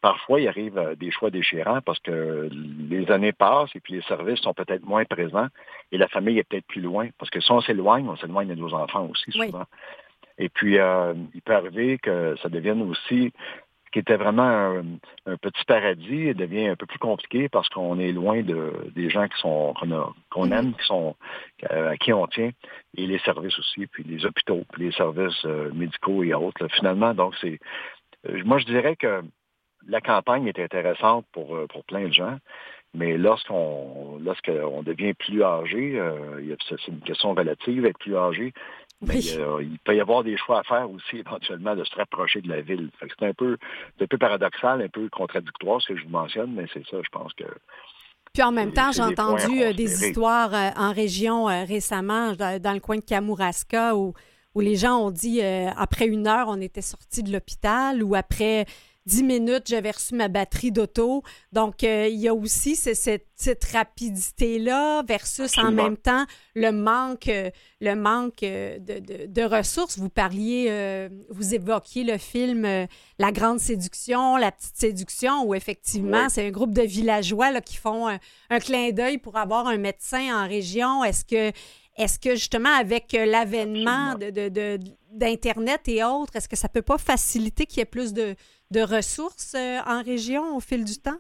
parfois, 0.02 0.40
il 0.40 0.48
arrive 0.48 0.78
euh, 0.78 0.96
des 0.96 1.12
choix 1.12 1.30
déchirants 1.30 1.82
parce 1.82 2.00
que 2.00 2.50
les 2.52 3.10
années 3.12 3.32
passent 3.32 3.76
et 3.76 3.80
puis 3.80 3.96
les 3.96 4.02
services 4.04 4.40
sont 4.40 4.54
peut-être 4.54 4.86
moins 4.86 5.06
présents 5.06 5.48
et 5.92 5.98
la 5.98 6.08
famille 6.08 6.40
est 6.40 6.44
peut-être 6.44 6.68
plus 6.68 6.82
loin. 6.82 7.10
Parce 7.18 7.30
que 7.30 7.40
si 7.40 7.52
on 7.52 7.62
s'éloigne, 7.62 8.08
on 8.08 8.16
s'éloigne 8.18 8.50
de 8.50 8.56
nos 8.56 8.74
enfants 8.74 9.08
aussi 9.08 9.32
souvent. 9.32 9.66
Et 10.38 10.50
puis, 10.50 10.78
euh, 10.78 11.14
il 11.34 11.42
peut 11.42 11.56
arriver 11.56 11.98
que 11.98 12.36
ça 12.44 12.50
devienne 12.50 12.84
aussi, 12.84 13.34
ce 13.86 13.92
qui 13.92 14.00
était 14.00 14.18
vraiment 14.18 14.84
un, 15.26 15.38
petit 15.38 15.64
paradis, 15.66 16.36
devient 16.36 16.68
un 16.68 16.76
peu 16.76 16.86
plus 16.86 17.00
compliqué 17.00 17.50
parce 17.50 17.68
qu'on 17.70 17.98
est 17.98 18.12
loin 18.12 18.44
de, 18.44 18.72
des 18.94 19.10
gens 19.10 19.28
qui 19.28 19.40
sont 19.40 19.74
qu'on 20.30 20.46
mm-hmm. 20.46 20.54
aime, 20.60 20.74
qui 20.76 20.86
sont 20.86 21.16
euh, 21.72 21.92
à 21.92 21.98
qui 21.98 22.14
on 22.14 22.28
tient, 22.28 22.52
et 22.96 23.08
les 23.08 23.18
services 23.20 23.58
aussi, 23.58 23.88
puis 23.88 24.04
les 24.04 24.26
hôpitaux, 24.26 24.64
puis 24.74 24.86
les 24.86 24.92
services 24.92 25.44
médicaux 25.74 26.22
et 26.22 26.34
autres. 26.36 26.68
finalement, 26.76 27.16
donc 27.16 27.34
c'est, 27.42 27.60
moi 28.44 28.60
je 28.60 28.66
dirais 28.66 28.96
que 28.96 29.24
la 29.88 30.02
campagne 30.02 30.48
est 30.48 30.60
intéressante 30.60 31.26
pour, 31.32 31.56
euh, 31.56 31.68
pour 31.68 31.84
plein 31.86 32.08
de 32.08 32.14
gens, 32.14 32.38
mais 32.94 33.18
lorsqu'on 33.18 34.20
lorsqu'on 34.22 34.84
devient 34.84 35.14
plus 35.14 35.44
âgé, 35.44 36.00
euh, 36.00 36.56
c'est 36.70 36.88
une 36.88 37.00
question 37.02 37.34
relative, 37.34 37.86
être 37.86 38.00
plus 38.00 38.16
âgé, 38.16 38.54
mais 39.02 39.20
euh, 39.38 39.62
il 39.62 39.78
peut 39.80 39.96
y 39.96 40.02
avoir 40.02 40.24
des 40.24 40.38
choix 40.38 40.60
à 40.60 40.64
faire 40.64 40.90
aussi 40.90 41.18
éventuellement 41.26 41.76
de 41.76 41.84
se 41.84 41.96
rapprocher 41.96 42.42
de 42.42 42.50
la 42.50 42.62
ville. 42.62 42.90
C'est 43.00 43.26
un 43.26 43.34
peu, 43.34 43.58
un 44.02 44.08
peu 44.08 44.18
paradoxal, 44.18 44.82
un 44.82 44.90
peu 44.90 45.08
contradictoire 45.10 45.82
ce 45.82 45.90
que 45.90 45.98
je 45.98 46.04
vous 46.04 46.10
mentionne, 46.10 46.54
mais 46.54 46.66
c'est 46.74 46.86
ça, 46.88 46.98
je 47.02 47.10
pense 47.10 47.34
que 47.34 47.46
puis 48.34 48.44
en 48.44 48.52
même 48.52 48.72
temps, 48.72 48.92
j'ai 48.92 49.02
entendu 49.02 49.74
des 49.74 50.10
histoires 50.10 50.52
en 50.76 50.92
région 50.94 51.46
récemment, 51.46 52.34
dans, 52.34 52.74
le 52.74 52.80
coin 52.80 52.98
de 52.98 53.02
Kamouraska, 53.02 53.96
où, 53.96 54.14
où 54.54 54.60
les 54.60 54.76
gens 54.76 54.98
ont 54.98 55.10
dit 55.10 55.42
après 55.42 56.06
une 56.06 56.28
heure, 56.28 56.48
on 56.48 56.62
était 56.62 56.84
sorti 56.84 57.24
de 57.24 57.32
l'hôpital, 57.32 58.04
ou 58.04 58.14
après 58.14 58.66
10 59.08 59.24
minutes, 59.24 59.64
j'avais 59.68 59.92
reçu 59.92 60.16
ma 60.16 60.28
batterie 60.28 60.74
d'auto. 60.74 61.24
Donc, 61.54 61.84
euh, 61.84 62.10
il 62.12 62.20
y 62.20 62.28
a 62.28 62.36
aussi 62.36 62.76
cette, 62.76 63.24
rapidité-là 63.72 65.02
versus 65.08 65.58
en 65.58 65.72
même 65.72 65.96
temps 65.96 66.26
le 66.56 66.72
manque, 66.72 67.30
euh, 67.30 67.50
le 67.80 67.96
manque 67.96 68.44
euh, 68.44 68.78
de, 68.80 69.44
ressources. 69.44 69.98
Vous 69.98 70.10
parliez, 70.10 71.10
vous 71.30 71.56
évoquiez 71.56 72.04
le 72.04 72.18
film 72.18 72.64
La 73.18 73.32
Grande 73.32 73.60
Séduction, 73.60 74.36
La 74.36 74.52
Petite 74.52 74.76
Séduction, 74.76 75.46
où 75.46 75.56
effectivement, 75.56 76.28
c'est 76.28 76.46
un 76.46 76.52
groupe 76.52 76.74
de 76.74 76.82
villageois 76.82 77.52
là, 77.52 77.62
qui 77.62 77.78
font 77.78 78.10
un, 78.10 78.60
clin 78.60 78.92
d'œil 78.92 79.20
pour 79.20 79.38
avoir 79.38 79.68
un 79.68 79.78
médecin 79.78 80.44
en 80.44 80.48
région. 80.48 81.04
Est-ce 81.04 81.24
que 81.24 81.56
est-ce 81.98 82.20
que 82.20 82.36
justement, 82.36 82.76
avec 82.78 83.14
l'avènement 83.14 84.14
d'Internet 85.12 85.82
et 85.88 86.04
autres, 86.04 86.36
est-ce 86.36 86.48
que 86.48 86.56
ça 86.56 86.68
ne 86.68 86.74
peut 86.74 86.84
pas 86.84 87.00
faciliter 87.00 87.66
qu'il 87.66 87.80
y 87.80 87.82
ait 87.82 87.86
plus 87.86 88.14
de, 88.14 88.36
de 88.72 88.82
ressources 88.82 89.56
euh, 89.56 89.80
en 89.86 90.04
région 90.04 90.56
au 90.56 90.60
fil 90.60 90.84
du 90.84 90.98
temps? 91.00 91.18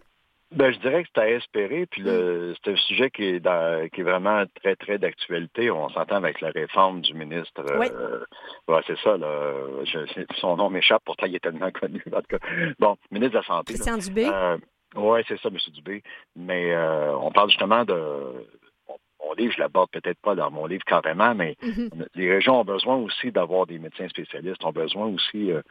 Ben, 0.55 0.71
je 0.71 0.79
dirais 0.79 1.03
que 1.03 1.09
c'est 1.13 1.21
à 1.21 1.29
espérer. 1.29 1.85
Puis 1.87 2.03
mm. 2.03 2.55
c'est 2.63 2.71
un 2.71 2.75
sujet 2.77 3.09
qui 3.09 3.23
est, 3.23 3.91
qui 3.93 4.01
est 4.01 4.03
vraiment 4.03 4.43
très, 4.61 4.75
très 4.75 4.97
d'actualité. 4.97 5.69
On 5.69 5.89
s'entend 5.89 6.15
avec 6.15 6.39
la 6.41 6.51
réforme 6.51 7.01
du 7.01 7.13
ministre. 7.13 7.65
Oui. 7.77 7.87
Euh, 7.91 8.81
c'est 8.87 8.97
ça. 8.99 9.17
Là, 9.17 9.53
son 10.39 10.55
nom 10.55 10.69
m'échappe, 10.69 11.03
pourtant 11.05 11.25
il 11.25 11.35
est 11.35 11.43
tellement 11.43 11.71
connu. 11.81 12.01
En 12.13 12.21
tout 12.21 12.37
cas. 12.37 12.47
Bon, 12.79 12.95
ministre 13.11 13.33
de 13.33 13.39
la 13.39 13.43
Santé. 13.43 13.73
Christian 13.73 13.97
Dubé. 13.97 14.29
Euh, 14.31 14.57
oui, 14.95 15.19
c'est 15.27 15.39
ça, 15.41 15.49
M. 15.49 15.57
Dubé. 15.73 16.01
Mais 16.35 16.77
on 16.77 17.31
parle 17.31 17.49
justement 17.49 17.83
de 17.83 17.93
mon 19.23 19.33
livre, 19.33 19.53
je 19.53 19.59
l'aborde 19.59 19.89
peut-être 19.91 20.19
pas 20.19 20.35
dans 20.35 20.51
mon 20.51 20.65
livre 20.65 20.83
carrément, 20.85 21.33
mais 21.35 21.55
mm-hmm. 21.61 22.07
les 22.15 22.31
régions 22.31 22.61
ont 22.61 22.65
besoin 22.65 22.95
aussi 22.97 23.31
d'avoir 23.31 23.65
des 23.65 23.79
médecins 23.79 24.07
spécialistes, 24.09 24.63
ont 24.63 24.71
besoin 24.71 25.07
aussi 25.07 25.51
euh, 25.51 25.61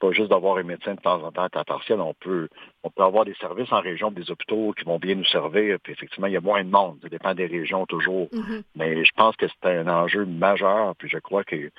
pas 0.00 0.12
juste 0.12 0.30
d'avoir 0.30 0.56
un 0.58 0.62
médecin 0.62 0.94
de 0.94 1.00
temps 1.00 1.22
en 1.22 1.30
temps 1.32 1.44
à 1.44 1.48
temps 1.48 1.64
partiel, 1.64 2.00
on 2.00 2.14
peut 2.14 2.48
on 2.82 2.90
peut 2.90 3.02
avoir 3.02 3.24
des 3.24 3.34
services 3.34 3.72
en 3.72 3.80
région, 3.80 4.10
des 4.10 4.30
hôpitaux 4.30 4.72
qui 4.72 4.84
vont 4.84 4.98
bien 4.98 5.14
nous 5.14 5.24
servir, 5.24 5.78
puis 5.82 5.92
effectivement, 5.92 6.26
il 6.26 6.32
y 6.34 6.36
a 6.36 6.40
moins 6.40 6.64
de 6.64 6.70
monde, 6.70 6.98
ça 7.02 7.08
dépend 7.08 7.34
des 7.34 7.46
régions 7.46 7.86
toujours. 7.86 8.28
Mm-hmm. 8.32 8.62
Mais 8.76 9.04
je 9.04 9.12
pense 9.16 9.36
que 9.36 9.46
c'est 9.48 9.70
un 9.70 9.88
enjeu 9.88 10.24
majeur, 10.24 10.94
puis 10.96 11.08
je 11.08 11.18
crois 11.18 11.44
que 11.44 11.70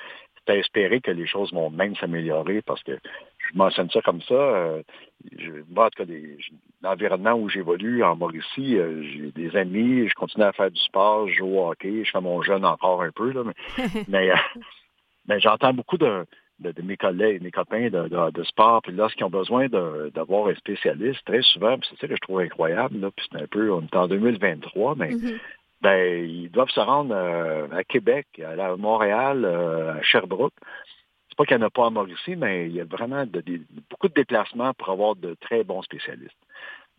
c'est 0.45 0.53
à 0.53 0.57
espérer 0.57 1.01
que 1.01 1.11
les 1.11 1.27
choses 1.27 1.53
vont 1.53 1.69
même 1.69 1.95
s'améliorer 1.95 2.61
parce 2.61 2.83
que 2.83 2.93
je 2.93 3.57
mentionne 3.57 3.89
ça 3.89 4.01
comme 4.01 4.21
ça. 4.21 4.33
Euh, 4.33 4.83
je, 5.37 5.51
moi, 5.69 5.85
en 5.85 5.89
tout 5.89 6.05
cas, 6.05 6.13
l'environnement 6.81 7.33
où 7.33 7.49
j'évolue 7.49 8.03
en 8.03 8.15
Mauricie, 8.15 8.77
euh, 8.77 9.03
j'ai 9.03 9.31
des 9.31 9.55
amis, 9.55 10.07
je 10.07 10.13
continue 10.15 10.45
à 10.45 10.53
faire 10.53 10.71
du 10.71 10.79
sport, 10.81 11.27
je 11.27 11.35
joue 11.35 11.57
au 11.57 11.69
hockey, 11.69 12.03
je 12.03 12.11
fais 12.11 12.21
mon 12.21 12.41
jeune 12.41 12.65
encore 12.65 13.01
un 13.01 13.11
peu, 13.11 13.31
là, 13.31 13.43
mais, 14.07 14.31
euh, 14.31 14.35
mais, 15.27 15.39
j'entends 15.39 15.73
beaucoup 15.73 15.97
de, 15.97 16.25
de, 16.59 16.81
mes 16.81 16.97
collègues, 16.97 17.41
mes 17.41 17.51
copains 17.51 17.89
de, 17.89 18.31
de, 18.31 18.43
sport, 18.43 18.81
puis 18.81 18.93
lorsqu'ils 18.93 19.25
ont 19.25 19.29
besoin 19.29 19.67
d'avoir 19.67 20.47
un 20.47 20.55
spécialiste, 20.55 21.23
très 21.25 21.41
souvent, 21.41 21.77
c'est 21.89 21.99
ça 21.99 22.07
que 22.07 22.15
je 22.15 22.21
trouve 22.21 22.39
incroyable, 22.39 22.99
là, 22.99 23.11
puis 23.15 23.25
c'est 23.31 23.41
un 23.41 23.47
peu, 23.47 23.71
on 23.71 23.81
est 23.81 23.95
en 23.95 24.07
2023, 24.07 24.95
mais 24.95 25.11
mm-hmm. 25.11 25.39
Ben, 25.83 26.25
ils 26.25 26.49
doivent 26.49 26.69
se 26.69 26.79
rendre 26.79 27.13
à 27.15 27.83
Québec, 27.83 28.25
à 28.39 28.75
Montréal, 28.77 29.45
à 29.45 30.01
Sherbrooke, 30.01 30.53
c'est 31.33 31.37
pas 31.37 31.45
qu'il 31.45 31.57
n'y 31.57 31.63
en 31.63 31.67
a 31.67 31.71
pas 31.71 31.87
à 31.87 31.89
Mauricie, 31.89 32.35
mais 32.35 32.67
il 32.67 32.75
y 32.75 32.81
a 32.81 32.85
vraiment 32.85 33.25
beaucoup 33.89 34.07
de 34.07 34.13
déplacements 34.13 34.73
pour 34.75 34.89
avoir 34.89 35.15
de 35.15 35.35
très 35.41 35.63
bons 35.63 35.81
spécialistes. 35.81 36.37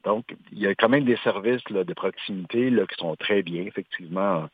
Donc, 0.05 0.25
il 0.51 0.59
y 0.59 0.67
a 0.67 0.75
quand 0.75 0.89
même 0.89 1.05
des 1.05 1.17
services 1.19 1.63
de 1.71 1.95
proximité 1.95 2.71
qui 2.71 2.97
sont 2.99 3.15
très 3.17 3.43
bien, 3.43 3.63
effectivement. 3.63 4.49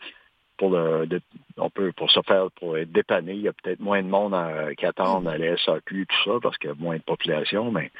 Pour 0.58 0.70
le, 0.72 1.08
pour 1.96 2.10
se 2.10 2.20
faire 2.20 2.50
pour 2.50 2.76
être 2.76 2.92
dépanné, 2.92 3.32
il 3.32 3.40
y 3.40 3.48
a 3.48 3.54
peut-être 3.54 3.80
moins 3.80 4.02
de 4.02 4.08
monde 4.08 4.36
qui 4.76 4.84
attendent 4.84 5.26
à 5.26 5.38
la 5.38 5.56
SAQ, 5.56 6.06
tout 6.06 6.30
ça, 6.30 6.38
parce 6.42 6.58
qu'il 6.58 6.68
y 6.68 6.72
a 6.72 6.76
moins 6.76 6.98
de 6.98 7.02
population, 7.02 7.72
mais 7.72 7.90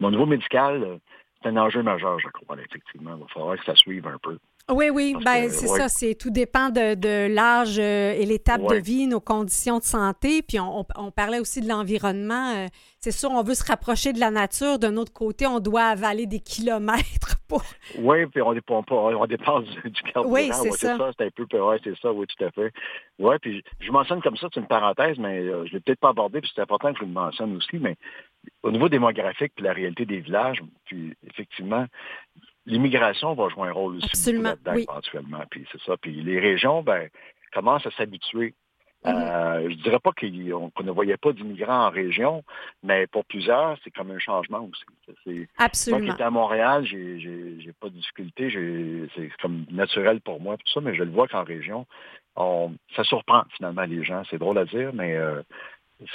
au 0.00 0.10
niveau 0.10 0.24
médical, 0.24 0.98
c'est 1.42 1.50
un 1.50 1.58
enjeu 1.58 1.82
majeur, 1.82 2.18
je 2.18 2.28
crois, 2.28 2.56
effectivement. 2.58 3.14
Il 3.16 3.20
va 3.20 3.28
falloir 3.28 3.58
que 3.58 3.64
ça 3.66 3.74
suive 3.74 4.06
un 4.06 4.16
peu. 4.16 4.38
Oui, 4.68 4.90
oui, 4.90 5.14
ben, 5.24 5.48
c'est 5.48 5.68
ça. 5.68 5.88
C'est 5.88 6.16
tout 6.16 6.30
dépend 6.30 6.70
de, 6.70 7.32
l'âge 7.32 7.78
euh, 7.78 8.12
et 8.12 8.26
l'étape 8.26 8.62
de 8.62 8.74
vie, 8.74 9.06
nos 9.06 9.20
conditions 9.20 9.78
de 9.78 9.84
santé. 9.84 10.42
Puis 10.42 10.58
on, 10.58 10.84
parlait 11.12 11.38
aussi 11.38 11.60
de 11.60 11.68
l'environnement. 11.68 12.52
Euh, 12.56 12.66
c'est 12.98 13.12
sûr, 13.12 13.30
on 13.30 13.44
veut 13.44 13.54
se 13.54 13.64
rapprocher 13.64 14.12
de 14.12 14.18
la 14.18 14.32
nature. 14.32 14.80
D'un 14.80 14.96
autre 14.96 15.12
côté, 15.12 15.46
on 15.46 15.60
doit 15.60 15.84
avaler 15.84 16.26
des 16.26 16.40
kilomètres 16.40 17.38
pour. 17.48 17.62
Oui, 17.98 18.26
puis 18.26 18.42
on, 18.42 18.54
on, 18.68 18.84
on 18.90 19.26
dépasse 19.26 19.64
du, 19.84 20.02
carburant. 20.02 20.34
Oui, 20.34 20.50
c'est 20.52 20.72
ça. 20.72 20.96
C'est 21.16 21.26
un 21.26 21.30
peu. 21.30 21.46
Oui, 21.52 21.76
c'est 21.84 21.96
ça, 21.98 22.12
oui, 22.12 22.26
tout 22.26 22.44
à 22.44 22.50
fait. 22.50 22.72
Oui, 23.20 23.36
puis 23.40 23.62
je 23.78 23.92
mentionne 23.92 24.20
comme 24.20 24.36
ça, 24.36 24.48
c'est 24.52 24.58
une 24.58 24.66
parenthèse, 24.66 25.16
mais 25.18 25.38
euh, 25.38 25.64
je 25.66 25.70
ne 25.70 25.74
l'ai 25.74 25.80
peut-être 25.80 26.00
pas 26.00 26.08
abordé, 26.08 26.40
puis 26.40 26.50
c'est 26.52 26.60
important 26.60 26.92
que 26.92 26.98
je 26.98 27.04
le 27.04 27.12
mentionne 27.12 27.54
aussi, 27.56 27.78
mais 27.78 27.96
au 28.64 28.72
niveau 28.72 28.88
démographique, 28.88 29.52
puis 29.54 29.64
la 29.64 29.72
réalité 29.72 30.06
des 30.06 30.18
villages, 30.18 30.60
puis 30.86 31.14
effectivement, 31.24 31.86
l'immigration 32.66 33.34
va 33.34 33.48
jouer 33.48 33.68
un 33.68 33.72
rôle 33.72 33.96
aussi 33.96 34.06
Absolument, 34.06 34.54
éventuellement. 34.74 35.42
Puis 35.50 35.66
c'est 35.72 35.80
ça. 35.82 35.96
Puis 35.96 36.22
les 36.22 36.38
régions, 36.38 36.82
ben, 36.82 37.08
commencent 37.52 37.86
à 37.86 37.90
s'habituer. 37.92 38.54
Je 39.04 39.10
mm-hmm. 39.10 39.14
Euh, 39.14 39.70
je 39.70 39.74
dirais 39.76 40.00
pas 40.00 40.10
qu'on 40.12 40.82
ne 40.84 40.90
voyait 40.90 41.16
pas 41.16 41.32
d'immigrants 41.32 41.86
en 41.86 41.90
région, 41.90 42.42
mais 42.82 43.06
pour 43.06 43.24
plusieurs, 43.24 43.78
c'est 43.84 43.90
comme 43.90 44.10
un 44.10 44.18
changement 44.18 44.68
aussi. 44.68 45.46
Absolument. 45.58 46.00
Moi 46.00 46.08
qui 46.08 46.14
étais 46.14 46.24
à 46.24 46.30
Montréal, 46.30 46.84
j'ai 46.84 47.72
pas 47.80 47.88
de 47.88 47.94
difficulté, 47.94 49.08
c'est 49.14 49.30
comme 49.40 49.64
naturel 49.70 50.20
pour 50.20 50.40
moi, 50.40 50.56
tout 50.56 50.72
ça, 50.72 50.80
mais 50.80 50.94
je 50.94 51.04
le 51.04 51.10
vois 51.10 51.28
qu'en 51.28 51.44
région, 51.44 51.86
on, 52.34 52.74
ça 52.96 53.04
surprend 53.04 53.44
finalement 53.56 53.84
les 53.84 54.02
gens. 54.04 54.22
C'est 54.28 54.38
drôle 54.38 54.58
à 54.58 54.64
dire, 54.64 54.90
mais 54.92 55.14
euh, 55.14 55.42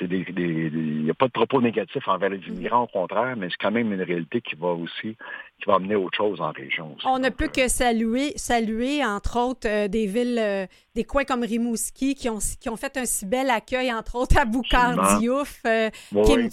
il 0.01 1.03
n'y 1.03 1.09
a 1.09 1.13
pas 1.13 1.27
de 1.27 1.31
propos 1.31 1.61
négatifs 1.61 2.07
envers 2.07 2.29
les 2.29 2.39
immigrants, 2.47 2.83
au 2.83 2.87
contraire, 2.87 3.35
mais 3.35 3.49
c'est 3.49 3.57
quand 3.59 3.71
même 3.71 3.91
une 3.91 4.03
réalité 4.03 4.41
qui 4.41 4.55
va 4.55 4.67
aussi, 4.67 5.17
qui 5.61 5.69
va 5.69 5.75
amener 5.75 5.95
autre 5.95 6.17
chose 6.17 6.41
en 6.41 6.51
région. 6.51 6.95
On 7.05 7.19
ne 7.19 7.29
peut 7.29 7.47
que 7.47 7.67
saluer, 7.67 8.33
saluer 8.35 9.05
entre 9.05 9.37
autres, 9.39 9.67
euh, 9.67 9.87
des 9.87 10.07
villes, 10.07 10.39
euh, 10.39 10.65
des 10.95 11.03
coins 11.03 11.23
comme 11.23 11.43
Rimouski 11.43 12.15
qui 12.15 12.29
ont, 12.29 12.39
qui 12.59 12.69
ont 12.69 12.77
fait 12.77 12.97
un 12.97 13.05
si 13.05 13.25
bel 13.25 13.49
accueil, 13.49 13.93
entre 13.93 14.15
autres 14.15 14.37
à 14.37 14.45
Boucardiouf, 14.45 15.61
euh, 15.65 15.89
Kim 16.25 16.49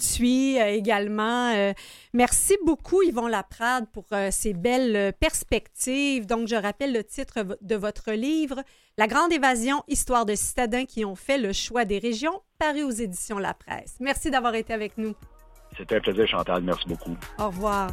également. 0.59 1.73
merci 2.13 2.55
beaucoup, 2.65 3.01
Yvon 3.01 3.27
Laprade, 3.27 3.87
pour 3.91 4.05
ces 4.31 4.53
belles 4.53 5.13
perspectives. 5.19 6.25
Donc, 6.25 6.47
je 6.47 6.55
rappelle 6.55 6.93
le 6.93 7.03
titre 7.03 7.57
de 7.61 7.75
votre 7.75 8.11
livre, 8.11 8.61
La 8.97 9.07
Grande 9.07 9.33
Évasion, 9.33 9.83
histoire 9.87 10.25
de 10.25 10.35
citadins 10.35 10.85
qui 10.85 11.03
ont 11.03 11.15
fait 11.15 11.37
le 11.37 11.51
choix 11.51 11.85
des 11.85 11.99
régions 11.99 12.41
paru 12.59 12.83
aux 12.83 12.91
éditions 12.91 13.39
La 13.39 13.53
Presse. 13.53 13.97
Merci 13.99 14.31
d'avoir 14.31 14.55
été 14.55 14.73
avec 14.73 14.97
nous. 14.97 15.15
C'était 15.77 15.97
un 15.97 16.01
plaisir, 16.01 16.27
Chantal. 16.27 16.63
Merci 16.63 16.87
beaucoup. 16.87 17.15
Au 17.37 17.47
revoir. 17.47 17.89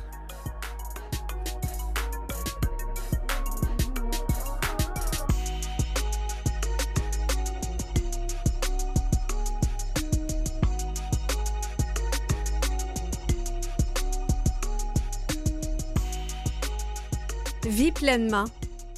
Vis 17.77 17.93
pleinement, 17.93 18.47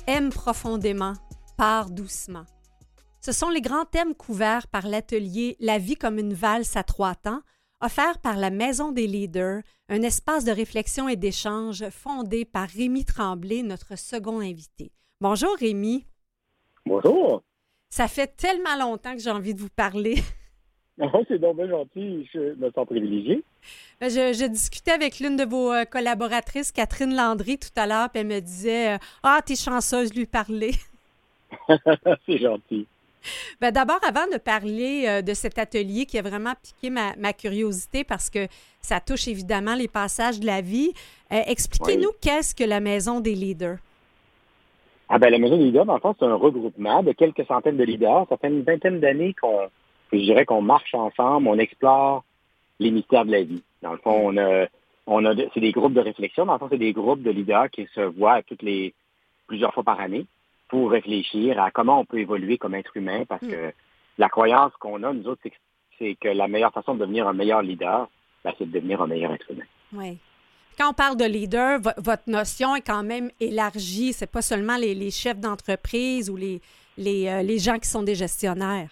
aime 0.06 0.30
profondément, 0.30 1.14
pars 1.56 1.90
doucement. 1.90 2.44
Ce 3.20 3.32
sont 3.32 3.48
les 3.48 3.60
grands 3.60 3.84
thèmes 3.84 4.14
couverts 4.14 4.68
par 4.68 4.86
l'atelier 4.86 5.56
La 5.58 5.78
vie 5.78 5.96
comme 5.96 6.16
une 6.16 6.32
valse 6.32 6.76
à 6.76 6.84
trois 6.84 7.16
temps, 7.16 7.40
offert 7.80 8.20
par 8.20 8.36
la 8.36 8.50
Maison 8.50 8.92
des 8.92 9.08
leaders, 9.08 9.62
un 9.88 10.02
espace 10.02 10.44
de 10.44 10.52
réflexion 10.52 11.08
et 11.08 11.16
d'échange 11.16 11.88
fondé 11.90 12.44
par 12.44 12.68
Rémi 12.68 13.04
Tremblay, 13.04 13.64
notre 13.64 13.98
second 13.98 14.38
invité. 14.38 14.92
Bonjour 15.20 15.56
Rémi. 15.58 16.06
Bonjour. 16.86 17.42
Ça 17.90 18.06
fait 18.06 18.36
tellement 18.36 18.76
longtemps 18.78 19.14
que 19.14 19.20
j'ai 19.20 19.32
envie 19.32 19.54
de 19.54 19.60
vous 19.60 19.70
parler. 19.74 20.22
Oh, 21.14 21.22
c'est 21.28 21.38
donc 21.38 21.56
bien 21.56 21.68
gentil, 21.68 22.28
je 22.32 22.54
me 22.56 22.70
sens 22.72 22.86
privilégié. 22.86 23.42
Ben, 24.00 24.10
je, 24.10 24.46
discutais 24.46 24.92
avec 24.92 25.20
l'une 25.20 25.36
de 25.36 25.44
vos 25.44 25.72
euh, 25.72 25.84
collaboratrices, 25.84 26.72
Catherine 26.72 27.14
Landry, 27.14 27.58
tout 27.58 27.68
à 27.76 27.86
l'heure, 27.86 28.10
puis 28.10 28.20
elle 28.20 28.26
me 28.26 28.40
disait 28.40 28.94
euh, 28.94 28.98
Ah, 29.22 29.40
t'es 29.44 29.54
chanceuse 29.54 30.10
de 30.10 30.18
lui 30.18 30.26
parler. 30.26 30.72
c'est 32.26 32.38
gentil. 32.38 32.86
Ben, 33.60 33.70
D'abord, 33.70 34.00
avant 34.06 34.26
de 34.32 34.38
parler 34.38 35.04
euh, 35.06 35.22
de 35.22 35.34
cet 35.34 35.58
atelier 35.58 36.04
qui 36.04 36.18
a 36.18 36.22
vraiment 36.22 36.54
piqué 36.62 36.90
ma, 36.90 37.32
curiosité 37.32 38.02
parce 38.02 38.28
que 38.28 38.46
ça 38.80 39.00
touche 39.00 39.28
évidemment 39.28 39.74
les 39.74 39.88
passages 39.88 40.40
de 40.40 40.46
la 40.46 40.60
vie, 40.60 40.92
expliquez-nous 41.30 42.10
qu'est-ce 42.20 42.54
que 42.54 42.64
la 42.64 42.80
Maison 42.80 43.20
des 43.20 43.34
leaders? 43.34 43.78
Ah 45.08 45.18
ben, 45.18 45.30
la 45.30 45.38
Maison 45.38 45.56
des 45.56 45.64
leaders, 45.64 45.84
dans 45.84 45.94
le 45.94 46.00
fond, 46.00 46.14
c'est 46.18 46.24
un 46.24 46.34
regroupement 46.34 47.02
de 47.02 47.12
quelques 47.12 47.46
centaines 47.46 47.76
de 47.76 47.84
leaders. 47.84 48.26
Ça 48.28 48.36
fait 48.36 48.48
une 48.48 48.62
vingtaine 48.62 49.00
d'années 49.00 49.34
qu'on 49.40 49.68
je 50.12 50.18
dirais 50.18 50.44
qu'on 50.44 50.62
marche 50.62 50.94
ensemble, 50.94 51.48
on 51.48 51.58
explore 51.58 52.24
les 52.78 52.90
mystères 52.90 53.24
de 53.24 53.32
la 53.32 53.42
vie. 53.42 53.62
Dans 53.82 53.92
le 53.92 53.98
fond, 53.98 54.20
on 54.30 54.36
a, 54.36 54.66
on 55.06 55.24
a, 55.24 55.34
c'est 55.54 55.60
des 55.60 55.72
groupes 55.72 55.94
de 55.94 56.00
réflexion. 56.00 56.46
Dans 56.46 56.54
le 56.54 56.58
fond, 56.58 56.68
c'est 56.70 56.78
des 56.78 56.92
groupes 56.92 57.22
de 57.22 57.30
leaders 57.30 57.70
qui 57.70 57.86
se 57.94 58.00
voient 58.00 58.42
toutes 58.42 58.62
les 58.62 58.94
plusieurs 59.46 59.72
fois 59.72 59.82
par 59.82 60.00
année 60.00 60.26
pour 60.68 60.90
réfléchir 60.90 61.60
à 61.60 61.70
comment 61.70 62.00
on 62.00 62.04
peut 62.04 62.18
évoluer 62.18 62.58
comme 62.58 62.74
être 62.74 62.96
humain, 62.96 63.24
parce 63.26 63.42
mm. 63.42 63.50
que 63.50 63.72
la 64.18 64.28
croyance 64.28 64.72
qu'on 64.78 65.02
a, 65.02 65.12
nous 65.12 65.26
autres, 65.26 65.40
c'est 65.98 66.14
que 66.20 66.28
la 66.28 66.46
meilleure 66.46 66.72
façon 66.72 66.94
de 66.94 67.00
devenir 67.00 67.26
un 67.26 67.32
meilleur 67.32 67.62
leader, 67.62 68.08
ben, 68.44 68.52
c'est 68.58 68.66
de 68.66 68.72
devenir 68.72 69.00
un 69.00 69.06
meilleur 69.06 69.32
être 69.32 69.50
humain. 69.50 69.64
Oui. 69.92 70.18
Quand 70.78 70.90
on 70.90 70.94
parle 70.94 71.16
de 71.16 71.24
leader, 71.24 71.80
votre 71.96 72.28
notion 72.28 72.76
est 72.76 72.86
quand 72.86 73.02
même 73.02 73.30
élargie. 73.40 74.12
C'est 74.12 74.30
pas 74.30 74.42
seulement 74.42 74.76
les, 74.76 75.10
chefs 75.10 75.40
d'entreprise 75.40 76.30
ou 76.30 76.36
les, 76.36 76.60
les, 76.96 77.26
euh, 77.26 77.42
les 77.42 77.58
gens 77.58 77.78
qui 77.78 77.88
sont 77.88 78.02
des 78.02 78.14
gestionnaires. 78.14 78.90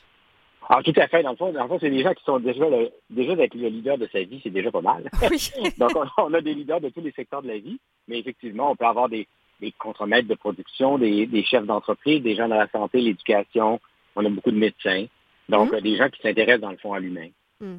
Ah, 0.69 0.81
tout 0.83 0.93
à 0.97 1.07
fait. 1.07 1.23
Dans 1.23 1.31
le 1.31 1.37
fond, 1.37 1.79
c'est 1.81 1.91
des 1.91 2.03
gens 2.03 2.13
qui 2.13 2.25
sont 2.25 2.41
déjà, 2.41 2.65
déjà 3.09 3.37
d'être 3.37 3.55
le 3.55 3.69
leader 3.69 3.99
de 3.99 4.09
sa 4.13 4.23
vie, 4.23 4.41
c'est 4.43 4.51
déjà 4.51 4.71
pas 4.71 4.81
mal. 4.81 5.09
Donc, 5.79 5.93
on, 6.19 6.35
a 6.35 6.41
des 6.41 6.55
leaders 6.55 6.81
de 6.81 6.89
tous 6.89 7.01
les 7.01 7.13
secteurs 7.13 7.43
de 7.43 7.49
la 7.49 7.59
vie, 7.59 7.79
mais 8.09 8.19
effectivement, 8.19 8.73
on 8.73 8.77
peut 8.77 8.87
avoir 8.87 9.09
des, 9.09 9.29
des 9.61 9.73
contremaîtres 9.73 10.29
de 10.29 10.35
production, 10.35 10.99
des, 10.99 11.45
chefs 11.45 11.67
d'entreprise, 11.67 12.23
des 12.23 12.35
gens 12.35 12.49
dans 12.49 12.57
la 12.57 12.69
santé, 12.69 13.01
l'éducation. 13.01 13.81
On 14.17 14.25
a 14.25 14.29
beaucoup 14.29 14.51
de 14.51 14.59
médecins. 14.59 15.07
Donc, 15.49 15.73
mm-hmm. 15.73 15.83
des 15.83 15.97
gens 15.97 16.09
qui 16.09 16.21
s'intéressent, 16.21 16.63
dans 16.63 16.71
le 16.71 16.79
fond, 16.79 16.93
à 16.93 16.99
l'humain. 16.99 17.29
Mm. 17.61 17.77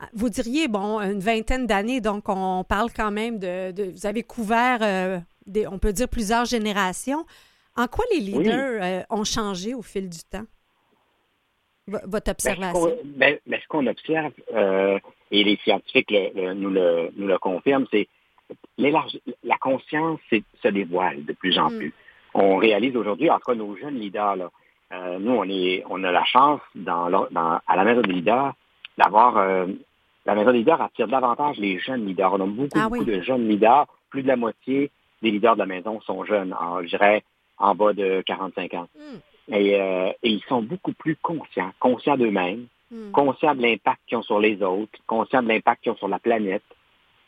Ah, 0.00 0.08
vous 0.12 0.30
diriez, 0.30 0.66
bon, 0.66 0.98
une 0.98 1.20
vingtaine 1.20 1.66
d'années, 1.66 2.00
donc 2.00 2.24
on 2.28 2.64
parle 2.64 2.90
quand 2.90 3.10
même 3.10 3.38
de... 3.38 3.92
vous 3.92 4.06
avez 4.06 4.22
couvert, 4.22 4.78
euh, 4.82 5.20
des, 5.46 5.66
on 5.66 5.78
peut 5.78 5.92
dire, 5.92 6.08
plusieurs 6.08 6.46
générations. 6.46 7.24
En 7.76 7.86
quoi 7.86 8.04
les 8.12 8.20
leaders 8.20 8.82
euh, 8.82 9.02
ont 9.10 9.24
changé 9.24 9.74
au 9.74 9.82
fil 9.82 10.08
du 10.08 10.20
temps? 10.20 10.46
Votre 11.90 12.26
ben, 12.26 12.32
observation? 12.32 12.96
Ben, 13.04 13.38
ben, 13.46 13.60
ce 13.62 13.68
qu'on 13.68 13.86
observe, 13.86 14.32
euh, 14.54 14.98
et 15.30 15.44
les 15.44 15.56
scientifiques 15.64 16.12
nous, 16.34 16.70
le, 16.70 17.10
nous 17.16 17.26
le 17.26 17.38
confirment, 17.38 17.86
c'est 17.90 18.08
la 18.78 19.56
conscience 19.60 20.20
se 20.30 20.68
dévoile 20.68 21.24
de 21.24 21.32
plus 21.32 21.58
en 21.58 21.70
hmm. 21.70 21.78
plus. 21.78 21.94
On 22.34 22.56
réalise 22.56 22.96
aujourd'hui, 22.96 23.30
en 23.30 23.38
tout 23.38 23.52
cas 23.52 23.54
nos 23.54 23.76
jeunes 23.76 23.98
leaders, 23.98 24.36
là, 24.36 24.50
euh, 24.92 25.18
nous, 25.20 25.32
on, 25.32 25.44
est, 25.44 25.84
on 25.88 26.02
a 26.02 26.10
la 26.10 26.24
chance 26.24 26.60
dans, 26.74 27.06
à 27.06 27.76
la 27.76 27.84
Maison 27.84 28.02
des 28.02 28.12
leaders 28.12 28.54
d'avoir... 28.98 29.36
Euh, 29.38 29.66
la 30.26 30.34
Maison 30.34 30.52
des 30.52 30.58
leaders 30.58 30.82
attire 30.82 31.08
davantage 31.08 31.56
les 31.56 31.78
jeunes 31.78 32.06
leaders. 32.06 32.32
On 32.34 32.40
a 32.40 32.46
beaucoup, 32.46 32.68
ah 32.74 32.88
beaucoup 32.88 33.04
de 33.04 33.22
jeunes 33.22 33.48
leaders. 33.48 33.86
Plus 34.10 34.22
de 34.22 34.28
la 34.28 34.36
moitié 34.36 34.90
des 35.22 35.30
leaders 35.30 35.54
de 35.54 35.60
la 35.60 35.66
maison 35.66 36.00
sont 36.02 36.24
jeunes, 36.24 36.54
je 36.82 36.88
dirais 36.88 37.22
en 37.58 37.74
bas 37.74 37.92
de 37.92 38.22
45 38.26 38.74
ans. 38.74 38.88
Euh, 39.52 40.12
et, 40.22 40.30
ils 40.30 40.42
sont 40.48 40.62
beaucoup 40.62 40.92
plus 40.92 41.16
conscients, 41.16 41.72
conscients 41.80 42.16
d'eux-mêmes, 42.16 42.66
hmm. 42.90 43.10
conscients 43.12 43.54
de 43.54 43.62
l'impact 43.62 44.00
qu'ils 44.06 44.18
ont 44.18 44.22
sur 44.22 44.38
les 44.38 44.62
autres, 44.62 44.98
conscients 45.06 45.42
de 45.42 45.48
l'impact 45.48 45.82
qu'ils 45.82 45.92
ont 45.92 45.96
sur 45.96 46.08
la 46.08 46.18
planète. 46.18 46.62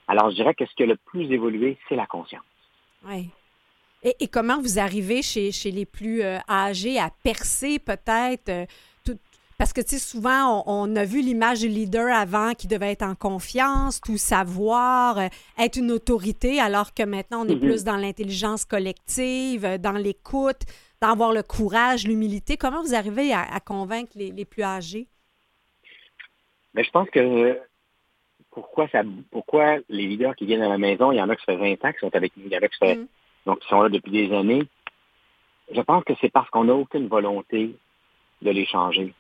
Alors, 0.09 0.31
je 0.31 0.37
dirais 0.37 0.55
que 0.55 0.67
ce 0.67 0.75
qui 0.75 0.83
a 0.83 0.87
le 0.87 0.97
plus 0.97 1.33
évolué, 1.33 1.79
c'est 1.89 1.97
la 1.97 2.07
conscience. 2.07 2.43
Oui. 3.09 3.31
Et, 4.05 4.27
comment 4.27 4.61
vous 4.61 4.79
arrivez 4.79 5.23
chez, 5.23 5.53
chez 5.53 5.71
les 5.71 5.87
plus 5.87 6.23
euh, 6.23 6.39
âgés 6.49 6.99
à 6.99 7.11
percer 7.23 7.79
peut-être 7.79 8.49
euh, 8.49 8.67
tout, 9.05 9.17
parce 9.59 9.73
que, 9.73 9.81
tu 9.81 9.91
sais, 9.91 9.99
souvent, 10.01 10.65
on, 10.67 10.97
a 10.97 11.05
vu 11.05 11.21
l'image 11.21 11.61
du 11.61 11.69
leader 11.69 12.13
avant 12.13 12.53
qui 12.53 12.67
devait 12.67 12.91
être 12.91 13.05
en 13.05 13.15
confiance, 13.15 14.01
tout 14.01 14.17
savoir, 14.17 15.21
être 15.57 15.77
une 15.77 15.93
autorité, 15.93 16.61
alors 16.61 16.95
que 16.95 17.05
maintenant, 17.05 17.45
on 17.45 17.49
est 17.49 17.55
mm-hmm. 17.55 17.61
plus 17.61 17.85
dans 17.85 17.97
l'intelligence 17.97 18.65
collective, 18.65 19.79
dans 19.79 19.93
l'écoute, 19.93 20.63
d'avoir 21.03 21.33
le 21.33 21.43
courage, 21.43 22.07
l'humilité. 22.07 22.57
Comment 22.57 22.81
vous 22.81 22.95
arrivez 22.95 23.35
à, 23.35 23.59
convaincre 23.59 24.13
les, 24.15 24.45
plus 24.45 24.63
âgés? 24.63 25.09
Mais 26.75 26.83
ben, 26.83 26.85
je 26.85 26.91
pense 26.91 27.11
que 27.11 27.61
pourquoi 28.53 28.87
ça 28.89 29.03
pourquoi 29.31 29.79
les 29.89 30.07
leaders 30.07 30.37
qui 30.37 30.47
viennent 30.47 30.63
à 30.63 30.69
la 30.69 30.79
maison, 30.79 31.11
il 31.11 31.19
y 31.19 31.23
en 31.23 31.29
a 31.29 31.35
qui 31.35 31.45
fait 31.45 31.57
20 31.57 31.85
ans 31.85 31.93
qui 31.93 31.99
sont 31.99 32.15
avec 32.15 32.37
nous, 32.37 32.45
il 32.47 32.53
y 32.53 32.57
en 32.57 32.63
a 32.63 32.69
qui, 32.69 32.85
mm. 32.85 33.07
donc, 33.47 33.59
qui 33.59 33.69
sont 33.69 33.83
là 33.83 33.89
depuis 33.89 34.13
des 34.13 34.33
années. 34.33 34.63
Je 35.75 35.81
pense 35.81 36.05
que 36.05 36.13
c'est 36.21 36.31
parce 36.31 36.49
qu'on 36.51 36.65
n'a 36.65 36.75
aucune 36.75 37.09
volonté 37.09 37.75
de 38.41 38.51
les 38.51 38.65
changer. 38.65 39.13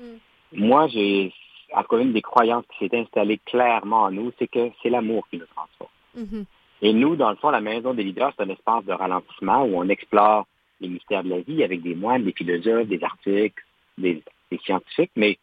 Mm. 0.00 0.16
Moi, 0.54 0.88
j'ai 0.88 1.32
encore 1.72 2.00
une 2.00 2.12
des 2.12 2.22
croyances 2.22 2.64
qui 2.72 2.88
s'est 2.88 2.96
installée 2.98 3.38
clairement 3.46 4.02
en 4.04 4.10
nous, 4.10 4.32
c'est 4.40 4.48
que 4.48 4.70
c'est 4.82 4.90
l'amour 4.90 5.28
qui 5.30 5.38
nous 5.38 5.46
transforme. 5.54 5.90
Mm-hmm. 6.16 6.44
Et 6.82 6.92
nous, 6.92 7.14
dans 7.14 7.30
le 7.30 7.36
fond, 7.36 7.50
la 7.50 7.60
maison 7.60 7.94
des 7.94 8.02
leaders, 8.02 8.32
c'est 8.36 8.42
un 8.42 8.48
espace 8.48 8.84
de 8.84 8.92
ralentissement 8.92 9.62
où 9.64 9.76
on 9.76 9.88
explore 9.88 10.46
les 10.80 10.88
mystères 10.88 11.24
de 11.24 11.30
la 11.30 11.40
vie 11.40 11.62
avec 11.62 11.82
des 11.82 11.94
moines, 11.94 12.24
des 12.24 12.32
philosophes, 12.32 12.88
des 12.88 13.02
articles, 13.02 13.64
des, 13.96 14.22
scientifiques, 14.64 15.10
mais, 15.16 15.38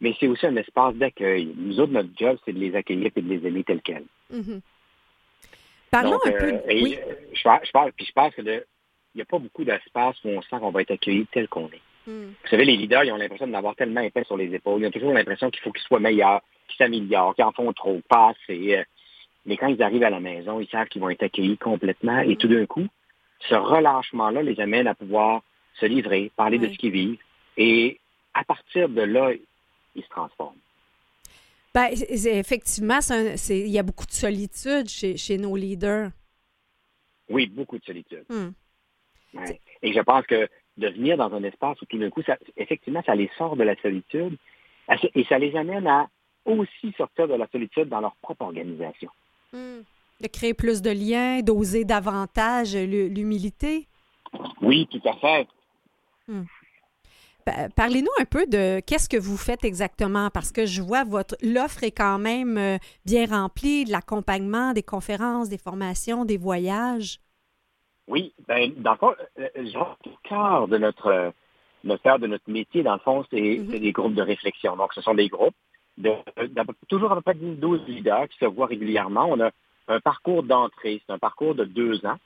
mais 0.00 0.14
c'est 0.20 0.28
aussi 0.28 0.46
un 0.46 0.56
espace 0.56 0.94
d'accueil. 0.94 1.52
Nous 1.56 1.80
autres, 1.80 1.92
notre 1.92 2.10
job, 2.18 2.38
c'est 2.44 2.52
de 2.52 2.58
les 2.58 2.74
accueillir 2.74 3.10
et 3.14 3.22
de 3.22 3.28
les 3.28 3.46
aimer 3.46 3.64
tels 3.64 3.82
quels. 3.82 4.04
Mm-hmm. 4.32 4.60
Parlons 5.90 6.18
un 6.24 6.30
peu. 6.30 6.52
Euh, 6.54 6.60
oui. 6.68 6.98
je, 7.32 7.40
je, 7.40 7.90
puis 7.92 8.06
je 8.06 8.12
pense 8.12 8.34
qu'il 8.34 8.64
n'y 9.14 9.22
a 9.22 9.24
pas 9.24 9.38
beaucoup 9.38 9.64
d'espace 9.64 10.16
où 10.24 10.28
on 10.28 10.42
sent 10.42 10.58
qu'on 10.58 10.70
va 10.70 10.82
être 10.82 10.92
accueilli 10.92 11.26
tel 11.32 11.48
qu'on 11.48 11.68
est. 11.68 11.82
Mm. 12.06 12.26
Vous 12.42 12.48
savez, 12.50 12.64
les 12.64 12.76
leaders, 12.76 13.04
ils 13.04 13.12
ont 13.12 13.16
l'impression 13.16 13.46
d'avoir 13.46 13.74
tellement 13.74 14.00
épais 14.00 14.24
sur 14.24 14.36
les 14.36 14.52
épaules. 14.54 14.82
Ils 14.82 14.86
ont 14.86 14.90
toujours 14.90 15.12
l'impression 15.12 15.50
qu'il 15.50 15.62
faut 15.62 15.72
qu'ils 15.72 15.82
soient 15.82 16.00
meilleurs, 16.00 16.42
qu'ils 16.68 16.78
s'améliorent, 16.78 17.34
qu'ils 17.34 17.44
en 17.44 17.52
font 17.52 17.72
trop, 17.72 18.00
pas 18.08 18.30
assez. 18.30 18.76
Euh. 18.76 18.84
Mais 19.46 19.56
quand 19.56 19.68
ils 19.68 19.82
arrivent 19.82 20.02
à 20.02 20.10
la 20.10 20.20
maison, 20.20 20.60
ils 20.60 20.68
savent 20.68 20.88
qu'ils 20.88 21.00
vont 21.00 21.10
être 21.10 21.22
accueillis 21.22 21.56
complètement. 21.56 22.18
Et 22.20 22.36
tout 22.36 22.48
d'un 22.48 22.66
coup, 22.66 22.86
ce 23.40 23.54
relâchement-là 23.54 24.42
les 24.42 24.58
amène 24.60 24.86
à 24.86 24.94
pouvoir 24.94 25.42
se 25.74 25.86
livrer, 25.86 26.30
parler 26.36 26.58
de 26.58 26.68
ce 26.68 26.78
qu'ils 26.78 26.92
vivent. 26.92 27.18
Et 27.56 28.00
à 28.34 28.44
partir 28.44 28.88
de 28.88 29.02
là, 29.02 29.32
ils 29.94 30.02
se 30.02 30.08
transforment. 30.08 30.56
Ben, 31.74 31.90
effectivement, 32.10 33.00
il 33.50 33.68
y 33.68 33.78
a 33.78 33.82
beaucoup 33.82 34.06
de 34.06 34.12
solitude 34.12 34.88
chez, 34.88 35.38
nos 35.38 35.56
leaders. 35.56 36.10
Oui, 37.28 37.46
beaucoup 37.46 37.78
de 37.78 37.84
solitude. 37.84 38.24
Hmm. 38.30 38.50
Et 39.82 39.92
je 39.92 40.00
pense 40.00 40.24
que 40.26 40.48
de 40.78 40.88
venir 40.88 41.18
dans 41.18 41.32
un 41.34 41.42
espace 41.42 41.80
où 41.82 41.86
tout 41.86 41.98
d'un 41.98 42.08
coup, 42.08 42.22
effectivement, 42.56 43.02
ça 43.04 43.14
les 43.14 43.30
sort 43.36 43.56
de 43.56 43.64
la 43.64 43.76
solitude 43.76 44.36
et 45.14 45.24
ça 45.24 45.38
les 45.38 45.54
amène 45.56 45.86
à 45.86 46.08
aussi 46.46 46.92
sortir 46.96 47.28
de 47.28 47.34
la 47.34 47.46
solitude 47.48 47.88
dans 47.88 48.00
leur 48.00 48.14
propre 48.16 48.42
organisation. 48.42 49.10
Hmm 49.52 49.80
de 50.20 50.28
créer 50.28 50.54
plus 50.54 50.82
de 50.82 50.90
liens, 50.90 51.40
d'oser 51.40 51.84
davantage 51.84 52.74
l'humilité? 52.76 53.88
Oui, 54.62 54.88
tout 54.90 55.02
à 55.08 55.14
fait. 55.14 55.48
Hmm. 56.28 56.44
Parlez-nous 57.76 58.10
un 58.20 58.24
peu 58.24 58.44
de 58.46 58.80
qu'est-ce 58.80 59.08
que 59.08 59.16
vous 59.16 59.36
faites 59.36 59.64
exactement, 59.64 60.30
parce 60.30 60.50
que 60.50 60.66
je 60.66 60.82
vois 60.82 61.04
votre 61.04 61.36
l'offre 61.42 61.84
est 61.84 61.92
quand 61.92 62.18
même 62.18 62.58
euh, 62.58 62.78
bien 63.04 63.26
remplie, 63.26 63.84
de 63.84 63.92
l'accompagnement, 63.92 64.72
des 64.72 64.82
conférences, 64.82 65.48
des 65.48 65.58
formations, 65.58 66.24
des 66.24 66.38
voyages. 66.38 67.20
Oui, 68.08 68.34
ben, 68.48 68.72
dans 68.78 68.92
le 68.92 68.98
fond, 68.98 69.14
euh, 69.38 69.48
le 69.54 70.28
cœur 70.28 70.66
de 70.66 70.78
notre, 70.78 71.32
cœur 72.02 72.18
de 72.18 72.26
notre 72.26 72.50
métier, 72.50 72.82
dans 72.82 72.94
le 72.94 73.00
fond, 73.00 73.24
c'est 73.30 73.58
des 73.58 73.92
groupes 73.92 74.14
de 74.14 74.22
réflexion. 74.22 74.74
Donc, 74.74 74.92
ce 74.92 75.00
sont 75.00 75.14
des 75.14 75.28
groupes 75.28 75.54
de, 75.98 76.12
toujours 76.88 77.12
à 77.12 77.16
peu 77.16 77.22
près 77.22 77.34
12 77.34 77.82
leaders 77.86 78.28
qui 78.28 78.38
se 78.38 78.46
voient 78.46 78.66
régulièrement. 78.66 79.26
On 79.30 79.40
a 79.40 79.50
un 79.88 80.00
parcours 80.00 80.42
d'entrée. 80.42 81.02
C'est 81.06 81.12
un 81.12 81.18
parcours 81.18 81.54
de 81.54 81.64
deux 81.64 82.04
ans 82.06 82.18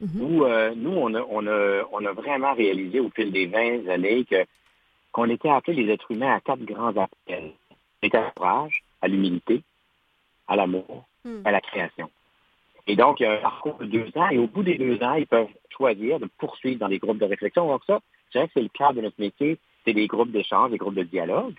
mhm. 0.00 0.20
où 0.20 0.44
euh, 0.44 0.74
nous, 0.76 0.92
on 0.92 1.14
a, 1.14 1.22
on, 1.28 1.46
a, 1.46 1.82
on 1.92 2.04
a 2.04 2.12
vraiment 2.12 2.54
réalisé 2.54 3.00
au 3.00 3.10
fil 3.10 3.32
des 3.32 3.46
20 3.46 3.88
années 3.88 4.24
que 4.24 4.44
qu'on 5.12 5.30
était 5.30 5.48
appelés 5.48 5.82
les 5.82 5.92
êtres 5.94 6.10
humains 6.10 6.34
à 6.34 6.40
quatre 6.40 6.64
grands 6.64 6.94
appels. 6.96 7.52
À 8.02 8.30
courage, 8.36 8.84
à 9.02 9.08
l'humilité, 9.08 9.62
à 10.46 10.54
l'amour, 10.54 11.06
hmm. 11.24 11.40
à 11.44 11.50
la 11.50 11.60
création. 11.60 12.08
Et 12.86 12.94
donc, 12.94 13.18
il 13.18 13.24
y 13.24 13.26
a 13.26 13.32
un 13.32 13.38
parcours 13.38 13.78
de 13.78 13.86
deux 13.86 14.10
ans, 14.14 14.28
et 14.28 14.38
au 14.38 14.46
bout 14.46 14.62
des 14.62 14.78
deux 14.78 15.02
ans, 15.02 15.14
ils 15.14 15.26
peuvent 15.26 15.48
choisir 15.70 16.20
de 16.20 16.28
poursuivre 16.38 16.78
dans 16.78 16.88
des 16.88 16.98
groupes 16.98 17.18
de 17.18 17.24
réflexion. 17.24 17.66
Donc 17.66 17.82
ça, 17.86 18.00
je 18.26 18.32
dirais 18.32 18.46
que 18.46 18.52
c'est 18.54 18.62
le 18.62 18.68
cœur 18.68 18.94
de 18.94 19.00
notre 19.00 19.20
métier, 19.20 19.58
c'est 19.84 19.92
des 19.92 20.06
groupes 20.06 20.30
d'échange, 20.30 20.70
des 20.70 20.76
groupes 20.76 20.94
de 20.94 21.02
dialogue. 21.02 21.54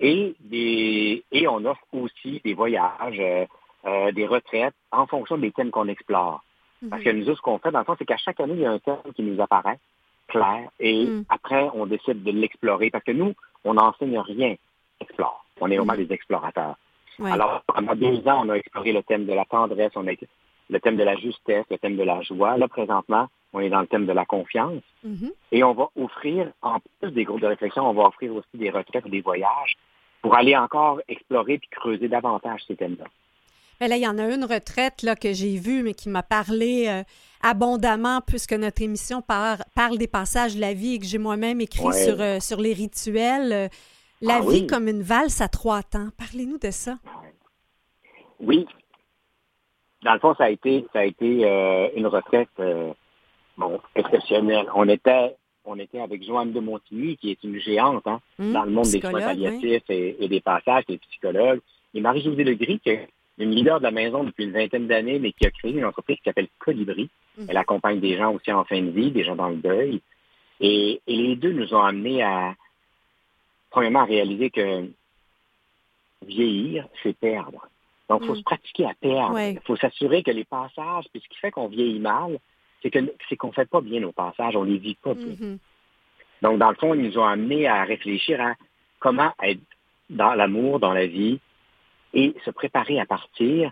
Et, 0.00 0.34
des, 0.40 1.24
et 1.32 1.48
on 1.48 1.64
offre 1.64 1.84
aussi 1.92 2.40
des 2.44 2.54
voyages, 2.54 3.20
euh, 3.86 4.12
des 4.12 4.26
retraites 4.26 4.74
en 4.90 5.06
fonction 5.06 5.38
des 5.38 5.52
thèmes 5.52 5.70
qu'on 5.70 5.88
explore. 5.88 6.42
Parce 6.90 7.02
que 7.02 7.10
nous, 7.10 7.24
ce 7.34 7.40
qu'on 7.40 7.58
fait, 7.58 7.72
dans 7.72 7.80
le 7.80 7.84
fond, 7.84 7.96
c'est 7.98 8.04
qu'à 8.04 8.16
chaque 8.16 8.38
année, 8.40 8.54
il 8.54 8.60
y 8.60 8.66
a 8.66 8.70
un 8.70 8.78
thème 8.78 8.98
qui 9.16 9.22
nous 9.22 9.40
apparaît 9.40 9.78
clair 10.28 10.68
et 10.78 11.06
Mm. 11.06 11.24
après, 11.28 11.68
on 11.74 11.86
décide 11.86 12.22
de 12.22 12.30
l'explorer. 12.30 12.90
Parce 12.90 13.02
que 13.04 13.12
nous, 13.12 13.34
on 13.64 13.74
n'enseigne 13.74 14.18
rien, 14.18 14.54
explore. 15.00 15.44
On 15.60 15.70
est 15.70 15.76
vraiment 15.76 15.96
des 15.96 16.12
explorateurs. 16.12 16.76
Ouais. 17.18 17.32
Alors, 17.32 17.62
pendant 17.66 17.96
deux 17.96 18.18
ans, 18.28 18.42
on 18.44 18.48
a 18.50 18.54
exploré 18.54 18.92
le 18.92 19.02
thème 19.02 19.26
de 19.26 19.32
la 19.32 19.44
tendresse, 19.44 19.90
on 19.96 20.06
a 20.06 20.12
le 20.70 20.80
thème 20.80 20.96
de 20.96 21.02
la 21.02 21.16
justesse, 21.16 21.64
le 21.70 21.78
thème 21.78 21.96
de 21.96 22.04
la 22.04 22.22
joie. 22.22 22.56
Là, 22.58 22.68
présentement, 22.68 23.26
on 23.52 23.60
est 23.60 23.70
dans 23.70 23.80
le 23.80 23.86
thème 23.88 24.06
de 24.06 24.12
la 24.12 24.24
confiance. 24.24 24.82
Mhm. 25.02 25.32
Et 25.50 25.64
on 25.64 25.72
va 25.72 25.88
offrir, 25.96 26.52
en 26.62 26.78
plus 27.00 27.10
des 27.10 27.24
groupes 27.24 27.40
de 27.40 27.46
réflexion, 27.46 27.88
on 27.88 27.94
va 27.94 28.04
offrir 28.04 28.32
aussi 28.34 28.46
des 28.54 28.70
retraites 28.70 29.04
ou 29.04 29.08
des 29.08 29.22
voyages 29.22 29.76
pour 30.22 30.36
aller 30.36 30.56
encore 30.56 31.00
explorer 31.08 31.58
puis 31.58 31.68
creuser 31.70 32.08
davantage 32.08 32.60
ces 32.68 32.76
thèmes-là. 32.76 33.06
Mais 33.80 33.88
là, 33.88 33.96
il 33.96 34.02
y 34.02 34.06
en 34.08 34.18
a 34.18 34.24
une 34.34 34.44
retraite 34.44 35.02
là, 35.02 35.14
que 35.14 35.32
j'ai 35.32 35.56
vue, 35.56 35.82
mais 35.82 35.94
qui 35.94 36.08
m'a 36.08 36.22
parlé 36.22 36.86
euh, 36.88 37.02
abondamment, 37.42 38.20
puisque 38.26 38.52
notre 38.54 38.82
émission 38.82 39.22
par- 39.22 39.64
parle 39.74 39.98
des 39.98 40.08
passages 40.08 40.56
de 40.56 40.60
la 40.60 40.74
vie 40.74 40.94
et 40.94 40.98
que 40.98 41.06
j'ai 41.06 41.18
moi-même 41.18 41.60
écrit 41.60 41.84
Ouais. 41.84 42.04
sur, 42.04 42.20
euh, 42.20 42.40
sur 42.40 42.60
les 42.60 42.72
rituels. 42.72 43.52
euh, 43.52 43.68
la 44.20 44.36
Ah 44.38 44.40
vie 44.40 44.46
oui. 44.62 44.66
comme 44.66 44.88
une 44.88 45.02
valse 45.02 45.40
à 45.40 45.48
trois 45.48 45.82
temps. 45.84 46.08
Parlez-nous 46.18 46.58
de 46.58 46.72
ça. 46.72 46.98
Oui. 48.40 48.66
Dans 50.04 50.14
le 50.14 50.18
fond, 50.20 50.34
ça 50.36 50.44
a 50.44 50.50
été, 50.50 50.84
ça 50.92 51.00
a 51.00 51.04
été 51.04 51.44
euh, 51.44 51.88
une 51.96 52.06
retraite 52.08 52.48
bon, 53.56 53.80
exceptionnelle. 53.94 54.66
On 54.74 54.88
était, 54.88 55.36
on 55.64 55.78
était 55.78 56.00
avec 56.00 56.24
Joanne 56.24 56.52
de 56.52 56.58
Montigny, 56.60 57.16
qui 57.16 57.30
est 57.30 57.42
une 57.44 57.60
géante 57.60 58.06
hein, 58.06 58.20
Hum, 58.40 58.52
dans 58.52 58.64
le 58.64 58.70
monde 58.72 58.90
des 58.90 59.00
soins 59.00 59.12
oui. 59.14 59.22
palliatifs 59.22 59.88
et, 59.88 60.16
et 60.24 60.28
des 60.28 60.40
passages, 60.40 60.84
des 60.86 60.98
psychologues. 60.98 61.60
Et 61.94 62.00
Marie-Josée 62.00 62.42
Legris, 62.44 62.80
qui 62.80 62.90
est 62.90 63.08
une 63.38 63.54
leader 63.54 63.78
de 63.78 63.84
la 63.84 63.90
maison 63.90 64.24
depuis 64.24 64.44
une 64.44 64.52
vingtaine 64.52 64.86
d'années, 64.86 65.18
mais 65.18 65.32
qui 65.32 65.46
a 65.46 65.50
créé 65.50 65.72
une 65.72 65.84
entreprise 65.84 66.16
qui 66.16 66.24
s'appelle 66.24 66.48
Colibri. 66.58 67.08
Mhm. 67.36 67.46
Elle 67.48 67.56
accompagne 67.56 68.00
des 68.00 68.16
gens 68.16 68.32
aussi 68.32 68.52
en 68.52 68.64
fin 68.64 68.80
de 68.80 68.90
vie, 68.90 69.10
des 69.10 69.24
gens 69.24 69.36
dans 69.36 69.48
le 69.48 69.56
deuil. 69.56 70.00
Et, 70.60 71.00
et 71.06 71.16
les 71.16 71.36
deux 71.36 71.52
nous 71.52 71.72
ont 71.72 71.82
amenés 71.82 72.22
à, 72.22 72.54
premièrement, 73.70 74.00
à 74.00 74.06
réaliser 74.06 74.50
que 74.50 74.88
vieillir, 76.26 76.86
c'est 77.02 77.16
perdre. 77.16 77.68
Donc, 78.08 78.22
il 78.22 78.28
faut 78.28 78.34
se 78.34 78.42
pratiquer 78.42 78.86
à 78.86 78.94
perdre. 78.94 79.34
Ouais. 79.34 79.52
Il 79.52 79.60
faut 79.60 79.76
s'assurer 79.76 80.22
que 80.22 80.30
les 80.30 80.44
passages, 80.44 81.04
puis 81.12 81.22
ce 81.22 81.28
qui 81.28 81.38
fait 81.38 81.50
qu'on 81.50 81.68
vieillit 81.68 82.00
mal, 82.00 82.38
c'est 82.82 82.90
que 82.90 82.98
c'est 83.28 83.36
qu'on 83.36 83.52
fait 83.52 83.68
pas 83.68 83.80
bien 83.80 84.00
nos 84.00 84.12
passages, 84.12 84.56
on 84.56 84.64
les 84.64 84.78
vit 84.78 84.96
pas 84.96 85.14
bien. 85.14 85.34
Mhm. 85.38 85.58
Donc, 86.42 86.58
dans 86.58 86.70
le 86.70 86.76
fond, 86.76 86.94
ils 86.94 87.02
nous 87.02 87.18
ont 87.18 87.26
amenés 87.26 87.66
à 87.68 87.84
réfléchir 87.84 88.40
à 88.40 88.54
comment 88.98 89.32
être 89.42 89.60
dans 90.10 90.34
l'amour, 90.34 90.80
dans 90.80 90.92
la 90.92 91.06
vie, 91.06 91.38
et 92.14 92.34
se 92.44 92.50
préparer 92.50 92.98
à 93.00 93.06
partir. 93.06 93.70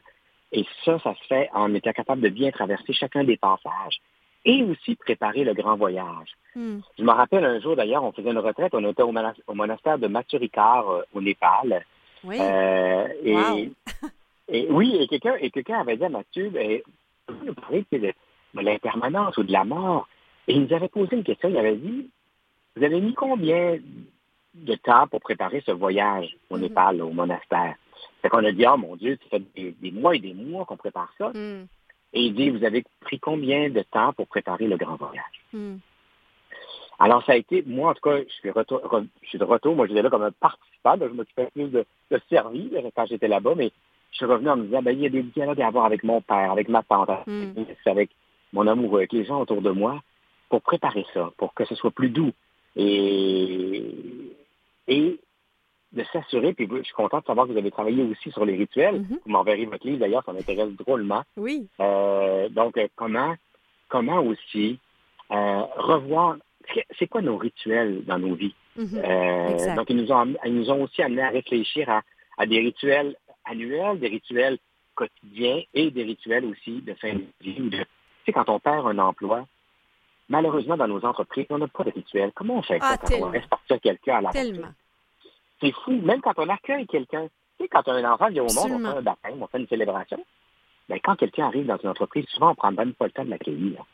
Et 0.53 0.65
ça, 0.85 0.99
ça 1.01 1.15
se 1.15 1.25
fait 1.27 1.51
en 1.55 1.75
étant 1.75 1.93
capable 1.93 2.21
de 2.23 2.29
bien 2.29 2.51
traverser 2.51 2.93
chacun 2.93 3.25
des 3.25 3.37
passages 3.37 3.99
et 4.45 4.63
aussi 4.63 4.95
préparer 4.95 5.43
le 5.45 5.55
grand 5.55 5.77
voyage. 5.77 6.31
Mhm. 6.55 6.83
Je 6.99 7.03
me 7.03 7.11
rappelle 7.11 7.45
un 7.45 7.61
jour, 7.61 7.75
d'ailleurs, 7.77 8.05
on 8.05 8.13
faisait 8.13 8.31
une 8.31 8.39
retraite, 8.39 8.73
on 8.75 8.89
était 8.89 9.03
au, 9.03 9.11
monas- 9.13 9.35
au 9.49 9.55
monastère 9.55 9.99
de 9.99 10.07
Mathurikar 10.07 10.89
euh, 10.89 11.03
au 11.15 11.21
Népal. 11.21 11.85
Oui. 12.25 12.39
Euh, 12.41 13.09
et, 13.25 13.35
Wow. 13.35 13.59
et 14.49 14.67
oui, 14.71 14.97
et 15.01 15.09
quelqu'un 15.09 15.81
avait 15.81 15.97
dit 15.97 16.05
à 16.05 16.09
Mathieu, 16.09 16.49
ben, 16.51 16.81
vous 17.29 17.45
nous 17.45 17.55
parlez 17.55 17.85
de, 17.91 17.99
de 17.99 18.61
l'impermanence 18.61 19.37
ou 19.37 19.43
de 19.43 19.53
la 19.53 19.65
mort? 19.65 20.07
Et 20.47 20.55
il 20.55 20.63
nous 20.63 20.73
avait 20.73 20.89
posé 20.89 21.17
une 21.17 21.25
question, 21.25 21.49
il 21.49 21.57
avait 21.57 21.75
dit, 21.77 22.09
vous 22.77 22.85
avez 22.85 23.01
mis 23.01 23.15
combien 23.15 23.79
de 24.55 24.75
temps 24.77 25.09
pour 25.09 25.21
préparer 25.21 25.61
ce 25.67 25.73
voyage 25.73 26.37
au 26.51 26.57
Mhm. 26.57 26.63
Népal, 26.63 27.03
au 27.03 27.11
monastère? 27.11 27.75
Fait 28.27 28.31
qu'on 28.31 28.45
a 28.45 28.51
dit, 28.51 28.65
oh 28.67 28.77
mon 28.77 28.97
Dieu, 28.97 29.17
ça 29.23 29.39
fait 29.39 29.43
des, 29.55 29.71
des 29.81 29.91
mois 29.93 30.17
et 30.17 30.19
des 30.19 30.35
mois 30.35 30.65
qu'on 30.65 30.77
prépare 30.77 31.13
ça. 31.17 31.29
Mhm. 31.33 31.67
Et 32.13 32.23
il 32.23 32.35
dit, 32.35 32.51
vous 32.51 32.65
avez 32.65 32.83
pris 33.01 33.21
combien 33.21 33.69
de 33.71 33.83
temps 33.83 34.13
pour 34.15 34.27
préparer 34.27 34.67
le 34.67 34.77
grand 34.77 34.97
voyage? 34.97 35.45
Mhm. 35.53 35.79
Alors, 36.99 37.23
ça 37.25 37.33
a 37.33 37.37
été, 37.37 37.63
moi, 37.67 37.91
en 37.91 37.95
tout 37.95 38.01
cas, 38.01 38.19
je 38.19 38.33
suis, 38.33 38.51
retour, 38.51 38.79
re- 38.81 39.07
je 39.23 39.29
suis 39.29 39.39
de 39.39 39.45
retour. 39.45 39.77
Moi, 39.77 39.87
j'étais 39.87 40.03
là 40.03 40.11
comme 40.11 40.23
un 40.25 40.33
participant. 40.33 40.97
donc 40.97 41.11
je 41.11 41.15
m'occupais 41.15 41.49
plus 41.53 41.69
de, 41.69 41.85
de 42.11 42.21
servir 42.29 42.71
quand 42.97 43.07
j'étais 43.07 43.29
là-bas, 43.29 43.55
mais 43.55 43.71
je 44.11 44.17
suis 44.17 44.25
revenu 44.27 44.49
en 44.49 44.57
me 44.57 44.65
disant, 44.65 44.83
ben, 44.83 44.93
il 44.93 45.01
y 45.03 45.07
a 45.07 45.11
des 45.11 45.23
dialogues 45.23 45.61
à 45.61 45.69
avoir 45.69 45.85
avec 45.85 46.03
mon 46.03 46.21
père, 46.21 46.51
avec 46.51 46.69
ma 46.69 46.83
tante, 46.83 47.11
Mm. 47.29 47.53
avec 47.85 48.11
mon 48.53 48.67
amoureux, 48.67 49.01
avec 49.01 49.13
les 49.13 49.25
gens 49.25 49.41
autour 49.43 49.61
de 49.63 49.71
moi, 49.71 50.03
pour 50.49 50.63
préparer 50.63 51.05
ça, 51.15 51.31
pour 51.37 51.53
que 51.55 51.65
ce 51.67 51.75
soit 51.77 51.91
plus 51.91 52.09
doux. 52.09 52.33
Et, 52.77 53.85
et 54.89 55.19
de 55.93 56.03
s'assurer, 56.13 56.53
puis 56.53 56.69
je 56.71 56.83
suis 56.83 56.95
content 56.95 57.21
de 57.21 57.25
savoir 57.25 57.47
que 57.47 57.53
vous 57.53 57.59
avez 57.59 57.71
travaillé 57.71 58.03
aussi 58.03 58.31
sur 58.31 58.45
les 58.45 58.57
rituels. 58.57 59.01
Mhm. 59.01 59.19
Vous 59.25 59.31
m'enverrez 59.31 59.65
votre 59.67 59.87
livre, 59.87 59.99
d'ailleurs, 60.01 60.25
ça 60.25 60.33
m'intéresse 60.33 60.71
drôlement. 60.73 61.23
Oui. 61.37 61.69
Euh, 61.81 62.49
donc, 62.51 62.77
euh, 62.77 62.89
comment, 62.97 63.35
comment 63.89 64.21
aussi 64.21 64.79
euh, 65.31 65.63
revoir, 65.77 66.37
c'est 66.99 67.07
quoi 67.07 67.23
nos 67.23 67.37
rituels 67.37 68.05
dans 68.05 68.19
nos 68.19 68.35
vies? 68.35 68.55
Euh, 68.79 69.49
Exact. 69.49 69.75
donc, 69.77 69.89
ils 69.91 69.97
nous, 69.97 70.13
ont, 70.13 70.35
ils 70.45 70.55
nous 70.55 70.71
ont 70.71 70.83
aussi 70.83 71.03
amené 71.03 71.23
à 71.23 71.31
réfléchir 71.31 71.89
à, 71.89 72.03
à 72.37 72.47
des 72.47 72.59
rituels 72.59 73.17
annuels, 73.45 73.99
des 74.01 74.09
rituels 74.09 74.59
quotidiens 74.95 75.63
et 75.73 75.91
des 75.91 76.03
rituels 76.03 76.45
aussi 76.45 76.83
de 76.83 76.95
fin 76.95 77.15
de 77.15 77.25
vie. 77.41 77.55
de- 77.61 77.79
Tu 77.79 77.85
sais, 78.27 78.33
quand 78.33 78.49
on 78.49 78.59
perd 78.59 78.87
un 78.87 78.99
emploi, 78.99 79.47
malheureusement, 80.29 80.77
dans 80.77 80.89
nos 80.89 81.05
entreprises, 81.05 81.47
on 81.51 81.59
n'a 81.59 81.69
pas 81.69 81.85
de 81.85 81.91
rituel. 81.93 82.33
Comment 82.35 82.57
on 82.57 82.63
fait 82.63 82.79
Ah, 82.83 82.91
ça 82.93 82.99
quand 82.99 83.07
tellement. 83.09 83.27
on 83.29 83.31
laisse 83.31 83.47
partir 83.47 83.81
quelqu'un 83.81 84.17
à 84.17 84.21
la? 84.21 84.31
Tellement. 84.31 84.69
C'est 85.61 85.73
fou. 85.85 85.93
Même 85.93 86.21
quand 86.21 86.35
on 86.39 86.49
accueille 86.49 86.87
quelqu'un, 86.87 87.27
tu 87.59 87.65
sais, 87.65 87.69
quand 87.69 87.87
un 87.89 88.13
enfant 88.13 88.29
vient 88.29 88.43
au 88.45 88.53
monde, 88.53 88.71
on 88.73 88.79
fait 88.93 88.99
un 88.99 89.03
baptême, 89.03 89.43
on 89.43 89.47
fait 89.47 89.59
une 89.59 89.69
célébration. 89.69 90.19
Ben, 90.89 90.99
quand 91.03 91.17
quelqu'un 91.17 91.47
arrive 91.47 91.67
dans 91.67 91.79
une 91.79 91.89
entreprise, 91.89 92.25
souvent, 92.29 92.51
on 92.53 92.55
prend 92.55 92.71
même 92.73 92.93
pas 92.95 93.07
le 93.07 93.11
temps 93.13 93.25
de 93.25 93.31
l'accueillir. 93.31 93.85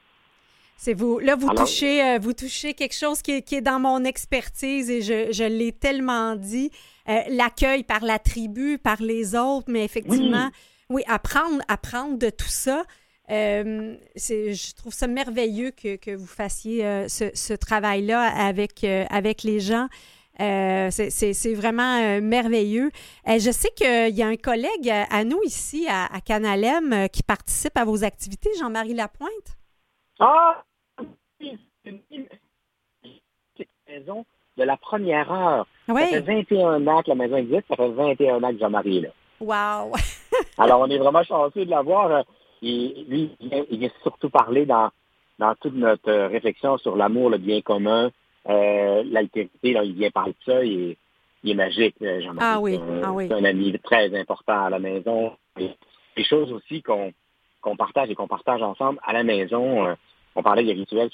C'est 0.77 0.95
vous. 0.95 1.19
Là, 1.21 1.37
vous 1.37 1.49
Alors- 1.51 1.65
touchez, 1.65 2.03
euh, 2.03 2.19
vous 2.21 2.33
touchez 2.33 2.75
quelque 2.75 2.95
chose 2.97 3.23
qui 3.23 3.33
est, 3.33 3.43
qui 3.43 3.55
est 3.55 3.61
dans 3.61 3.79
mon 3.79 4.03
expertise 4.05 4.91
et 4.91 5.01
je, 5.01 5.31
je 5.33 5.45
l'ai 5.45 5.73
tellement 5.73 6.35
dit. 6.35 6.71
Euh, 7.09 7.21
L'accueil 7.29 7.85
par 7.85 8.01
la 8.03 8.19
tribu, 8.19 8.79
par 8.79 9.01
les 9.01 9.35
autres, 9.37 9.67
mais 9.69 9.85
effectivement, 9.85 10.49
oui, 10.91 11.03
apprendre, 11.07 11.63
apprendre 11.69 12.19
de 12.19 12.31
tout 12.31 12.45
ça. 12.49 12.85
euh, 13.31 13.95
je 14.17 14.75
trouve 14.75 14.93
ça 14.93 15.07
merveilleux 15.07 15.71
que, 15.71 15.97
que 15.97 16.15
vous 16.15 16.27
fassiez 16.27 17.09
ce, 17.09 17.31
ce 17.35 17.55
travail-là 17.55 18.21
avec, 18.23 18.85
avec 18.85 19.45
les 19.45 19.61
gens. 19.61 19.87
Euh, 20.41 20.89
c'est- 20.91 21.55
vraiment 21.55 21.99
euh, 22.03 22.21
merveilleux. 22.21 22.91
Euh, 23.29 23.39
je 23.39 23.51
sais 23.51 23.71
qu'il 23.77 24.15
y 24.17 24.23
a 24.23 24.27
un 24.27 24.37
collègue 24.37 24.89
à, 24.91 25.25
nous 25.25 25.41
ici, 25.45 25.87
à, 25.89 26.07
à 26.07 26.21
Canalem, 26.21 27.09
qui 27.13 27.23
participe 27.23 27.77
à 27.77 27.85
vos 27.85 28.03
activités, 28.03 28.51
Jean-Marie 28.59 28.95
Lapointe. 28.95 29.57
Ah! 30.19 30.63
Maison 33.89 34.25
de 34.57 34.65
la 34.65 34.77
première 34.77 35.31
heure. 35.31 35.67
Oui. 35.89 36.01
Ça 36.03 36.09
fait 36.09 36.21
21 36.21 36.87
ans 36.87 37.03
que 37.03 37.09
la 37.09 37.15
maison 37.15 37.37
existe, 37.37 37.65
ça 37.69 37.77
fait 37.77 37.89
21 37.91 38.43
ans 38.43 38.53
que 38.53 38.59
Jean-Marie 38.59 38.99
est 38.99 39.01
là. 39.03 39.09
Wow! 39.41 39.93
Alors, 40.59 40.81
on 40.81 40.89
est 40.91 40.99
vraiment 40.99 41.23
chanceux 41.25 41.65
de 41.65 41.71
l'avoir. 41.71 42.25
Et 42.63 43.05
lui, 43.09 43.37
il 43.41 43.49
vient, 43.49 43.65
il 43.71 43.79
vient 43.81 43.91
surtout 44.03 44.31
parler 44.31 44.65
dans, 44.67 44.91
dans 45.39 45.55
toute 45.57 45.75
notre 45.75 46.11
réflexion 46.29 46.79
sur 46.79 46.97
l'amour, 46.97 47.29
le 47.31 47.39
bien 47.39 47.61
commun, 47.61 48.11
euh, 48.49 49.03
l'altérité. 49.07 49.73
Là, 49.73 49.85
il 49.85 49.95
vient 49.95 50.11
parler 50.11 50.33
de 50.33 50.45
ça. 50.53 50.65
Il 50.65 50.91
est, 50.91 50.97
il 51.45 51.51
est 51.51 51.55
magique, 51.55 51.97
euh, 52.03 52.21
Jean-Marie. 52.21 52.49
Ah 52.51 52.61
oui, 52.61 52.73
C'est 52.77 52.93
un- 52.93 53.03
ah 53.05 53.13
oui. 53.13 53.27
C'est 53.29 53.35
un 53.35 53.45
ami 53.45 53.79
très 53.81 54.19
important 54.19 54.65
à 54.67 54.71
la 54.71 54.79
maison. 54.79 55.33
Et 55.59 55.71
des 56.17 56.25
choses 56.25 56.53
aussi 56.53 56.83
qu'on 56.83 57.13
qu'on 57.61 57.77
partage 57.77 58.11
et 58.11 58.17
qu'on 58.17 58.27
partage 58.27 58.61
ensemble 58.61 58.99
à 59.05 59.13
la 59.13 59.23
maison. 59.23 59.87
euh, 59.87 59.95
on 60.35 60.43
parlait 60.43 60.65
des 60.65 60.73
rituels. 60.73 61.11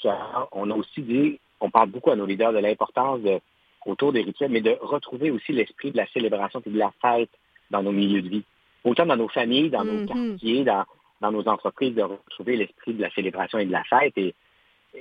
On 0.51 0.71
a 0.71 0.73
aussi 0.75 1.01
dit, 1.01 1.39
on 1.59 1.69
parle 1.69 1.89
beaucoup 1.89 2.09
à 2.09 2.15
nos 2.15 2.25
leaders 2.25 2.53
de 2.53 2.57
l'importance 2.57 3.21
de 3.21 3.39
autour 3.85 4.11
des 4.13 4.21
rituels, 4.21 4.49
mais 4.51 4.61
de 4.61 4.75
retrouver 4.81 5.29
aussi 5.29 5.51
l'esprit 5.53 5.91
de 5.91 5.97
la 5.97 6.07
célébration 6.07 6.59
et 6.65 6.69
de 6.71 6.77
la 6.77 6.91
fête 7.01 7.29
dans 7.69 7.83
nos 7.83 7.91
milieux 7.91 8.21
de 8.23 8.29
vie. 8.29 8.43
Autant 8.83 9.05
dans 9.05 9.15
nos 9.17 9.27
familles, 9.27 9.69
dans 9.69 9.83
nos 9.83 9.99
Mhm. 10.01 10.05
quartiers, 10.07 10.63
dans, 10.63 10.85
dans 11.21 11.31
nos 11.31 11.47
entreprises, 11.47 11.93
de 11.93 12.01
retrouver 12.01 12.55
l'esprit 12.57 12.93
de 12.93 13.01
la 13.03 13.09
célébration 13.11 13.59
et 13.59 13.65
de 13.65 13.71
la 13.71 13.83
fête. 13.83 14.17
Et, 14.17 14.33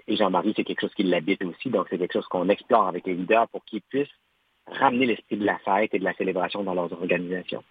et 0.06 0.16
Jean-Marie, 0.16 0.52
c'est 0.56 0.64
quelque 0.64 0.80
chose 0.80 0.94
qui 0.94 1.02
l'habite 1.04 1.42
aussi, 1.44 1.70
donc 1.70 1.86
c'est 1.90 1.98
quelque 1.98 2.12
chose 2.12 2.26
qu'on 2.28 2.48
explore 2.48 2.86
avec 2.88 3.06
les 3.06 3.14
leaders 3.14 3.48
pour 3.48 3.64
qu'ils 3.64 3.82
puissent 3.82 4.08
ramener 4.66 5.06
l'esprit 5.06 5.36
de 5.36 5.44
la 5.44 5.58
fête 5.58 5.94
et 5.94 5.98
de 5.98 6.04
la 6.04 6.14
célébration 6.14 6.62
dans 6.62 6.74
leurs 6.74 6.92
organisations. 6.92 7.62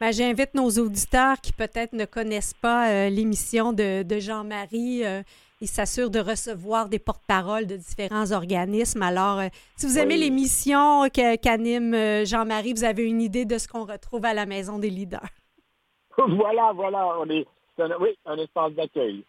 Ben, 0.00 0.12
J'invite 0.12 0.54
nos 0.54 0.68
auditeurs 0.70 1.40
qui 1.40 1.52
peut-être 1.52 1.92
ne 1.94 2.04
connaissent 2.04 2.54
pas 2.54 2.90
euh, 2.90 3.08
l'émission 3.08 3.72
de, 3.72 4.02
de 4.02 4.18
Jean-Marie. 4.20 5.04
euh, 5.04 5.22
ils 5.62 5.68
s'assurent 5.68 6.10
de 6.10 6.20
recevoir 6.20 6.90
des 6.90 6.98
porte-paroles 6.98 7.66
de 7.66 7.76
différents 7.76 8.30
organismes. 8.32 9.00
Alors, 9.02 9.38
euh, 9.40 9.48
si 9.76 9.86
vous 9.86 9.98
aimez 9.98 10.14
Oui. 10.16 10.20
l'émission 10.20 11.08
qu'anime 11.08 11.94
euh, 11.94 12.24
Jean-Marie, 12.26 12.74
vous 12.74 12.84
avez 12.84 13.04
une 13.04 13.22
idée 13.22 13.46
de 13.46 13.56
ce 13.56 13.66
qu'on 13.66 13.86
retrouve 13.86 14.26
à 14.26 14.34
la 14.34 14.44
Maison 14.44 14.78
des 14.78 14.90
leaders. 14.90 15.26
voilà, 16.18 16.72
voilà, 16.74 17.08
on 17.18 17.28
est, 17.30 17.46
c'est 17.74 17.82
un- 17.84 17.96
oui, 17.98 18.10
un 18.26 18.36
espace 18.36 18.72
d'accueil. 18.74 19.24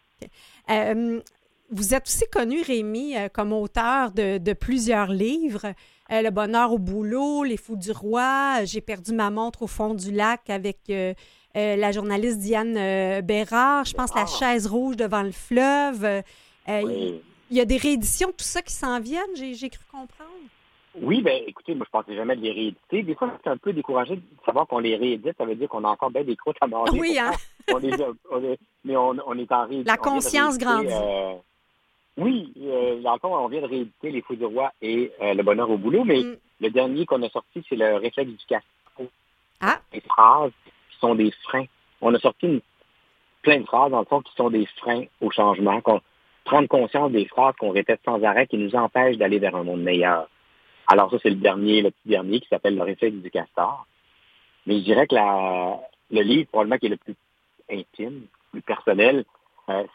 Euh, 0.70 1.20
vous 1.70 1.94
êtes 1.94 2.06
aussi 2.06 2.24
connu, 2.30 2.62
Rémi, 2.62 3.16
euh, 3.16 3.28
comme 3.28 3.52
auteur 3.52 4.12
de, 4.12 4.38
de 4.38 4.52
plusieurs 4.52 5.08
livres. 5.12 5.72
Le 6.10 6.30
bonheur 6.30 6.72
au 6.72 6.78
boulot, 6.78 7.44
Les 7.44 7.58
Fous 7.58 7.76
du 7.76 7.92
Roi, 7.92 8.64
J'ai 8.64 8.80
perdu 8.80 9.12
ma 9.12 9.30
montre 9.30 9.62
au 9.62 9.66
fond 9.66 9.92
du 9.92 10.10
lac 10.10 10.48
avec 10.48 10.90
la 11.54 11.92
journaliste 11.92 12.38
Diane 12.38 13.20
Bérard, 13.20 13.84
je 13.84 13.92
pense 13.92 14.14
La 14.14 14.24
chaise 14.24 14.66
rouge 14.66 14.96
devant 14.96 15.22
le 15.22 15.32
fleuve. 15.32 16.22
Il 16.66 17.20
y 17.50 17.60
a 17.60 17.66
des 17.66 17.76
rééditions, 17.76 18.28
tout 18.28 18.44
ça 18.44 18.62
qui 18.62 18.72
s'en 18.72 19.00
viennent, 19.00 19.36
j'ai 19.36 19.68
cru 19.68 19.84
comprendre. 19.92 20.32
Oui, 21.00 21.22
ben 21.22 21.42
écoutez, 21.46 21.74
moi 21.74 21.86
je 21.86 21.90
pensais 21.90 22.14
jamais 22.14 22.36
de 22.36 22.42
les 22.42 22.52
rééditer. 22.52 23.02
Des 23.02 23.14
fois, 23.14 23.32
c'est 23.42 23.50
un 23.50 23.56
peu 23.56 23.72
découragé 23.72 24.16
de 24.16 24.22
savoir 24.44 24.66
qu'on 24.66 24.78
les 24.78 24.96
réédite. 24.96 25.34
Ça 25.38 25.44
veut 25.44 25.54
dire 25.54 25.68
qu'on 25.68 25.84
a 25.84 25.88
encore 25.88 26.10
bien 26.10 26.24
des 26.24 26.36
croûtes 26.36 26.56
à 26.60 26.66
manger. 26.66 26.98
Oui, 26.98 27.18
hein? 27.18 27.30
on 27.70 27.78
mais 28.84 28.96
on, 28.96 29.14
est 29.14 29.52
en 29.52 29.66
réédition. 29.66 29.84
La 29.86 29.96
conscience 29.96 30.58
grandit. 30.58 30.92
Oui, 32.18 32.52
euh, 32.60 33.02
encore, 33.04 33.40
on 33.44 33.48
vient 33.48 33.60
de 33.60 33.66
rééditer 33.66 34.10
Les 34.10 34.22
Fous 34.22 34.34
du 34.34 34.44
Roi 34.44 34.72
et 34.82 35.12
euh, 35.22 35.34
Le 35.34 35.42
Bonheur 35.44 35.70
au 35.70 35.78
boulot, 35.78 36.02
mais 36.04 36.18
mm. 36.18 36.36
le 36.60 36.70
dernier 36.70 37.06
qu'on 37.06 37.22
a 37.22 37.28
sorti, 37.28 37.64
c'est 37.68 37.76
le 37.76 37.94
réflexe 37.94 38.30
du 38.30 38.44
castor. 38.46 39.06
Ah. 39.60 39.78
Les 39.92 40.00
phrases 40.00 40.50
qui 40.90 40.98
sont 40.98 41.14
des 41.14 41.30
freins. 41.44 41.66
On 42.00 42.12
a 42.14 42.18
sorti 42.18 42.46
une, 42.46 42.60
plein 43.42 43.60
de 43.60 43.64
phrases, 43.66 43.92
dans 43.92 44.00
le 44.00 44.04
fond, 44.04 44.20
qui 44.20 44.34
sont 44.34 44.50
des 44.50 44.66
freins 44.78 45.04
au 45.20 45.30
changement. 45.30 45.80
Qu'on, 45.80 46.00
prendre 46.44 46.66
conscience 46.66 47.12
des 47.12 47.26
phrases 47.26 47.54
qu'on 47.56 47.70
répète 47.70 48.00
sans 48.04 48.22
arrêt 48.24 48.48
qui 48.48 48.58
nous 48.58 48.74
empêchent 48.74 49.18
d'aller 49.18 49.38
vers 49.38 49.54
un 49.54 49.62
monde 49.62 49.82
meilleur. 49.82 50.28
Alors 50.88 51.10
ça, 51.12 51.18
c'est 51.22 51.30
le 51.30 51.36
dernier, 51.36 51.82
le 51.82 51.90
petit 51.92 52.08
dernier 52.08 52.40
qui 52.40 52.48
s'appelle 52.48 52.74
Le 52.74 52.82
réflexe 52.82 53.16
du 53.16 53.30
castor. 53.30 53.86
Mais 54.66 54.78
je 54.78 54.84
dirais 54.84 55.06
que 55.06 55.14
le 55.14 56.22
livre, 56.22 56.48
probablement 56.48 56.78
qui 56.78 56.86
est 56.86 56.90
le 56.90 56.96
plus 56.96 57.14
intime, 57.70 58.22
le 58.52 58.60
plus 58.60 58.62
personnel, 58.62 59.24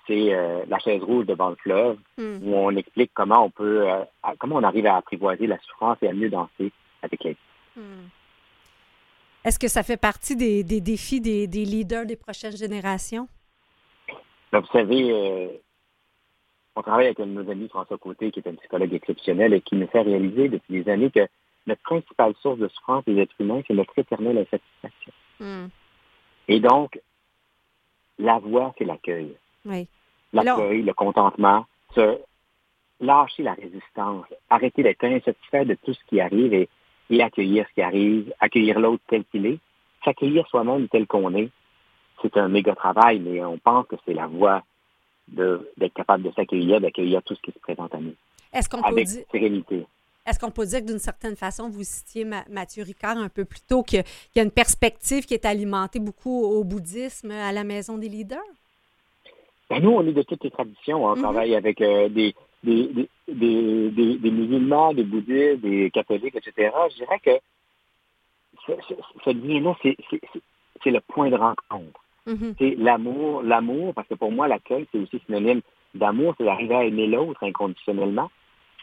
c'est 0.07 0.34
euh, 0.34 0.63
La 0.67 0.80
chaise 0.80 1.01
rouge 1.01 1.26
devant 1.26 1.49
le 1.49 1.55
fleuve, 1.55 1.97
hmm. 2.17 2.39
où 2.43 2.55
on 2.55 2.76
explique 2.76 3.11
comment 3.13 3.45
on 3.45 3.49
peut, 3.49 3.89
euh, 3.89 4.03
comment 4.39 4.57
on 4.57 4.63
arrive 4.63 4.86
à 4.86 4.97
apprivoiser 4.97 5.47
la 5.47 5.57
souffrance 5.59 5.97
et 6.01 6.07
à 6.07 6.13
mieux 6.13 6.30
danser 6.30 6.71
avec 7.01 7.26
elle. 7.26 7.36
Hmm. 7.76 8.07
Est-ce 9.43 9.59
que 9.59 9.67
ça 9.67 9.84
fait 9.84 9.97
partie 9.97 10.36
des, 10.36 10.63
défis 10.63 11.19
des, 11.19 11.47
des, 11.47 11.65
leaders 11.65 12.05
des 12.05 12.15
prochaines 12.15 12.55
générations? 12.55 13.28
Ben, 14.51 14.59
vous 14.59 14.67
savez, 14.67 15.59
on 16.76 16.82
travaille 16.82 17.07
avec 17.07 17.19
un 17.19 17.28
de 17.28 17.32
nos 17.32 17.49
amis, 17.49 17.67
François 17.69 17.97
Côté, 17.97 18.32
qui 18.32 18.39
est 18.39 18.47
un 18.47 18.55
psychologue 18.55 18.93
exceptionnel 18.93 19.53
et 19.53 19.61
qui 19.61 19.76
nous 19.76 19.88
fait 19.88 20.01
réaliser 20.01 20.49
depuis 20.49 20.84
des 20.84 20.91
années 20.91 21.11
que 21.11 21.28
notre 21.67 21.82
principale 21.82 22.34
source 22.41 22.57
de 22.57 22.67
souffrance 22.69 23.05
des 23.05 23.17
êtres 23.17 23.36
humains, 23.39 23.61
c'est 23.67 23.74
notre 23.74 23.97
éternelle 23.97 24.38
insatisfaction. 24.38 25.13
Hmm. 25.39 25.67
Et 26.47 26.59
donc, 26.59 26.99
la 28.19 28.39
voix, 28.39 28.74
c'est 28.78 28.86
l'accueil. 28.86 29.36
Oui. 29.66 29.88
L'accueil, 30.34 30.82
le 30.82 30.93
contentement, 30.93 31.66
se 31.95 32.18
lâcher 32.99 33.43
la 33.43 33.53
résistance, 33.53 34.26
arrêter 34.49 34.84
d'être 34.84 35.03
insatisfait 35.03 35.66
de 35.66 35.76
tout 35.76 35.93
ce 35.93 35.99
qui 36.07 36.20
arrive 36.20 36.53
et, 36.53 36.70
et 37.09 37.22
accueillir 37.22 37.66
ce 37.70 37.74
qui 37.74 37.82
arrive, 37.82 38.34
accueillir 38.39 38.80
l'autre 38.80 39.03
tel 39.07 39.24
qu'il 39.26 39.45
est, 39.45 39.59
s'accueillir 40.03 40.47
soi-même 40.47 40.88
tel 40.88 41.05
qu'on 41.07 41.34
est. 41.36 41.49
C'est 42.22 42.38
un 42.38 42.47
méga 42.47 42.74
travail, 42.76 43.20
mais 43.20 43.43
on 43.43 43.57
pense 43.57 43.88
que 43.88 43.95
c'est 44.05 44.14
la 44.14 44.28
voie 44.28 44.64
d'être 45.28 45.93
capable 45.93 46.24
de 46.24 46.32
s'accueillir, 46.32 46.82
d'accueillir 46.82 47.22
tout 47.24 47.36
ce 47.36 47.41
qui 47.41 47.51
se 47.51 47.59
présente 47.59 47.93
à 47.93 47.99
nous. 47.99 48.16
Est-ce 48.53 48.70
qu'on 48.70 48.82
peut 48.82 49.03
dire... 49.03 49.26
sérénité. 49.32 49.86
Est-ce 50.26 50.39
qu'on 50.39 50.51
peut 50.51 50.66
dire 50.66 50.80
que 50.80 50.86
d'une 50.86 50.99
certaine 50.99 51.36
façon, 51.36 51.70
vous 51.70 51.84
citiez 51.84 52.26
Mathieu 52.49 52.84
Ricard 52.84 53.18
un 53.18 53.30
peu 53.30 53.43
plus 53.43 53.61
tôt, 53.61 53.84
qu'il 53.84 54.03
y 54.36 54.39
a 54.39 54.43
une 54.43 54.51
perspective 54.51 55.26
qui 55.26 55.34
est 55.34 55.45
alimentée 55.45 55.99
beaucoup 55.99 56.43
au 56.43 56.64
bouddhisme 56.64 57.32
à 57.32 57.51
la 57.51 57.64
Maison 57.64 57.97
des 57.97 58.07
leaders? 58.07 58.39
Ben 59.74 59.82
nous, 59.82 59.91
on 59.91 60.05
est 60.05 60.13
de 60.13 60.21
toutes 60.21 60.43
les 60.43 60.51
traditions. 60.51 61.03
On 61.03 61.15
mm-hmm. 61.15 61.21
travaille 61.21 61.55
avec 61.55 61.82
euh, 61.82 62.07
des, 62.07 62.36
des, 62.63 63.09
des, 63.28 63.89
des, 63.89 64.32
musulmans, 64.32 64.93
des 64.93 65.03
bouddhistes, 65.03 65.61
des 65.61 65.89
catholiques, 65.89 66.36
etc. 66.36 66.71
Je 66.91 66.95
dirais 66.97 67.19
que 67.19 67.32
ce 69.26 69.32
lien-là, 69.32 69.76
c'est 69.82 70.91
le 70.91 71.01
point 71.01 71.30
de 71.32 71.36
rencontre. 71.36 71.99
Mm-hmm. 72.28 72.53
C'est 72.59 72.76
l'amour, 72.76 73.41
l'amour, 73.41 73.95
parce 73.95 74.07
que 74.07 74.13
pour 74.13 74.32
moi, 74.32 74.47
l'accueil, 74.47 74.86
c'est 74.91 74.99
aussi 74.99 75.19
synonyme 75.26 75.61
d'amour, 75.95 76.36
c'est 76.38 76.45
d'arriver 76.45 76.76
à 76.76 76.86
aimer 76.86 77.07
l'autre 77.07 77.43
inconditionnellement, 77.43 78.30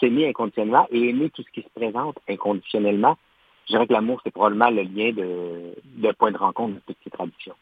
s'aimer 0.00 0.28
inconditionnellement 0.28 0.88
et 0.90 1.08
aimer 1.08 1.30
tout 1.30 1.42
ce 1.42 1.50
qui 1.52 1.62
se 1.62 1.68
présente 1.74 2.18
inconditionnellement. 2.28 3.16
Je 3.66 3.74
dirais 3.74 3.86
que 3.86 3.92
l'amour, 3.92 4.20
c'est 4.24 4.32
probablement 4.32 4.70
le 4.70 4.82
lien 4.82 5.12
de, 5.12 5.74
de 5.84 6.12
point 6.12 6.32
de 6.32 6.36
rencontre 6.36 6.74
de 6.74 6.80
toutes 6.84 6.98
ces 7.04 7.10
traditions. 7.10 7.54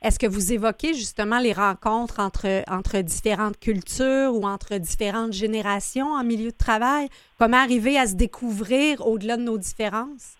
Est-ce 0.00 0.18
que 0.18 0.26
vous 0.26 0.52
évoquez 0.52 0.94
justement 0.94 1.40
les 1.40 1.52
rencontres 1.52 2.20
entre, 2.20 2.62
entre 2.68 3.00
différentes 3.02 3.58
cultures 3.58 4.32
ou 4.32 4.44
entre 4.46 4.78
différentes 4.78 5.32
générations 5.32 6.12
en 6.12 6.22
milieu 6.22 6.50
de 6.52 6.56
travail? 6.56 7.08
Comment 7.38 7.56
arriver 7.56 7.98
à 7.98 8.06
se 8.06 8.14
découvrir 8.14 9.04
au-delà 9.06 9.36
de 9.36 9.42
nos 9.42 9.58
différences? 9.58 10.36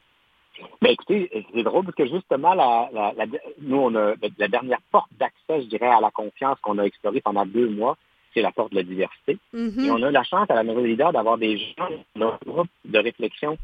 Ben 0.80 0.90
écoutez, 0.90 1.46
c'est 1.54 1.62
drôle 1.62 1.84
parce 1.84 1.96
que 1.96 2.06
justement, 2.06 2.54
la, 2.54 2.88
la, 2.92 3.26
nous, 3.61 3.76
on 3.76 3.94
a 3.94 4.14
la 4.38 4.48
dernière 4.48 4.80
porte 4.92 5.11
d'accès, 5.18 5.62
je 5.62 5.68
dirais, 5.68 5.88
à 5.88 6.00
la 6.00 6.11
confiance 6.11 6.59
qu'on 6.61 6.78
a 6.78 6.84
explorée 6.84 7.20
pendant 7.20 7.46
deux 7.46 7.68
mois, 7.68 7.96
c'est 8.34 8.42
la 8.42 8.52
porte 8.52 8.70
de 8.72 8.76
la 8.76 8.82
diversité. 8.82 9.38
Mm-hmm. 9.54 9.84
Et 9.84 9.90
on 9.90 10.02
a 10.02 10.11
la 10.11 10.22
chance 10.24 10.50
à 10.50 10.54
la 10.54 10.62
Maison 10.62 10.82
Leader 10.82 11.12
d'avoir 11.12 11.38
des 11.38 11.59
gens, 11.59 11.88
un 12.20 12.38
groupe 12.46 12.68
de 12.84 12.98
réflexion 12.98 13.56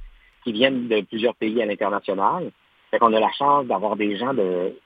qui 0.43 0.53
viennent 0.53 0.89
de 0.89 1.01
plusieurs 1.03 1.35
pays 1.35 1.61
à 1.63 1.67
l'international. 1.67 2.51
Fait 2.91 2.99
qu'on 2.99 3.13
a 3.13 3.21
la 3.21 3.33
chance 3.33 3.67
d'avoir 3.67 3.97
des 3.97 4.17
gens 4.17 4.35
de... 4.35 4.77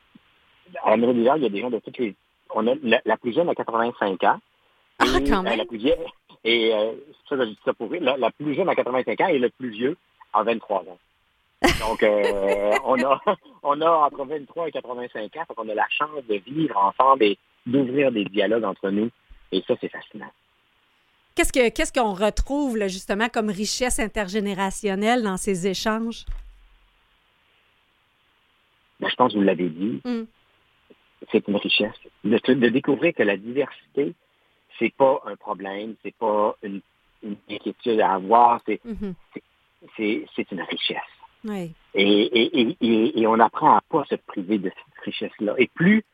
À 0.84 0.96
Leader, 0.96 1.36
il 1.36 1.42
y 1.42 1.46
a 1.46 1.48
des 1.48 1.60
gens 1.60 1.70
de 1.70 1.78
toutes 1.78 1.98
les... 1.98 2.14
On 2.54 2.66
a 2.66 2.74
la, 2.82 3.16
plus 3.16 3.34
jeune 3.34 3.48
à 3.48 3.54
85 3.54 4.24
ans. 4.24 4.38
Ah, 4.98 5.04
quand 5.26 5.42
même. 5.42 5.58
La 5.58 5.64
plus 5.64 5.78
vieille, 5.78 5.96
et 6.44 6.72
euh, 6.72 6.92
ça, 7.28 7.36
je 7.36 7.44
dis 7.44 7.58
ça 7.64 7.72
pour 7.74 7.92
la, 7.92 8.16
la 8.16 8.30
plus 8.30 8.54
jeune 8.54 8.68
à 8.68 8.74
85 8.74 9.20
ans 9.20 9.26
et 9.28 9.38
le 9.38 9.50
plus 9.50 9.70
vieux 9.70 9.96
à 10.32 10.42
23 10.42 10.80
ans. 10.80 10.98
Donc, 11.80 12.02
euh, 12.02 12.72
on, 12.84 13.02
a, 13.02 13.20
on 13.62 13.80
a 13.80 13.90
entre 13.90 14.24
23 14.24 14.68
et 14.68 14.72
85 14.72 15.36
ans, 15.36 15.44
donc 15.48 15.58
on 15.58 15.68
a 15.68 15.74
la 15.74 15.86
chance 15.90 16.24
de 16.28 16.36
vivre 16.36 16.76
ensemble 16.76 17.24
et 17.24 17.38
d'ouvrir 17.66 18.12
des 18.12 18.24
dialogues 18.24 18.64
entre 18.64 18.90
nous. 18.90 19.10
Et 19.52 19.62
ça, 19.66 19.74
c'est 19.80 19.88
fascinant. 19.88 20.30
Qu'est-ce 21.34 21.52
que 21.52 21.68
qu'est-ce 21.70 21.92
qu'on 21.92 22.14
retrouve 22.14 22.78
justement 22.88 23.28
comme 23.28 23.48
richesse 23.48 24.00
intergénérationnelle 24.00 25.22
dans 25.22 25.36
ces 25.36 25.68
échanges? 25.68 26.24
Ben, 29.00 29.08
je 29.08 29.14
pense 29.14 29.32
que 29.32 29.38
vous 29.38 29.44
l'avez 29.44 29.68
dit. 29.68 30.00
Mm. 30.04 30.24
C'est 31.30 31.46
une 31.48 31.56
richesse. 31.56 31.94
De, 32.24 32.68
découvrir 32.68 33.14
que 33.14 33.22
la 33.22 33.36
diversité, 33.36 34.14
c'est 34.78 34.94
pas 34.94 35.20
un 35.26 35.36
problème, 35.36 35.94
c'est 36.02 36.14
pas 36.14 36.56
une, 36.62 36.80
inquiétude 37.50 38.00
à 38.00 38.14
avoir, 38.14 38.60
c'est 38.66 38.80
mm-hmm. 38.84 40.26
c'est 40.36 40.52
une 40.52 40.62
richesse. 40.62 41.02
Et, 41.44 41.72
et, 41.94 42.76
et, 42.80 43.20
et, 43.20 43.26
on 43.26 43.38
apprend 43.38 43.76
à 43.76 43.80
pas 43.80 44.04
se 44.04 44.16
priver 44.16 44.58
de 44.58 44.70
cette 44.70 45.04
richesse-là. 45.04 45.54
Et 45.58 45.68
plus, 45.68 46.04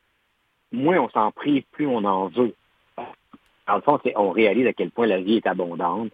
moins 0.73 0.99
on 0.99 1.09
s'en 1.11 1.31
prive, 1.33 1.65
plus 1.73 1.87
on 1.87 2.05
en 2.05 2.29
veut. 2.29 2.55
En 3.67 3.77
le 3.77 3.81
fond, 3.81 3.99
on 4.17 4.31
réalise 4.31 4.67
à 4.67 4.73
quel 4.73 4.91
point 4.91 5.07
la 5.07 5.21
vie 5.21 5.37
est 5.37 5.47
abondante. 5.47 6.13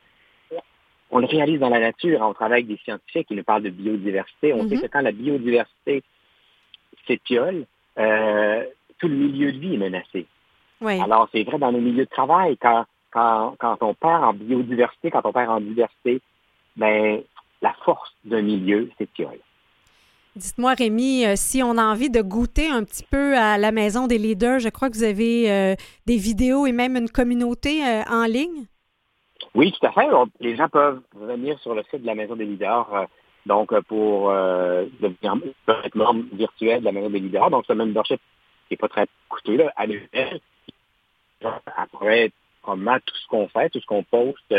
On 1.10 1.18
le 1.18 1.26
réalise 1.26 1.58
dans 1.58 1.68
la 1.68 1.80
nature. 1.80 2.20
On 2.22 2.32
travaille 2.34 2.62
avec 2.62 2.68
des 2.68 2.80
scientifiques 2.84 3.26
qui 3.26 3.34
nous 3.34 3.42
parlent 3.42 3.64
de 3.64 3.70
biodiversité. 3.70 4.54
On 4.54 4.68
sait 4.68 4.76
mm-hmm. 4.76 4.80
que 4.82 4.86
quand 4.86 5.00
la 5.00 5.12
biodiversité 5.12 6.04
s'étiole, 7.06 7.66
euh, 7.98 8.64
tout 9.00 9.08
le 9.08 9.16
milieu 9.16 9.52
de 9.52 9.58
vie 9.58 9.74
est 9.74 9.78
menacé. 9.78 10.26
Alors, 10.82 11.28
c'est 11.32 11.42
vrai 11.42 11.58
dans 11.58 11.72
nos 11.72 11.80
milieux 11.80 12.04
de 12.04 12.10
travail, 12.10 12.56
quand, 12.56 12.84
quand, 13.10 13.54
quand 13.58 13.76
on 13.82 13.94
perd 13.94 14.24
en 14.24 14.32
biodiversité, 14.32 15.10
quand 15.10 15.20
on 15.24 15.32
perd 15.32 15.50
en 15.50 15.60
diversité, 15.60 16.20
ben, 16.76 17.20
la 17.60 17.74
force 17.84 18.14
d'un 18.24 18.42
milieu 18.42 18.88
s'étiole. 18.96 19.38
Dites-moi, 20.36 20.74
Rémi, 20.74 21.26
euh, 21.26 21.34
si 21.34 21.62
on 21.62 21.76
a 21.76 21.82
envie 21.82 22.08
de 22.08 22.22
goûter 22.22 22.70
un 22.70 22.84
petit 22.84 23.04
peu 23.04 23.36
à 23.36 23.58
la 23.58 23.72
Maison 23.72 24.06
des 24.06 24.16
leaders, 24.16 24.60
je 24.60 24.68
crois 24.68 24.88
que 24.88 24.94
vous 24.94 25.02
avez 25.02 25.50
euh, 25.50 25.74
des 26.06 26.16
vidéos 26.16 26.66
et 26.66 26.72
même 26.72 26.96
une 26.96 27.10
communauté 27.10 27.84
euh, 27.84 28.02
en 28.08 28.24
ligne? 28.26 28.66
Oui, 29.54 29.72
tout 29.72 29.84
à 29.84 29.90
fait. 29.90 30.06
Les 30.38 30.56
gens 30.56 30.68
peuvent 30.68 31.00
venir 31.16 31.58
sur 31.58 31.74
le 31.74 31.82
site 31.90 32.02
de 32.02 32.06
la 32.06 32.14
Maison 32.14 32.36
des 32.36 32.44
leaders 32.44 33.06
donc 33.46 33.76
pour 33.88 34.28
devenir 34.30 35.34
membre 35.94 36.24
virtuel 36.34 36.80
de 36.80 36.84
la 36.84 36.92
Maison 36.92 37.10
des 37.10 37.18
leaders. 37.18 37.50
Donc, 37.50 37.64
ce 37.66 37.72
membership 37.72 38.20
n'est 38.70 38.76
pas 38.76 38.88
très 38.88 39.06
coûteux 39.28 39.56
là, 39.56 39.72
annuel. 39.76 40.40
Après, 41.76 42.30
probablement 42.62 42.98
tout 43.04 43.16
ce 43.16 43.26
qu'on 43.28 43.48
fait, 43.48 43.70
tout 43.70 43.80
ce 43.80 43.86
qu'on 43.86 44.02
poste 44.02 44.54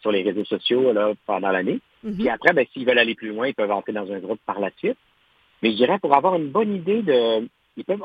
sur 0.00 0.10
les 0.10 0.22
réseaux 0.22 0.44
sociaux 0.44 0.92
là, 0.92 1.12
pendant 1.26 1.50
l'année. 1.50 1.80
Mhm. 2.02 2.16
Puis 2.16 2.28
après, 2.28 2.52
ben, 2.52 2.66
s'ils 2.72 2.86
veulent 2.86 2.98
aller 2.98 3.14
plus 3.14 3.28
loin, 3.28 3.48
ils 3.48 3.54
peuvent 3.54 3.70
entrer 3.70 3.92
dans 3.92 4.10
un 4.12 4.18
groupe 4.18 4.40
par 4.44 4.60
la 4.60 4.70
suite. 4.76 4.98
Mais 5.62 5.70
je 5.70 5.76
dirais, 5.76 5.98
pour 5.98 6.14
avoir 6.14 6.34
une 6.34 6.50
bonne 6.50 6.74
idée 6.74 7.02
de... 7.02 7.48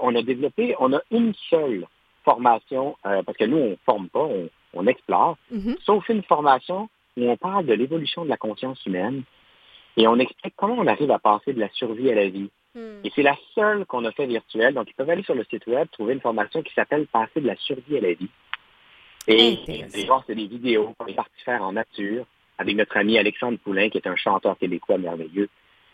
on 0.02 0.16
a 0.16 0.22
développé, 0.22 0.76
on 0.80 0.94
a 0.94 1.02
une 1.12 1.34
seule 1.50 1.86
formation, 2.24 2.96
euh, 3.06 3.24
parce 3.24 3.38
que 3.38 3.46
nous, 3.46 3.58
on 3.58 3.70
ne 3.72 3.76
forme 3.86 4.10
pas, 4.10 4.28
on, 4.74 4.88
explore, 4.88 5.38
mhm. 5.52 5.76
sauf 5.84 6.08
une 6.10 6.24
formation 6.24 6.90
où 7.18 7.30
on 7.30 7.38
parle 7.38 7.66
de 7.66 7.74
l'évolution 7.74 8.24
de 8.24 8.30
la 8.30 8.38
conscience 8.38 8.84
humaine 8.86 9.24
et 9.98 10.08
on 10.08 10.18
explique 10.18 10.54
comment 10.56 10.76
on 10.78 10.88
arrive 10.88 11.12
à 11.12 11.20
passer 11.20 11.54
de 11.54 11.60
la 11.60 11.70
survie 11.70 12.10
à 12.12 12.16
la 12.16 12.30
vie. 12.30 12.50
Hmm. 12.76 13.02
Et 13.04 13.12
c'est 13.16 13.24
la 13.24 13.36
seule 13.56 13.86
qu'on 13.86 14.06
a 14.06 14.12
fait 14.12 14.28
virtuelle. 14.28 14.74
Donc, 14.74 14.90
ils 14.90 14.94
peuvent 14.94 15.10
aller 15.10 15.24
sur 15.24 15.36
le 15.36 15.44
site 15.46 15.66
web, 15.68 15.88
trouver 15.92 16.14
une 16.14 16.22
formation 16.22 16.62
qui 16.62 16.74
s'appelle 16.74 17.08
Passer 17.08 17.42
de 17.42 17.48
la 17.48 17.56
survie 17.56 17.98
à 17.98 18.02
la 18.02 18.14
vie. 18.14 18.30
Et 19.28 19.60
c'est 19.66 20.36
des 20.36 20.48
vidéos 20.48 20.94
qu'on 20.98 21.06
est 21.06 21.14
parti 21.14 21.42
faire 21.44 21.62
en 21.64 21.74
nature 21.74 22.26
avec 22.58 22.76
notre 22.76 22.98
ami 22.98 23.18
Alexandre 23.18 23.58
Poulain, 23.60 23.90
qui 23.90 23.98
est 23.98 24.08
un 24.08 24.16
chanteur 24.16 24.58
québécois 24.58 24.98
merveilleux. 24.98 25.50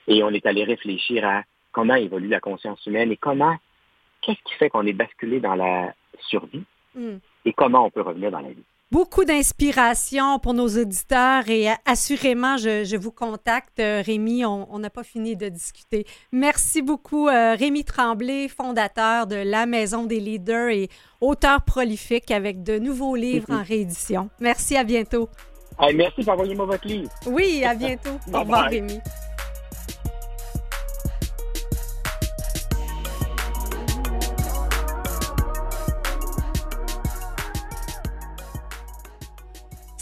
Et 0.08 0.24
on 0.24 0.30
est 0.30 0.46
allé 0.46 0.64
réfléchir 0.64 1.26
à 1.26 1.44
comment 1.72 1.96
évolue 1.96 2.30
la 2.30 2.40
conscience 2.40 2.84
humaine 2.86 3.12
et 3.12 3.18
comment, 3.18 3.56
qu'est-ce 4.22 4.42
qui 4.44 4.54
fait 4.54 4.70
qu'on 4.70 4.86
est 4.86 4.94
basculé 4.94 5.40
dans 5.40 5.56
la 5.56 5.94
survie 6.22 6.64
mm. 6.96 7.18
et 7.46 7.54
comment 7.54 7.86
on 7.86 7.90
peut 7.90 8.02
revenir 8.02 8.32
dans 8.32 8.40
la 8.40 8.50
vie. 8.50 8.64
Beaucoup 8.92 9.26
d'inspiration 9.26 10.38
pour 10.38 10.54
nos 10.54 10.68
auditeurs 10.68 11.50
et 11.50 11.70
assurément, 11.86 12.56
je, 12.58 12.96
vous 12.96 13.12
contacte, 13.12 13.80
euh, 13.80 14.04
Rémi. 14.06 14.46
On 14.46 14.78
n'a 14.78 14.92
pas 14.92 15.04
fini 15.04 15.36
de 15.36 15.50
discuter. 15.50 16.06
Merci 16.32 16.84
beaucoup, 16.84 17.28
euh, 17.28 17.56
Rémi 17.56 17.84
Tremblay, 17.84 18.48
fondateur 18.48 19.26
de 19.26 19.38
La 19.38 19.66
Maison 19.66 20.06
des 20.06 20.20
leaders 20.20 20.70
et 20.70 20.90
auteur 21.20 21.64
prolifique 21.64 22.30
avec 22.30 22.62
de 22.62 22.78
nouveaux 22.78 23.16
livres 23.16 23.52
en 23.52 23.64
réédition. 23.64 24.30
Merci, 24.40 24.78
à 24.78 24.84
bientôt. 24.84 25.30
merci 25.96 26.24
pour 26.24 26.34
envoyer 26.34 26.54
moi 26.54 26.68
votre 26.68 26.88
livre. 26.88 27.10
Oui, 27.26 27.64
à 27.66 27.74
bientôt. 27.74 28.20
Au 28.34 28.42
revoir, 28.42 28.70
Rémi. 28.70 29.00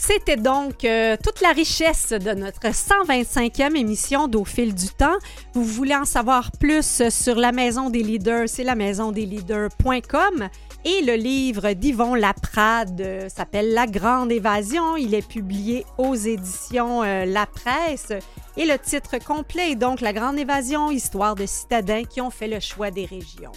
C'était 0.06 0.36
donc 0.36 0.84
euh, 0.84 1.16
toute 1.16 1.40
la 1.40 1.52
richesse 1.52 2.10
de 2.10 2.32
notre 2.32 2.66
125e 2.66 3.74
émission 3.74 4.28
d'Au 4.28 4.44
fil 4.44 4.74
du 4.74 4.88
temps. 4.88 5.16
Vous 5.54 5.64
voulez 5.64 5.96
en 5.96 6.04
savoir 6.04 6.52
plus 6.52 7.08
sur 7.08 7.36
la 7.36 7.52
Maison 7.52 7.88
des 7.88 8.02
leaders, 8.02 8.46
c'est 8.46 8.64
la 8.64 8.74
maison 8.74 9.12
des 9.12 9.24
leaders.com. 9.24 10.50
Et 10.84 11.00
le 11.00 11.14
livre 11.14 11.72
d'Yvon 11.72 12.14
Laprade 12.14 13.00
euh, 13.00 13.28
s'appelle 13.30 13.72
La 13.72 13.86
Grande 13.86 14.30
Évasion. 14.30 14.98
Il 14.98 15.14
est 15.14 15.26
publié 15.26 15.86
aux 15.96 16.14
éditions 16.14 17.02
euh, 17.02 17.24
La 17.24 17.46
Presse. 17.46 18.12
Et 18.58 18.66
le 18.66 18.78
titre 18.78 19.16
complet 19.24 19.70
est 19.70 19.76
donc 19.76 20.02
La 20.02 20.12
Grande 20.12 20.38
Évasion, 20.38 20.90
histoire 20.90 21.34
de 21.34 21.46
citadins 21.46 22.04
qui 22.04 22.20
ont 22.20 22.30
fait 22.30 22.48
le 22.48 22.60
choix 22.60 22.90
des 22.90 23.06
régions. 23.06 23.52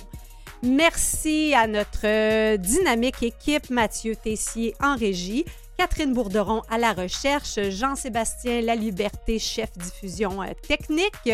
Merci 0.64 1.54
à 1.54 1.68
notre 1.68 2.56
dynamique 2.56 3.22
équipe 3.22 3.70
Mathieu 3.70 4.16
Tessier 4.16 4.76
en 4.82 4.96
régie. 4.96 5.44
Catherine 5.78 6.14
Bourderon 6.14 6.64
à 6.72 6.80
la 6.80 6.94
recherche, 6.94 7.60
Jean-Sébastien 7.70 8.62
Laliberté, 8.62 9.38
chef 9.38 9.72
diffusion 9.78 10.42
euh, 10.42 10.48
technique. 10.68 11.30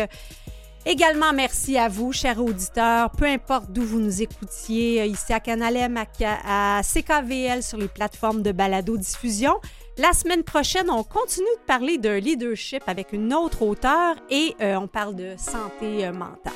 Également, 0.84 1.32
merci 1.32 1.78
à 1.78 1.88
vous, 1.88 2.12
chers 2.12 2.38
auditeurs, 2.38 3.10
peu 3.12 3.24
importe 3.24 3.70
d'où 3.70 3.82
vous 3.82 4.00
nous 4.00 4.20
écoutiez, 4.20 5.00
euh, 5.00 5.06
ici 5.06 5.32
à 5.32 5.40
Canal 5.40 5.76
M, 5.76 5.98
à, 6.46 6.82
CKVL, 6.82 7.62
sur 7.62 7.78
les 7.78 7.88
plateformes 7.88 8.42
de 8.42 8.52
balado-diffusion. 8.52 9.54
La 9.96 10.12
semaine 10.12 10.42
prochaine, 10.42 10.90
on 10.90 11.04
continue 11.04 11.46
de 11.46 11.66
parler 11.66 11.96
de 11.96 12.10
leadership 12.10 12.82
avec 12.86 13.14
une 13.14 13.32
autre 13.32 13.62
auteure 13.62 14.16
et 14.28 14.54
euh, 14.60 14.76
on 14.76 14.88
parle 14.88 15.14
de 15.14 15.36
santé 15.38 16.10
mentale. 16.10 16.52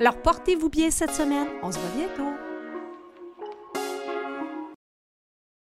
Alors, 0.00 0.16
portez-vous 0.16 0.70
bien 0.70 0.90
cette 0.90 1.14
semaine. 1.14 1.46
On 1.62 1.70
se 1.70 1.78
voit 1.78 1.90
bientôt. 1.96 2.47